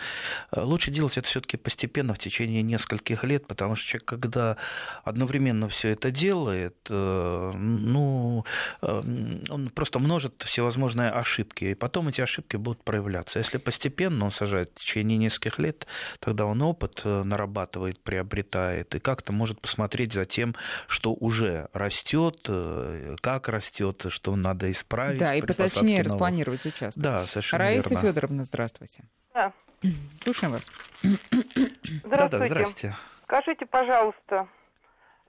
Э, 0.52 0.62
Лучше 0.62 0.90
делать 0.90 1.18
это 1.18 1.28
все-таки 1.28 1.58
постепенно 1.58 2.14
в 2.14 2.18
течение 2.18 2.62
нескольких 2.62 3.24
лет, 3.24 3.46
потому 3.46 3.74
что 3.74 3.86
человек, 3.86 4.06
когда 4.06 4.56
одновременно 5.04 5.68
все 5.68 5.90
это 5.90 6.10
делает, 6.10 6.76
ну, 6.88 8.44
он 8.80 9.70
просто 9.74 9.98
множит 9.98 10.42
всевозможные 10.46 11.10
ошибки, 11.10 11.64
и 11.66 11.74
потом 11.74 12.08
эти 12.08 12.20
ошибки 12.20 12.56
будут 12.56 12.82
проявляться. 12.82 13.38
Если 13.38 13.58
постепенно 13.58 14.24
он 14.26 14.32
сажает 14.32 14.70
в 14.74 14.80
течение 14.80 15.18
нескольких 15.18 15.58
лет, 15.58 15.86
тогда 16.20 16.46
он 16.46 16.53
опыт 16.62 17.02
э, 17.04 17.22
нарабатывает, 17.22 18.00
приобретает, 18.00 18.94
и 18.94 19.00
как-то 19.00 19.32
может 19.32 19.60
посмотреть 19.60 20.12
за 20.12 20.24
тем, 20.24 20.54
что 20.86 21.12
уже 21.12 21.68
растет, 21.72 22.46
э, 22.48 23.16
как 23.20 23.48
растет, 23.48 24.06
что 24.08 24.36
надо 24.36 24.70
исправить. 24.70 25.18
Да, 25.18 25.34
и 25.34 25.42
поточнее 25.42 25.98
новых. 25.98 26.12
распланировать 26.12 26.64
участок. 26.66 27.02
Да, 27.02 27.26
совершенно 27.26 27.64
Раиса 27.64 27.90
верно. 27.90 28.08
Федоровна, 28.08 28.44
здравствуйте. 28.44 29.04
Да. 29.32 29.52
Слушаем 30.22 30.52
вас. 30.52 30.70
Да-да, 31.02 32.28
Здравствуйте. 32.28 32.48
здрасте. 32.48 32.96
Скажите, 33.24 33.66
пожалуйста, 33.66 34.48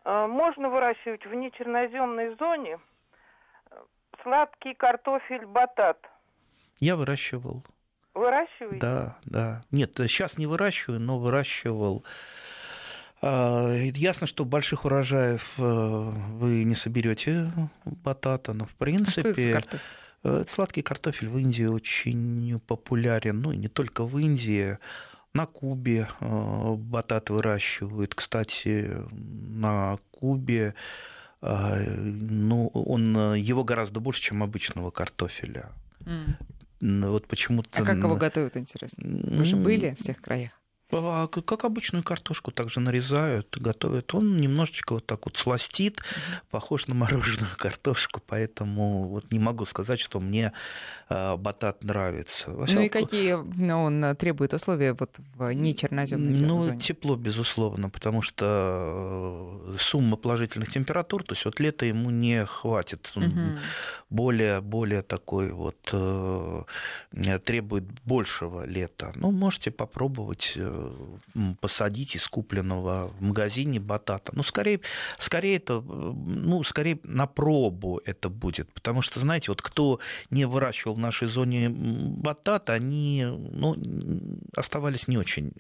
э, 0.04 0.28
можно 0.28 0.70
выращивать 0.70 1.26
в 1.26 1.34
нечерноземной 1.34 2.36
зоне 2.38 2.80
сладкий 4.26 4.74
картофель 4.74 5.46
батат? 5.46 5.98
Я 6.80 6.96
выращивал. 6.96 7.64
Выращиваете? 8.16 8.80
Да, 8.80 9.18
да. 9.26 9.64
Нет, 9.72 9.92
сейчас 9.96 10.38
не 10.38 10.48
выращиваю, 10.48 11.00
но 11.02 11.20
выращивал. 11.20 12.04
А, 13.22 13.74
Ясно, 13.76 14.26
что 14.28 14.46
больших 14.46 14.86
урожаев 14.86 15.54
э, 15.58 15.62
вы 15.62 16.64
не 16.64 16.76
соберете 16.76 17.52
батата, 17.86 18.54
но 18.54 18.66
в 18.66 18.70
А 18.70 18.70
Что 18.70 19.22
это 19.22 19.34
принципе 19.34 19.54
картофель? 19.54 19.80
э, 20.24 20.46
сладкий 20.48 20.82
картофель 20.82 21.28
в 21.30 21.38
Индии 21.38 21.66
очень 21.66 22.60
популярен, 22.68 23.42
ну 23.42 23.52
и 23.52 23.58
не 23.58 23.68
только 23.68 24.04
в 24.06 24.18
Индии. 24.18 24.78
На 25.34 25.46
Кубе 25.48 26.08
э, 26.22 26.74
батат 26.78 27.30
выращивают. 27.30 28.16
Кстати, 28.16 28.96
на 29.12 29.98
Кубе 30.12 30.74
э, 31.42 31.84
ну, 32.00 32.68
он, 32.68 33.18
э, 33.34 33.40
его 33.40 33.66
гораздо 33.66 34.00
больше, 34.00 34.22
чем 34.22 34.42
обычного 34.44 34.92
картофеля. 34.92 35.70
М. 36.06 36.38
Н- 36.86 37.10
Вот 37.10 37.28
почему-то... 37.28 37.70
А 37.74 37.84
как 37.84 37.98
его 37.98 38.16
готовят, 38.16 38.56
интересно? 38.58 39.04
Вы 39.08 39.44
же 39.46 39.56
были 39.56 39.96
в 40.00 40.04
тех 40.04 40.22
краях? 40.22 40.52
Как 40.90 41.66
обычную 41.66 42.04
картошку 42.04 42.52
также 42.52 42.80
нарезают, 42.80 43.58
готовят. 43.58 44.14
Он 44.14 44.38
немножечко 44.38 44.94
вот 44.94 45.06
так 45.06 45.26
вот 45.26 45.38
сластит, 45.38 46.02
похож 46.52 46.88
на 46.88 46.96
мороженую 46.96 47.50
картошку, 47.58 48.22
поэтому 48.26 49.08
вот 49.08 49.32
не 49.32 49.40
могу 49.40 49.66
сказать, 49.66 50.00
что 50.00 50.20
мне 50.20 50.52
а, 51.10 51.38
батат 51.38 51.84
нравится. 51.84 52.52
Во 52.52 52.66
Ну 52.68 52.82
и 52.82 52.90
какие 52.90 53.36
ну, 53.36 53.84
он 53.84 54.16
требует 54.16 54.54
условия 54.54 54.94
вот 54.94 55.12
в 55.36 55.52
нечерноземной 55.54 56.34
Ну, 56.34 56.64
зоне? 56.64 56.80
тепло, 56.80 57.16
безусловно, 57.16 57.90
потому 57.90 58.22
что 58.22 59.60
э, 59.66 59.78
сумма 59.80 60.18
положительных 60.18 60.72
температур, 60.72 61.24
то 61.24 61.34
есть 61.34 61.46
вот 61.46 61.60
лето 61.60 61.86
ему 61.86 62.10
не 62.10 62.46
хватит. 62.46 63.12
Он 63.16 63.24
Мгм. 63.24 63.58
более, 64.10 64.62
более 64.62 65.02
такой 65.02 65.52
вот 65.52 65.90
э, 65.92 66.64
требует 67.46 67.84
большего 68.04 68.66
лета. 68.66 69.12
Ну, 69.16 69.32
можете 69.32 69.72
попробовать 69.72 70.54
э, 70.56 70.85
посадить 71.60 72.16
из 72.16 72.28
купленного 72.28 73.08
в 73.08 73.22
магазине 73.22 73.80
батата. 73.80 74.32
Ну, 74.36 74.44
скорее, 74.44 74.82
скорее 75.18 75.58
это, 75.58 75.82
ну, 75.82 76.64
скорее 76.64 77.00
на 77.04 77.28
пробу 77.28 78.02
это 78.06 78.30
будет, 78.30 78.72
потому 78.74 79.02
что, 79.02 79.20
знаете, 79.20 79.52
вот 79.52 79.62
кто 79.62 80.00
не 80.30 80.46
выращивал 80.46 80.96
в 80.96 81.00
нашей 81.00 81.28
зоне 81.28 81.70
батат, 81.70 82.70
они, 82.70 83.26
ну, 83.26 83.76
оставались 84.56 85.08
не 85.08 85.18
очень 85.18 85.54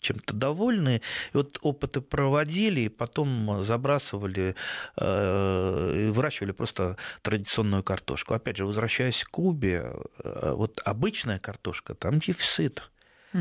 чем-то 0.00 0.34
довольны. 0.34 1.00
И 1.32 1.36
вот 1.36 1.58
опыты 1.62 2.00
проводили, 2.00 2.80
и 2.82 2.88
потом 2.88 3.62
забрасывали, 3.62 4.54
э, 4.96 6.10
выращивали 6.12 6.52
просто 6.52 6.96
традиционную 7.22 7.82
картошку. 7.82 8.34
Опять 8.34 8.56
же, 8.58 8.66
возвращаясь 8.66 9.24
к 9.24 9.30
Кубе, 9.30 9.92
э, 10.22 10.52
вот 10.54 10.80
обычная 10.84 11.38
картошка, 11.38 11.94
там 11.94 12.18
дефицит. 12.18 12.90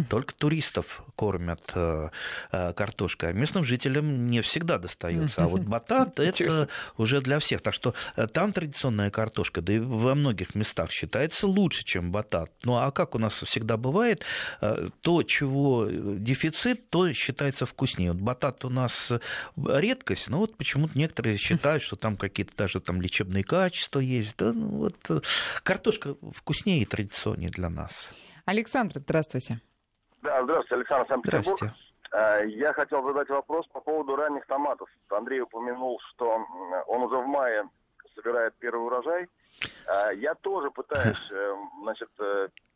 Только 0.08 0.36
туристов 0.36 1.02
кормят 1.16 1.62
э, 1.74 2.10
э, 2.52 2.74
картошкой, 2.74 3.30
а 3.30 3.34
местным 3.34 3.66
жителям 3.66 4.28
не 4.28 4.42
всегда 4.42 4.78
достается. 4.78 5.44
А 5.44 5.48
вот 5.48 5.62
батат 5.62 6.20
это 6.20 6.70
уже 6.98 7.22
для 7.22 7.40
всех. 7.40 7.62
Так 7.62 7.74
что 7.74 7.96
э, 8.16 8.28
там 8.28 8.54
традиционная 8.54 9.10
картошка, 9.10 9.62
да 9.62 9.74
и 9.74 9.80
во 9.80 10.14
многих 10.14 10.54
местах 10.54 10.92
считается 10.92 11.48
лучше, 11.48 11.84
чем 11.84 12.12
батат. 12.12 12.52
Ну 12.64 12.76
а 12.76 12.92
как 12.92 13.16
у 13.16 13.18
нас 13.18 13.34
всегда 13.34 13.78
бывает, 13.78 14.24
э, 14.62 14.90
то, 15.02 15.24
чего 15.24 15.88
дефицит, 15.90 16.90
то 16.90 17.12
считается 17.14 17.66
вкуснее. 17.66 18.12
Вот 18.12 18.22
батат 18.22 18.66
у 18.66 18.70
нас 18.70 19.12
редкость, 19.58 20.30
но 20.30 20.40
вот 20.40 20.56
почему-то 20.56 20.96
некоторые 20.98 21.38
считают, 21.38 21.82
что 21.82 21.96
там 21.96 22.16
какие-то 22.16 22.56
даже 22.56 22.80
там 22.80 23.02
лечебные 23.02 23.44
качества 23.44 24.00
есть. 24.00 24.36
Да, 24.38 24.54
ну 24.54 24.68
вот 24.68 25.24
картошка 25.64 26.16
вкуснее 26.32 26.84
и 26.84 26.86
традиционнее 26.86 27.50
для 27.50 27.70
нас. 27.70 28.10
Александр, 28.46 29.00
здравствуйте. 29.00 29.62
Да, 30.22 30.44
здравствуйте, 30.44 30.76
Александр 30.76 31.08
Санкт-Петербург. 31.08 31.58
Здрасте. 31.58 31.78
Э, 32.12 32.46
Я 32.48 32.74
хотел 32.74 33.04
задать 33.04 33.30
вопрос 33.30 33.68
по 33.68 33.80
поводу 33.80 34.16
ранних 34.16 34.46
томатов. 34.48 34.90
Андрей 35.10 35.42
упомянул, 35.42 36.00
что 36.12 36.46
он 36.88 37.04
уже 37.04 37.18
в 37.18 37.28
мае 37.28 37.70
собирает 38.16 38.54
первый 38.60 38.86
урожай. 38.86 39.28
Э, 39.88 40.16
Я 40.16 40.36
тоже 40.36 40.72
пытаюсь, 40.72 41.18
э, 41.32 41.56
значит, 41.84 42.10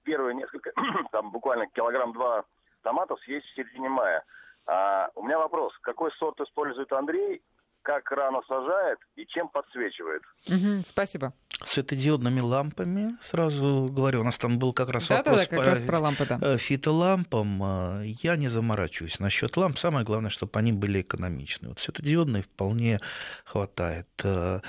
первые 0.04 0.36
несколько, 0.36 0.72
там 1.12 1.32
буквально 1.32 1.68
килограмм-два 1.68 2.46
томатов 2.84 3.20
съесть 3.22 3.48
в 3.48 3.56
середине 3.56 3.90
мая. 3.90 4.24
А, 4.66 5.10
У 5.16 5.24
меня 5.24 5.38
вопрос, 5.40 5.78
какой 5.82 6.12
сорт 6.14 6.40
использует 6.40 6.92
Андрей 6.94 7.42
как 7.84 8.10
рано 8.12 8.42
сажает 8.48 8.98
и 9.16 9.26
чем 9.28 9.50
подсвечивает? 9.50 10.22
Мгм, 10.48 10.84
спасибо. 10.86 11.34
Светодиодными 11.64 12.40
лампами, 12.42 13.18
сразу 13.22 13.90
говорю, 13.92 14.22
у 14.22 14.24
нас 14.24 14.38
там 14.38 14.58
был 14.58 14.74
как 14.74 14.90
раз 14.90 15.08
Да, 15.08 15.18
вопрос 15.18 15.36
да, 15.36 15.42
да, 15.44 15.50
как 15.50 15.60
по 15.60 15.66
раз 15.66 15.84
про 15.84 16.00
лампы, 16.00 16.26
да. 16.26 16.40
э, 16.42 16.58
фитолампам. 16.58 17.64
Э, 17.64 18.04
Я 18.06 18.36
не 18.36 18.48
заморачиваюсь 18.50 19.20
насчет 19.20 19.56
ламп. 19.56 19.78
Самое 19.78 20.06
главное, 20.06 20.30
чтобы 20.32 20.58
они 20.60 20.74
были 20.74 21.02
экономичны. 21.02 21.70
Вот 21.70 21.80
светодиодные 21.80 22.44
вполне 22.44 23.00
хватает. 23.46 24.08
Э, 24.24 24.62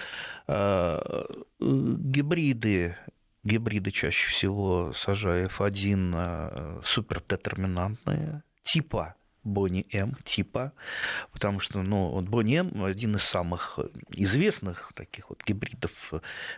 Гибриды 1.61 2.97
Гибриды 3.45 3.91
чаще 3.91 4.31
всего 4.31 4.93
сажаю 4.95 5.49
F1 5.49 6.13
э, 6.17 6.81
супертетерминантные 6.83 8.43
типа 8.65 9.15
Бонни 9.45 9.87
М 9.93 10.17
типа, 10.25 10.73
потому 11.33 11.61
что, 11.61 11.83
ну, 11.83 12.11
вот 12.11 12.25
Бонни 12.25 12.57
М 12.57 12.85
один 12.85 13.17
из 13.17 13.23
самых 13.23 13.79
известных 14.11 14.93
таких 14.95 15.31
вот 15.31 15.43
гибридов, 15.45 16.13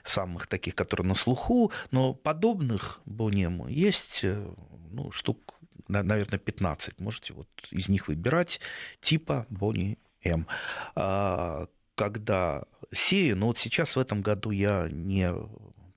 самых 0.05 0.47
таких, 0.47 0.75
которые 0.75 1.07
на 1.07 1.15
слуху, 1.15 1.73
но 1.91 2.15
подобных 2.15 3.01
Бонни 3.05 3.45
М 3.47 3.67
есть, 3.69 4.21
э, 4.23 4.49
ну, 4.93 5.11
штук, 5.11 5.55
на- 5.89 6.03
наверное, 6.03 6.39
15. 6.39 7.01
Можете 7.01 7.35
вот 7.35 7.49
из 7.71 7.89
них 7.89 8.09
выбирать 8.09 8.61
типа 9.01 9.47
Бонни 9.51 9.99
М. 10.25 10.47
А, 10.95 11.67
Когда 11.95 12.65
сею, 12.93 13.39
ну 13.39 13.47
вот 13.47 13.59
сейчас 13.59 13.97
в 13.97 13.99
этом 13.99 14.21
году 14.21 14.51
я 14.51 14.87
не 14.91 15.33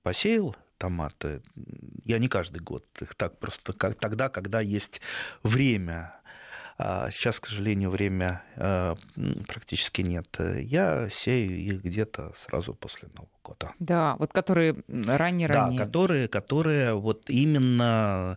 посеял 0.02 0.56
томаты, 0.78 1.42
я 2.06 2.18
не 2.18 2.28
каждый 2.28 2.60
год, 2.62 2.86
их 3.02 3.14
так 3.14 3.38
просто 3.38 3.74
как, 3.74 3.96
тогда, 3.96 4.30
когда 4.30 4.62
есть 4.62 5.02
время. 5.42 6.14
А 6.82 7.10
сейчас, 7.10 7.38
к 7.38 7.46
сожалению, 7.46 7.90
время 7.90 8.42
э, 8.56 8.94
практически 9.46 10.00
нет. 10.00 10.34
Я 10.38 11.10
сею 11.10 11.54
их 11.54 11.82
где-то 11.82 12.32
сразу 12.46 12.72
после 12.72 13.10
Нового 13.14 13.28
года. 13.42 13.72
Да, 13.78 14.16
вот 14.18 14.32
которые 14.32 14.74
Да, 14.74 15.16
ранее-ранее. 15.16 15.78
которые, 15.78 16.28
которые 16.28 16.94
вот 16.94 17.30
именно, 17.30 18.36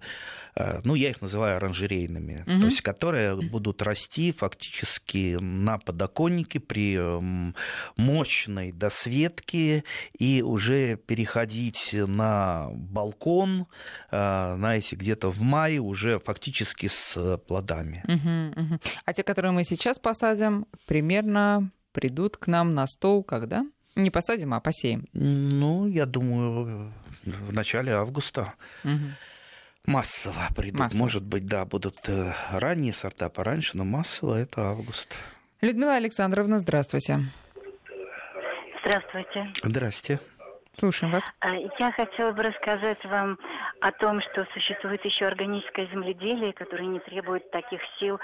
э, 0.56 0.82
ну, 0.84 0.96
я 0.96 1.10
их 1.10 1.22
называю 1.22 1.58
оранжерейными, 1.58 2.44
Мгм. 2.48 2.62
то 2.62 2.68
есть 2.68 2.82
которые 2.82 3.36
будут 3.36 3.82
расти 3.82 4.32
фактически 4.32 5.38
на 5.40 5.78
подоконнике 5.78 6.60
при 6.60 6.96
м, 6.96 7.56
мощной 7.98 8.72
досветке 8.72 9.84
и 10.18 10.42
уже 10.42 10.96
переходить 10.96 11.90
на 11.94 12.70
балкон, 12.72 13.68
э, 14.12 14.54
знаете, 14.56 14.96
где-то 14.96 15.30
в 15.32 15.42
мае 15.42 15.80
уже 15.80 16.20
фактически 16.20 16.88
с 16.88 17.38
плодами. 17.48 18.04
Мгм, 18.08 18.54
мгм. 18.56 18.80
А 19.06 19.14
те, 19.14 19.24
которые 19.24 19.52
мы 19.52 19.64
сейчас 19.64 20.00
посадим, 20.00 20.66
примерно 20.88 21.72
придут 21.92 22.38
к 22.38 22.48
нам 22.48 22.74
на 22.74 22.88
стол 22.88 23.24
когда? 23.24 23.64
Не 23.96 24.10
посадим, 24.10 24.54
а 24.54 24.60
посеем. 24.60 25.08
Ну, 25.14 25.88
я 25.88 26.06
думаю, 26.06 26.92
в 27.26 27.54
начале 27.54 27.94
августа. 27.94 28.54
Мгм. 28.84 29.16
Массово 29.86 30.48
придут. 30.56 30.80
Массово. 30.80 31.00
Может 31.02 31.24
быть, 31.24 31.46
да, 31.46 31.66
будут 31.66 31.98
э, 32.08 32.34
ранние 32.52 32.94
сорта 32.94 33.30
пораньше, 33.30 33.78
но 33.78 33.84
массово 33.84 34.40
это 34.40 34.62
август. 34.70 35.14
Людмила 35.62 35.96
Александровна, 35.96 36.60
здравствуйте. 36.60 37.20
Здравствуйте. 38.86 39.54
Здрасте. 39.64 40.20
Слушаем 40.78 41.14
вас. 41.14 41.32
А, 41.42 41.56
Я 41.80 41.92
хотела 41.92 42.32
бы 42.32 42.44
рассказать 42.44 43.04
вам 43.06 43.38
о 43.82 43.92
том, 43.92 44.22
что 44.22 44.46
существует 44.54 45.04
еще 45.06 45.26
органическое 45.28 45.86
земледелие, 45.88 46.54
которое 46.54 46.86
не 46.86 47.00
требует 47.00 47.52
таких 47.52 47.82
сил, 48.00 48.20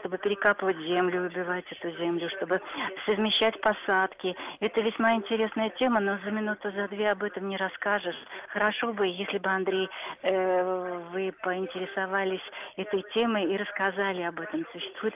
чтобы 0.00 0.18
перекапывать 0.18 0.78
землю, 0.78 1.26
убивать 1.26 1.64
эту 1.70 1.96
землю, 1.98 2.28
чтобы 2.36 2.60
совмещать 3.06 3.60
посадки. 3.60 4.34
Это 4.60 4.80
весьма 4.80 5.14
интересная 5.14 5.70
тема, 5.70 6.00
но 6.00 6.18
за 6.24 6.30
минуту, 6.30 6.72
за 6.72 6.88
две 6.88 7.10
об 7.10 7.22
этом 7.22 7.48
не 7.48 7.56
расскажешь. 7.56 8.16
Хорошо 8.48 8.92
бы, 8.92 9.06
если 9.06 9.38
бы, 9.38 9.50
Андрей, 9.50 9.88
э, 10.22 11.00
вы 11.12 11.32
поинтересовались 11.42 12.42
этой 12.76 13.04
темой 13.14 13.52
и 13.52 13.56
рассказали 13.56 14.22
об 14.22 14.40
этом. 14.40 14.66
Существует 14.72 15.14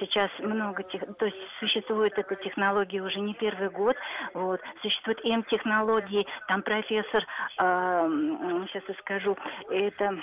сейчас 0.00 0.30
много 0.40 0.82
тех, 0.82 1.02
то 1.18 1.26
есть 1.26 1.36
существует 1.60 2.18
эта 2.18 2.34
технология 2.36 3.00
уже 3.00 3.20
не 3.20 3.34
первый 3.34 3.70
год. 3.70 3.96
Вот. 4.34 4.60
Существуют 4.82 5.24
М-технологии, 5.24 6.25
там 6.48 6.62
профессор, 6.62 7.24
сейчас 7.56 8.82
я 8.88 8.94
скажу, 9.00 9.36
это 9.70 10.18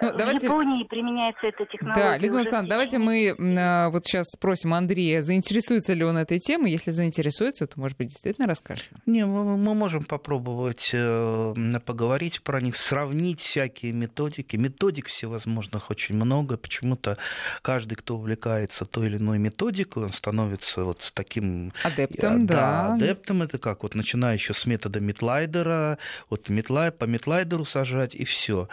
Ну, 0.00 0.12
в 0.12 0.16
давайте- 0.16 0.46
Японии 0.46 0.84
применяется 0.84 1.46
эта 1.46 1.64
технология. 1.66 2.02
Да, 2.02 2.16
Людмила 2.16 2.34
в 2.34 2.40
Александровна, 2.40 2.68
давайте 2.68 2.98
мы 2.98 3.36
а, 3.58 3.90
вот 3.90 4.04
сейчас 4.04 4.26
спросим 4.30 4.74
Андрея, 4.74 5.22
заинтересуется 5.22 5.92
ли 5.94 6.02
он 6.04 6.16
этой 6.16 6.40
темой. 6.40 6.72
Если 6.72 6.90
заинтересуется, 6.90 7.66
то, 7.68 7.78
может 7.78 7.96
быть, 7.96 8.08
действительно 8.08 8.48
расскажет. 8.48 8.88
Не, 9.06 9.24
мы, 9.24 9.56
мы 9.56 9.74
можем 9.74 10.04
попробовать 10.04 10.90
э, 10.92 11.54
поговорить 11.86 12.42
про 12.42 12.60
них, 12.60 12.76
сравнить 12.76 13.40
всякие 13.40 13.92
методики. 13.92 14.56
Методик 14.56 15.06
всевозможных 15.06 15.90
очень 15.90 16.16
много. 16.16 16.56
Почему-то 16.56 17.16
каждый, 17.62 17.94
кто 17.94 18.16
увлекается 18.16 18.84
той 18.84 19.06
или 19.06 19.18
иной 19.18 19.38
методикой, 19.38 20.04
он 20.04 20.12
становится 20.12 20.82
вот 20.84 21.12
таким 21.14 21.72
Адептом, 21.84 22.44
Э, 22.44 22.46
да. 22.48 22.94
адептом 22.94 23.42
это 23.42 23.58
как 23.58 23.84
вот 23.84 23.94
начиная 23.94 24.34
еще 24.34 24.54
с 24.54 24.66
метода 24.66 24.98
Метлайдера, 25.00 25.98
вот 26.30 26.48
метлай, 26.48 26.90
по 26.90 27.04
Метлайдеру 27.04 27.64
сажать 27.64 28.14
и 28.16 28.24
все. 28.24 28.68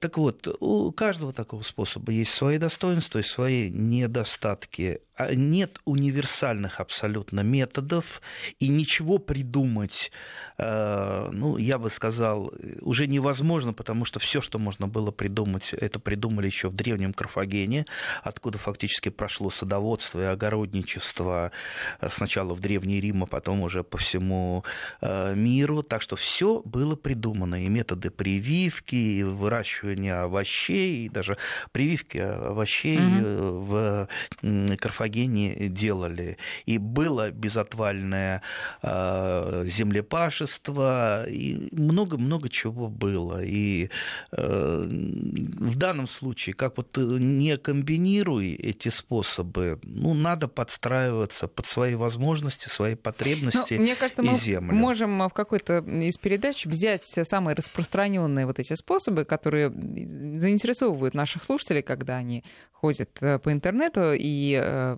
Так 0.00 0.18
вот, 0.18 0.48
у 0.60 0.92
каждого 0.92 1.32
такого 1.32 1.62
способа 1.62 2.12
есть 2.12 2.32
свои 2.32 2.58
достоинства 2.58 3.18
и 3.18 3.22
свои 3.22 3.70
недостатки. 3.70 5.00
А 5.20 5.34
Нет 5.34 5.80
универсальных 5.84 6.80
абсолютно 6.80 7.40
методов, 7.40 8.22
и 8.58 8.68
ничего 8.68 9.18
придумать, 9.18 10.12
э, 10.56 11.28
ну, 11.30 11.58
я 11.58 11.76
бы 11.76 11.90
сказал, 11.90 12.54
уже 12.80 13.06
невозможно, 13.06 13.74
потому 13.74 14.06
что 14.06 14.18
все, 14.18 14.40
что 14.40 14.58
можно 14.58 14.88
было 14.88 15.10
придумать, 15.10 15.74
это 15.74 15.98
придумали 15.98 16.46
еще 16.46 16.68
в 16.68 16.74
древнем 16.74 17.12
Карфагене, 17.12 17.84
откуда 18.22 18.56
фактически 18.56 19.10
прошло 19.10 19.50
садоводство 19.50 20.22
и 20.22 20.24
огородничество 20.24 21.52
э, 22.00 22.08
сначала 22.08 22.54
в 22.54 22.60
Древний 22.60 22.98
Рим, 22.98 23.24
а 23.24 23.26
потом 23.26 23.60
уже 23.60 23.84
по 23.84 23.98
всему 23.98 24.64
э, 25.02 25.34
миру. 25.34 25.82
Так 25.82 26.00
что 26.00 26.16
все 26.16 26.62
было 26.64 26.96
придумано. 26.96 27.62
И 27.62 27.68
методы 27.68 28.10
прививки, 28.10 28.94
и 28.94 29.22
выращивания 29.22 30.22
овощей, 30.22 31.04
и 31.04 31.08
даже 31.10 31.36
прививки 31.72 32.16
овощей 32.16 32.98
э, 32.98 33.50
в 33.50 34.08
м, 34.42 34.78
Карфагене 35.10 35.68
делали. 35.68 36.36
И 36.66 36.78
было 36.78 37.30
безотвальное 37.30 38.42
э, 38.82 39.64
землепашество, 39.66 41.28
и 41.28 41.68
много-много 41.72 42.48
чего 42.48 42.88
было. 42.88 43.42
И 43.42 43.90
э, 44.32 44.84
в 44.86 45.76
данном 45.76 46.06
случае, 46.06 46.54
как 46.54 46.76
вот 46.76 46.96
э, 46.98 47.00
не 47.00 47.56
комбинируй 47.56 48.52
эти 48.52 48.88
способы, 48.88 49.78
ну, 49.82 50.14
надо 50.14 50.48
подстраиваться 50.48 51.48
под 51.48 51.66
свои 51.66 51.94
возможности, 51.94 52.68
свои 52.68 52.94
потребности 52.94 53.74
Ну, 53.74 53.82
мне 53.82 53.96
кажется, 53.96 54.22
и 54.22 54.26
мы 54.26 54.38
землю. 54.38 54.74
можем 54.74 55.28
в 55.28 55.32
какой-то 55.32 55.78
из 55.78 56.16
передач 56.18 56.66
взять 56.66 57.04
самые 57.04 57.54
распространенные 57.54 58.46
вот 58.46 58.58
эти 58.58 58.74
способы, 58.74 59.24
которые 59.24 59.70
заинтересовывают 59.70 61.14
наших 61.14 61.42
слушателей, 61.42 61.82
когда 61.82 62.16
они 62.16 62.44
ходят 62.72 63.10
по 63.20 63.52
интернету 63.52 64.12
и 64.14 64.96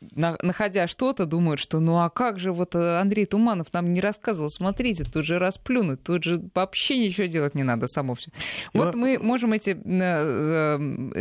на- 0.00 0.38
находя 0.42 0.86
что-то, 0.86 1.26
думают, 1.26 1.60
что 1.60 1.80
ну 1.80 1.98
а 1.98 2.08
как 2.10 2.38
же 2.38 2.52
вот 2.52 2.74
э, 2.74 3.00
Андрей 3.00 3.26
Туманов 3.26 3.72
нам 3.72 3.92
не 3.92 4.00
рассказывал, 4.00 4.48
смотрите, 4.50 5.04
тут 5.04 5.24
же 5.24 5.38
расплюнуть, 5.38 6.02
тут 6.02 6.22
же 6.24 6.40
вообще 6.54 6.98
ничего 6.98 7.26
делать 7.26 7.54
не 7.54 7.62
надо, 7.64 7.88
само 7.88 8.14
все. 8.14 8.30
Вот 8.74 8.94
во- 8.94 8.98
мы 9.00 9.18
можем 9.18 9.52
эти 9.52 9.70
э, 9.70 9.76
э, 9.84 10.78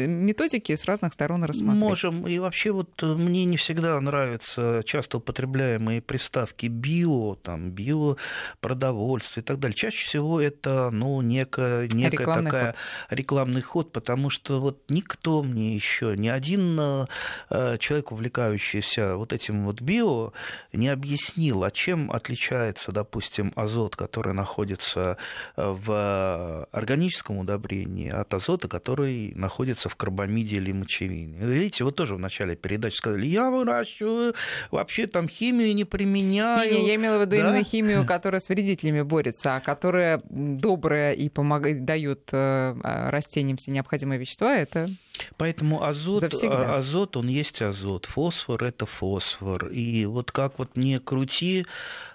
методики 0.08 0.76
с 0.76 0.86
разных 0.86 1.14
сторон 1.14 1.44
рассмотреть. 1.44 1.80
Можем. 1.82 2.28
И 2.28 2.38
вообще 2.40 2.72
вот 2.72 2.92
э, 3.02 3.06
мне 3.08 3.46
не 3.46 3.58
всегда 3.58 4.00
нравятся 4.00 4.82
часто 4.86 5.18
употребляемые 5.18 6.02
приставки 6.02 6.68
био, 6.68 7.36
там, 7.36 7.72
биопродовольствие 7.72 9.42
и 9.44 9.46
так 9.46 9.60
далее. 9.60 9.76
Чаще 9.76 10.06
всего 10.06 10.40
это, 10.42 10.90
ну, 10.92 11.22
некая, 11.22 11.88
некая 11.88 12.18
Рекламный 12.20 12.46
такая 12.52 12.76
рекламный 13.10 13.62
ход, 13.62 13.92
потому 13.92 14.30
что 14.30 14.60
вот 14.62 14.84
никто 14.90 15.42
мне 15.44 15.74
еще, 15.74 16.16
ни 16.18 16.28
один 16.28 16.78
э, 16.80 17.78
человек, 17.80 18.12
увлекающийся 18.12 18.67
вот 18.74 19.34
этим 19.34 19.66
вот 19.66 19.82
био, 19.82 20.32
не 20.74 20.90
объяснил, 20.90 21.64
а 21.64 21.72
чем 21.72 22.12
отличается, 22.12 22.92
допустим, 22.92 23.54
азот, 23.56 23.96
который 23.96 24.34
находится 24.34 25.18
э, 25.56 25.64
в 25.66 26.68
органическом 26.72 27.38
удобрении, 27.40 28.10
от 28.10 28.34
азота, 28.34 28.68
который 28.68 29.34
находится 29.36 29.90
в 29.90 29.96
карбамиде 29.96 30.58
или 30.58 30.72
мочевине. 30.72 31.38
Видите, 31.40 31.84
вот 31.84 31.96
тоже 31.96 32.16
в 32.16 32.20
начале 32.20 32.56
передачи 32.56 32.96
сказали, 32.96 33.26
я 33.26 33.50
выращиваю, 33.50 34.34
вообще 34.72 35.08
там 35.08 35.30
химию 35.30 35.74
не 35.76 35.86
применяю. 35.86 36.72
Не, 36.72 36.88
я 36.88 36.96
имела 36.96 37.18
в 37.18 37.22
виду 37.22 37.32
Да? 37.32 37.38
именно 37.38 37.64
химию, 37.64 38.06
которая 38.06 38.42
с 38.42 38.50
вредителями 38.50 39.02
борется, 39.02 39.56
а 39.56 39.60
которая 39.60 40.22
добрая 40.30 41.14
и 41.14 41.30
помогает, 41.30 41.86
дает 41.86 42.30
э, 42.32 42.76
а, 42.84 43.12
растениям 43.12 43.58
все 43.58 43.72
необходимые 43.72 44.20
вещества, 44.20 44.56
это 44.56 44.90
Поэтому 45.38 45.84
азот, 45.84 46.22
Завсегда. 46.22 46.76
а- 46.76 46.78
азот, 46.78 47.18
он 47.18 47.28
есть 47.28 47.62
азот, 47.62 48.06
фосфор 48.06 48.64
это 48.64 48.86
фосфор. 48.86 49.68
И 49.68 50.06
вот 50.06 50.32
как 50.32 50.60
вот 50.60 50.76
не 50.76 51.00
крути, 51.00 51.66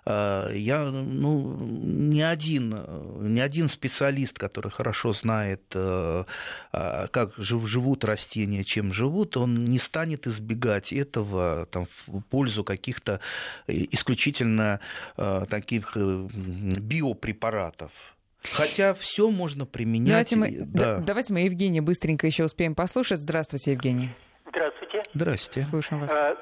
а, 0.05 0.51
я, 0.53 0.85
ну, 0.85 1.57
ни 1.61 2.21
один, 2.21 2.77
ни 3.21 3.41
один 3.41 3.69
специалист, 3.69 4.39
который 4.39 4.71
хорошо 4.71 5.13
знает, 5.13 5.63
а, 5.75 6.25
как 7.11 7.35
жив- 7.37 7.67
живут 7.69 8.05
растения, 8.05 8.65
чем 8.65 8.93
живут, 8.93 9.37
он 9.37 9.65
не 9.65 9.79
станет 9.79 10.27
избегать 10.27 10.93
этого 10.93 11.67
там, 11.71 11.87
в 12.07 12.21
пользу 12.23 12.65
каких-то 12.65 13.21
э, 13.67 13.73
исключительно 13.91 14.81
таких 15.17 15.93
э, 15.97 16.29
биопрепаратов. 16.33 17.93
Хотя 18.53 18.95
все 18.95 19.31
можно 19.31 19.67
применять. 19.67 20.09
Давайте 20.31 20.37
мы, 20.37 20.51
да, 20.67 20.97
давайте 20.99 21.33
мы 21.33 21.41
Евгения 21.41 21.81
быстренько 21.81 22.27
еще 22.27 22.45
успеем 22.45 22.75
послушать. 22.75 23.21
Здравствуйте, 23.21 23.73
Евгений. 23.73 24.11
Здравствуйте. 24.49 25.03
Здрасте. 25.15 25.63
Слушаем 25.63 26.03
вас. 26.03 26.13
Э, 26.17 26.35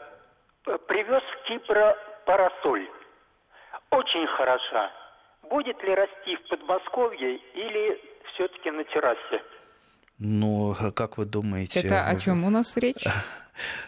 Привез 0.88 1.22
в 1.22 1.48
Кипра 1.48 1.96
парасоль. 2.26 2.86
Очень 3.90 4.26
хороша. 4.36 4.90
Будет 5.50 5.82
ли 5.82 5.94
расти 5.94 6.36
в 6.44 6.48
Подмосковье 6.48 7.36
или 7.54 7.98
все-таки 8.34 8.70
на 8.70 8.84
террасе? 8.84 9.42
Ну, 10.18 10.74
а 10.78 10.92
как 10.92 11.18
вы 11.18 11.24
думаете? 11.24 11.80
Это 11.80 12.06
о 12.06 12.14
вы- 12.14 12.20
чем 12.20 12.44
у 12.44 12.50
нас 12.50 12.76
речь? 12.76 13.04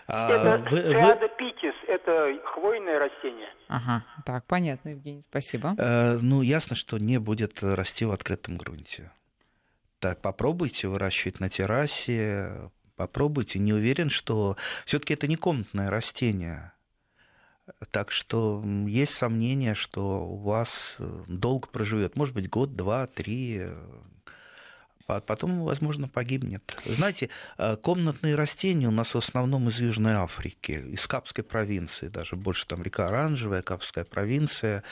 А, 0.06 0.28
это 0.58 0.64
вы- 0.70 0.82
вы- 0.82 0.82
триада 0.90 1.28
питис, 1.28 1.61
это 1.94 2.38
хвойное 2.54 2.98
растение. 2.98 3.48
Ага, 3.68 4.04
так, 4.24 4.44
понятно, 4.46 4.90
Евгений, 4.90 5.22
спасибо. 5.22 5.74
э, 5.78 6.18
ну, 6.20 6.42
ясно, 6.42 6.76
что 6.76 6.98
не 6.98 7.18
будет 7.18 7.62
расти 7.62 8.04
в 8.04 8.10
открытом 8.12 8.56
грунте. 8.56 9.10
Так, 9.98 10.20
попробуйте 10.20 10.88
выращивать 10.88 11.40
на 11.40 11.48
террасе, 11.48 12.70
попробуйте. 12.96 13.58
Не 13.58 13.72
уверен, 13.72 14.10
что 14.10 14.56
все-таки 14.84 15.14
это 15.14 15.26
не 15.26 15.36
комнатное 15.36 15.90
растение. 15.90 16.72
Так 17.90 18.10
что 18.10 18.62
есть 18.86 19.14
сомнение, 19.14 19.74
что 19.74 20.26
у 20.26 20.36
вас 20.36 20.96
э, 20.98 21.22
долго 21.28 21.68
проживет. 21.68 22.16
Может 22.16 22.34
быть, 22.34 22.50
год, 22.50 22.74
два, 22.74 23.06
три. 23.06 23.62
А 25.06 25.20
потом, 25.20 25.64
возможно, 25.64 26.08
погибнет. 26.08 26.76
Знаете, 26.86 27.28
э, 27.58 27.76
комнатные 27.76 28.34
растения 28.34 28.88
у 28.88 28.92
нас 28.92 29.14
в 29.14 29.18
основном 29.18 29.68
из 29.68 29.80
Южной 29.80 30.14
Африки, 30.14 30.72
из 30.72 31.06
Капской 31.06 31.44
провинции, 31.44 32.08
даже 32.08 32.36
больше 32.36 32.66
там 32.66 32.82
река 32.82 33.06
Оранжевая, 33.06 33.62
Капская 33.62 34.04
провинция, 34.04 34.82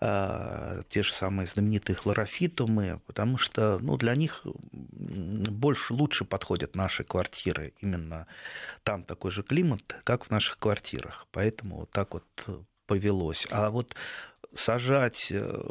э, 0.00 0.82
те 0.90 1.02
же 1.02 1.12
самые 1.12 1.46
знаменитые 1.46 1.96
хлорофитумы, 1.96 3.00
потому 3.06 3.38
что 3.38 3.78
ну, 3.80 3.96
для 3.96 4.14
них 4.14 4.42
больше, 4.72 5.94
лучше 5.94 6.24
подходят 6.24 6.76
наши 6.76 7.04
квартиры. 7.04 7.72
Именно 7.80 8.26
там 8.82 9.04
такой 9.04 9.30
же 9.30 9.42
климат, 9.42 9.96
как 10.04 10.24
в 10.24 10.30
наших 10.30 10.58
квартирах. 10.58 11.26
Поэтому 11.32 11.76
вот 11.80 11.90
так 11.90 12.14
вот 12.14 12.24
э, 12.46 12.58
повелось. 12.86 13.46
А 13.50 13.70
вот 13.70 13.94
сажать. 14.54 15.28
э, 15.30 15.62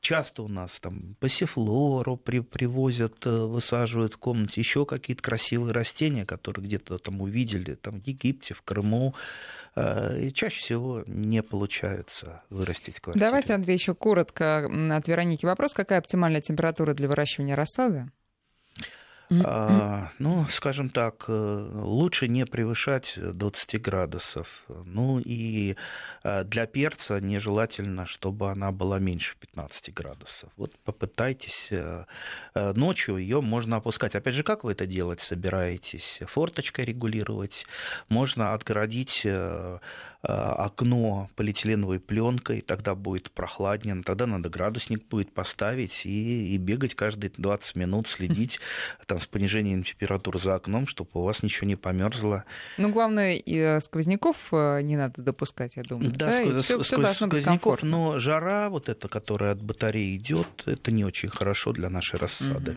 Часто 0.00 0.42
у 0.42 0.48
нас 0.48 0.78
там 0.80 1.16
пассифлору 1.20 2.16
при, 2.16 2.40
привозят, 2.40 3.26
э, 3.26 3.30
высаживают 3.30 4.14
в 4.14 4.18
комнате, 4.18 4.60
еще 4.60 4.84
какие-то 4.86 5.22
красивые 5.22 5.72
растения, 5.72 6.24
которые 6.24 6.64
где-то 6.66 6.98
там 6.98 7.20
увидели, 7.20 7.74
там 7.74 8.00
в 8.00 8.06
Египте, 8.06 8.54
в 8.54 8.62
Крыму. 8.62 9.14
э, 9.76 10.26
И 10.26 10.32
чаще 10.32 10.58
всего 10.60 11.04
не 11.06 11.42
получается 11.42 12.42
вырастить 12.50 12.96
в 12.96 13.00
квартире. 13.00 13.24
Давайте, 13.26 13.54
Андрей, 13.54 13.74
еще 13.74 13.94
коротко 13.94 14.66
от 14.96 15.08
Вероники 15.08 15.46
вопрос. 15.46 15.72
Какая 15.72 15.98
оптимальная 15.98 16.40
температура 16.40 16.94
для 16.94 17.08
выращивания 17.08 17.56
рассады? 17.56 18.10
А, 19.44 20.10
ну, 20.18 20.46
скажем 20.50 20.90
так, 20.90 21.24
э, 21.28 21.70
лучше 21.74 22.28
не 22.28 22.44
превышать 22.46 23.14
20 23.16 23.80
градусов. 23.80 24.64
Ну 24.68 25.20
и 25.20 25.76
э, 26.24 26.44
для 26.44 26.66
перца 26.66 27.20
нежелательно, 27.20 28.06
чтобы 28.06 28.50
она 28.50 28.72
была 28.72 28.98
меньше 28.98 29.34
15 29.40 29.94
градусов. 29.94 30.50
Вот 30.56 30.72
попытайтесь. 30.84 31.68
э, 31.70 32.04
э, 32.54 32.72
Ночью 32.74 33.16
ее 33.16 33.40
можно 33.40 33.76
опускать. 33.76 34.14
Опять 34.14 34.34
же, 34.34 34.42
как 34.42 34.64
вы 34.64 34.72
это 34.72 34.86
делать 34.86 35.20
собираетесь? 35.20 36.20
Форточкой 36.26 36.84
регулировать. 36.84 37.66
Можно 38.08 38.52
отгородить 38.54 39.26
окно 40.22 41.28
полиэтиленовой 41.36 41.98
пленкой, 41.98 42.60
тогда 42.60 42.94
будет 42.94 43.30
прохладнее, 43.30 44.02
тогда 44.04 44.26
надо 44.26 44.48
градусник 44.48 45.06
будет 45.08 45.32
поставить 45.32 46.02
и, 46.04 46.54
и 46.54 46.56
бегать 46.58 46.94
каждые 46.94 47.32
20 47.36 47.76
минут, 47.76 48.08
следить 48.08 48.60
там, 49.06 49.20
с 49.20 49.26
понижением 49.26 49.82
температуры 49.82 50.38
за 50.38 50.54
окном, 50.54 50.86
чтобы 50.86 51.10
у 51.14 51.22
вас 51.22 51.42
ничего 51.42 51.66
не 51.66 51.76
померзло. 51.76 52.44
Ну, 52.78 52.90
главное, 52.90 53.34
и 53.34 53.56
э, 53.56 53.80
сквозняков 53.80 54.36
э, 54.52 54.82
не 54.82 54.96
надо 54.96 55.22
допускать, 55.22 55.76
я 55.76 55.82
думаю. 55.82 56.12
Да, 56.12 56.40
и 56.40 56.46
сквоз- 56.46 56.60
все, 56.62 56.78
сквоз- 56.80 57.02
должно 57.02 57.26
быть 57.26 57.42
комфортно. 57.42 57.88
но 57.88 58.18
жара 58.18 58.70
вот 58.70 58.88
эта, 58.88 59.08
которая 59.08 59.52
от 59.52 59.62
батареи 59.62 60.16
идет, 60.16 60.46
это 60.66 60.92
не 60.92 61.04
очень 61.04 61.28
хорошо 61.28 61.72
для 61.72 61.90
нашей 61.90 62.18
рассады. 62.18 62.76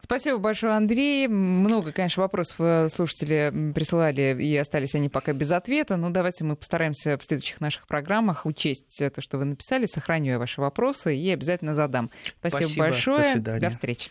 Спасибо 0.00 0.36
большое, 0.36 0.74
Андрей. 0.74 1.28
Много, 1.28 1.90
конечно, 1.90 2.22
вопросов 2.22 2.56
э, 2.58 2.88
слушатели 2.90 3.72
присылали, 3.74 4.36
и 4.38 4.54
остались 4.56 4.94
они 4.94 5.08
пока 5.08 5.32
без 5.32 5.50
ответа. 5.50 5.96
Но 5.96 6.10
давайте 6.10 6.44
мы 6.44 6.56
постараемся 6.64 7.18
в 7.18 7.22
следующих 7.22 7.60
наших 7.60 7.86
программах 7.86 8.46
учесть 8.46 8.98
э, 9.02 9.10
то, 9.10 9.20
что 9.20 9.36
вы 9.36 9.44
написали, 9.44 9.84
сохраню 9.84 10.32
я 10.32 10.38
ваши 10.38 10.62
вопросы 10.62 11.14
и 11.14 11.30
обязательно 11.30 11.74
задам. 11.74 12.10
Спасибо, 12.38 12.62
Спасибо. 12.62 12.74
До 12.74 12.90
большое. 12.90 13.32
свидания. 13.34 13.60
До 13.60 13.70
встречи. 13.70 14.10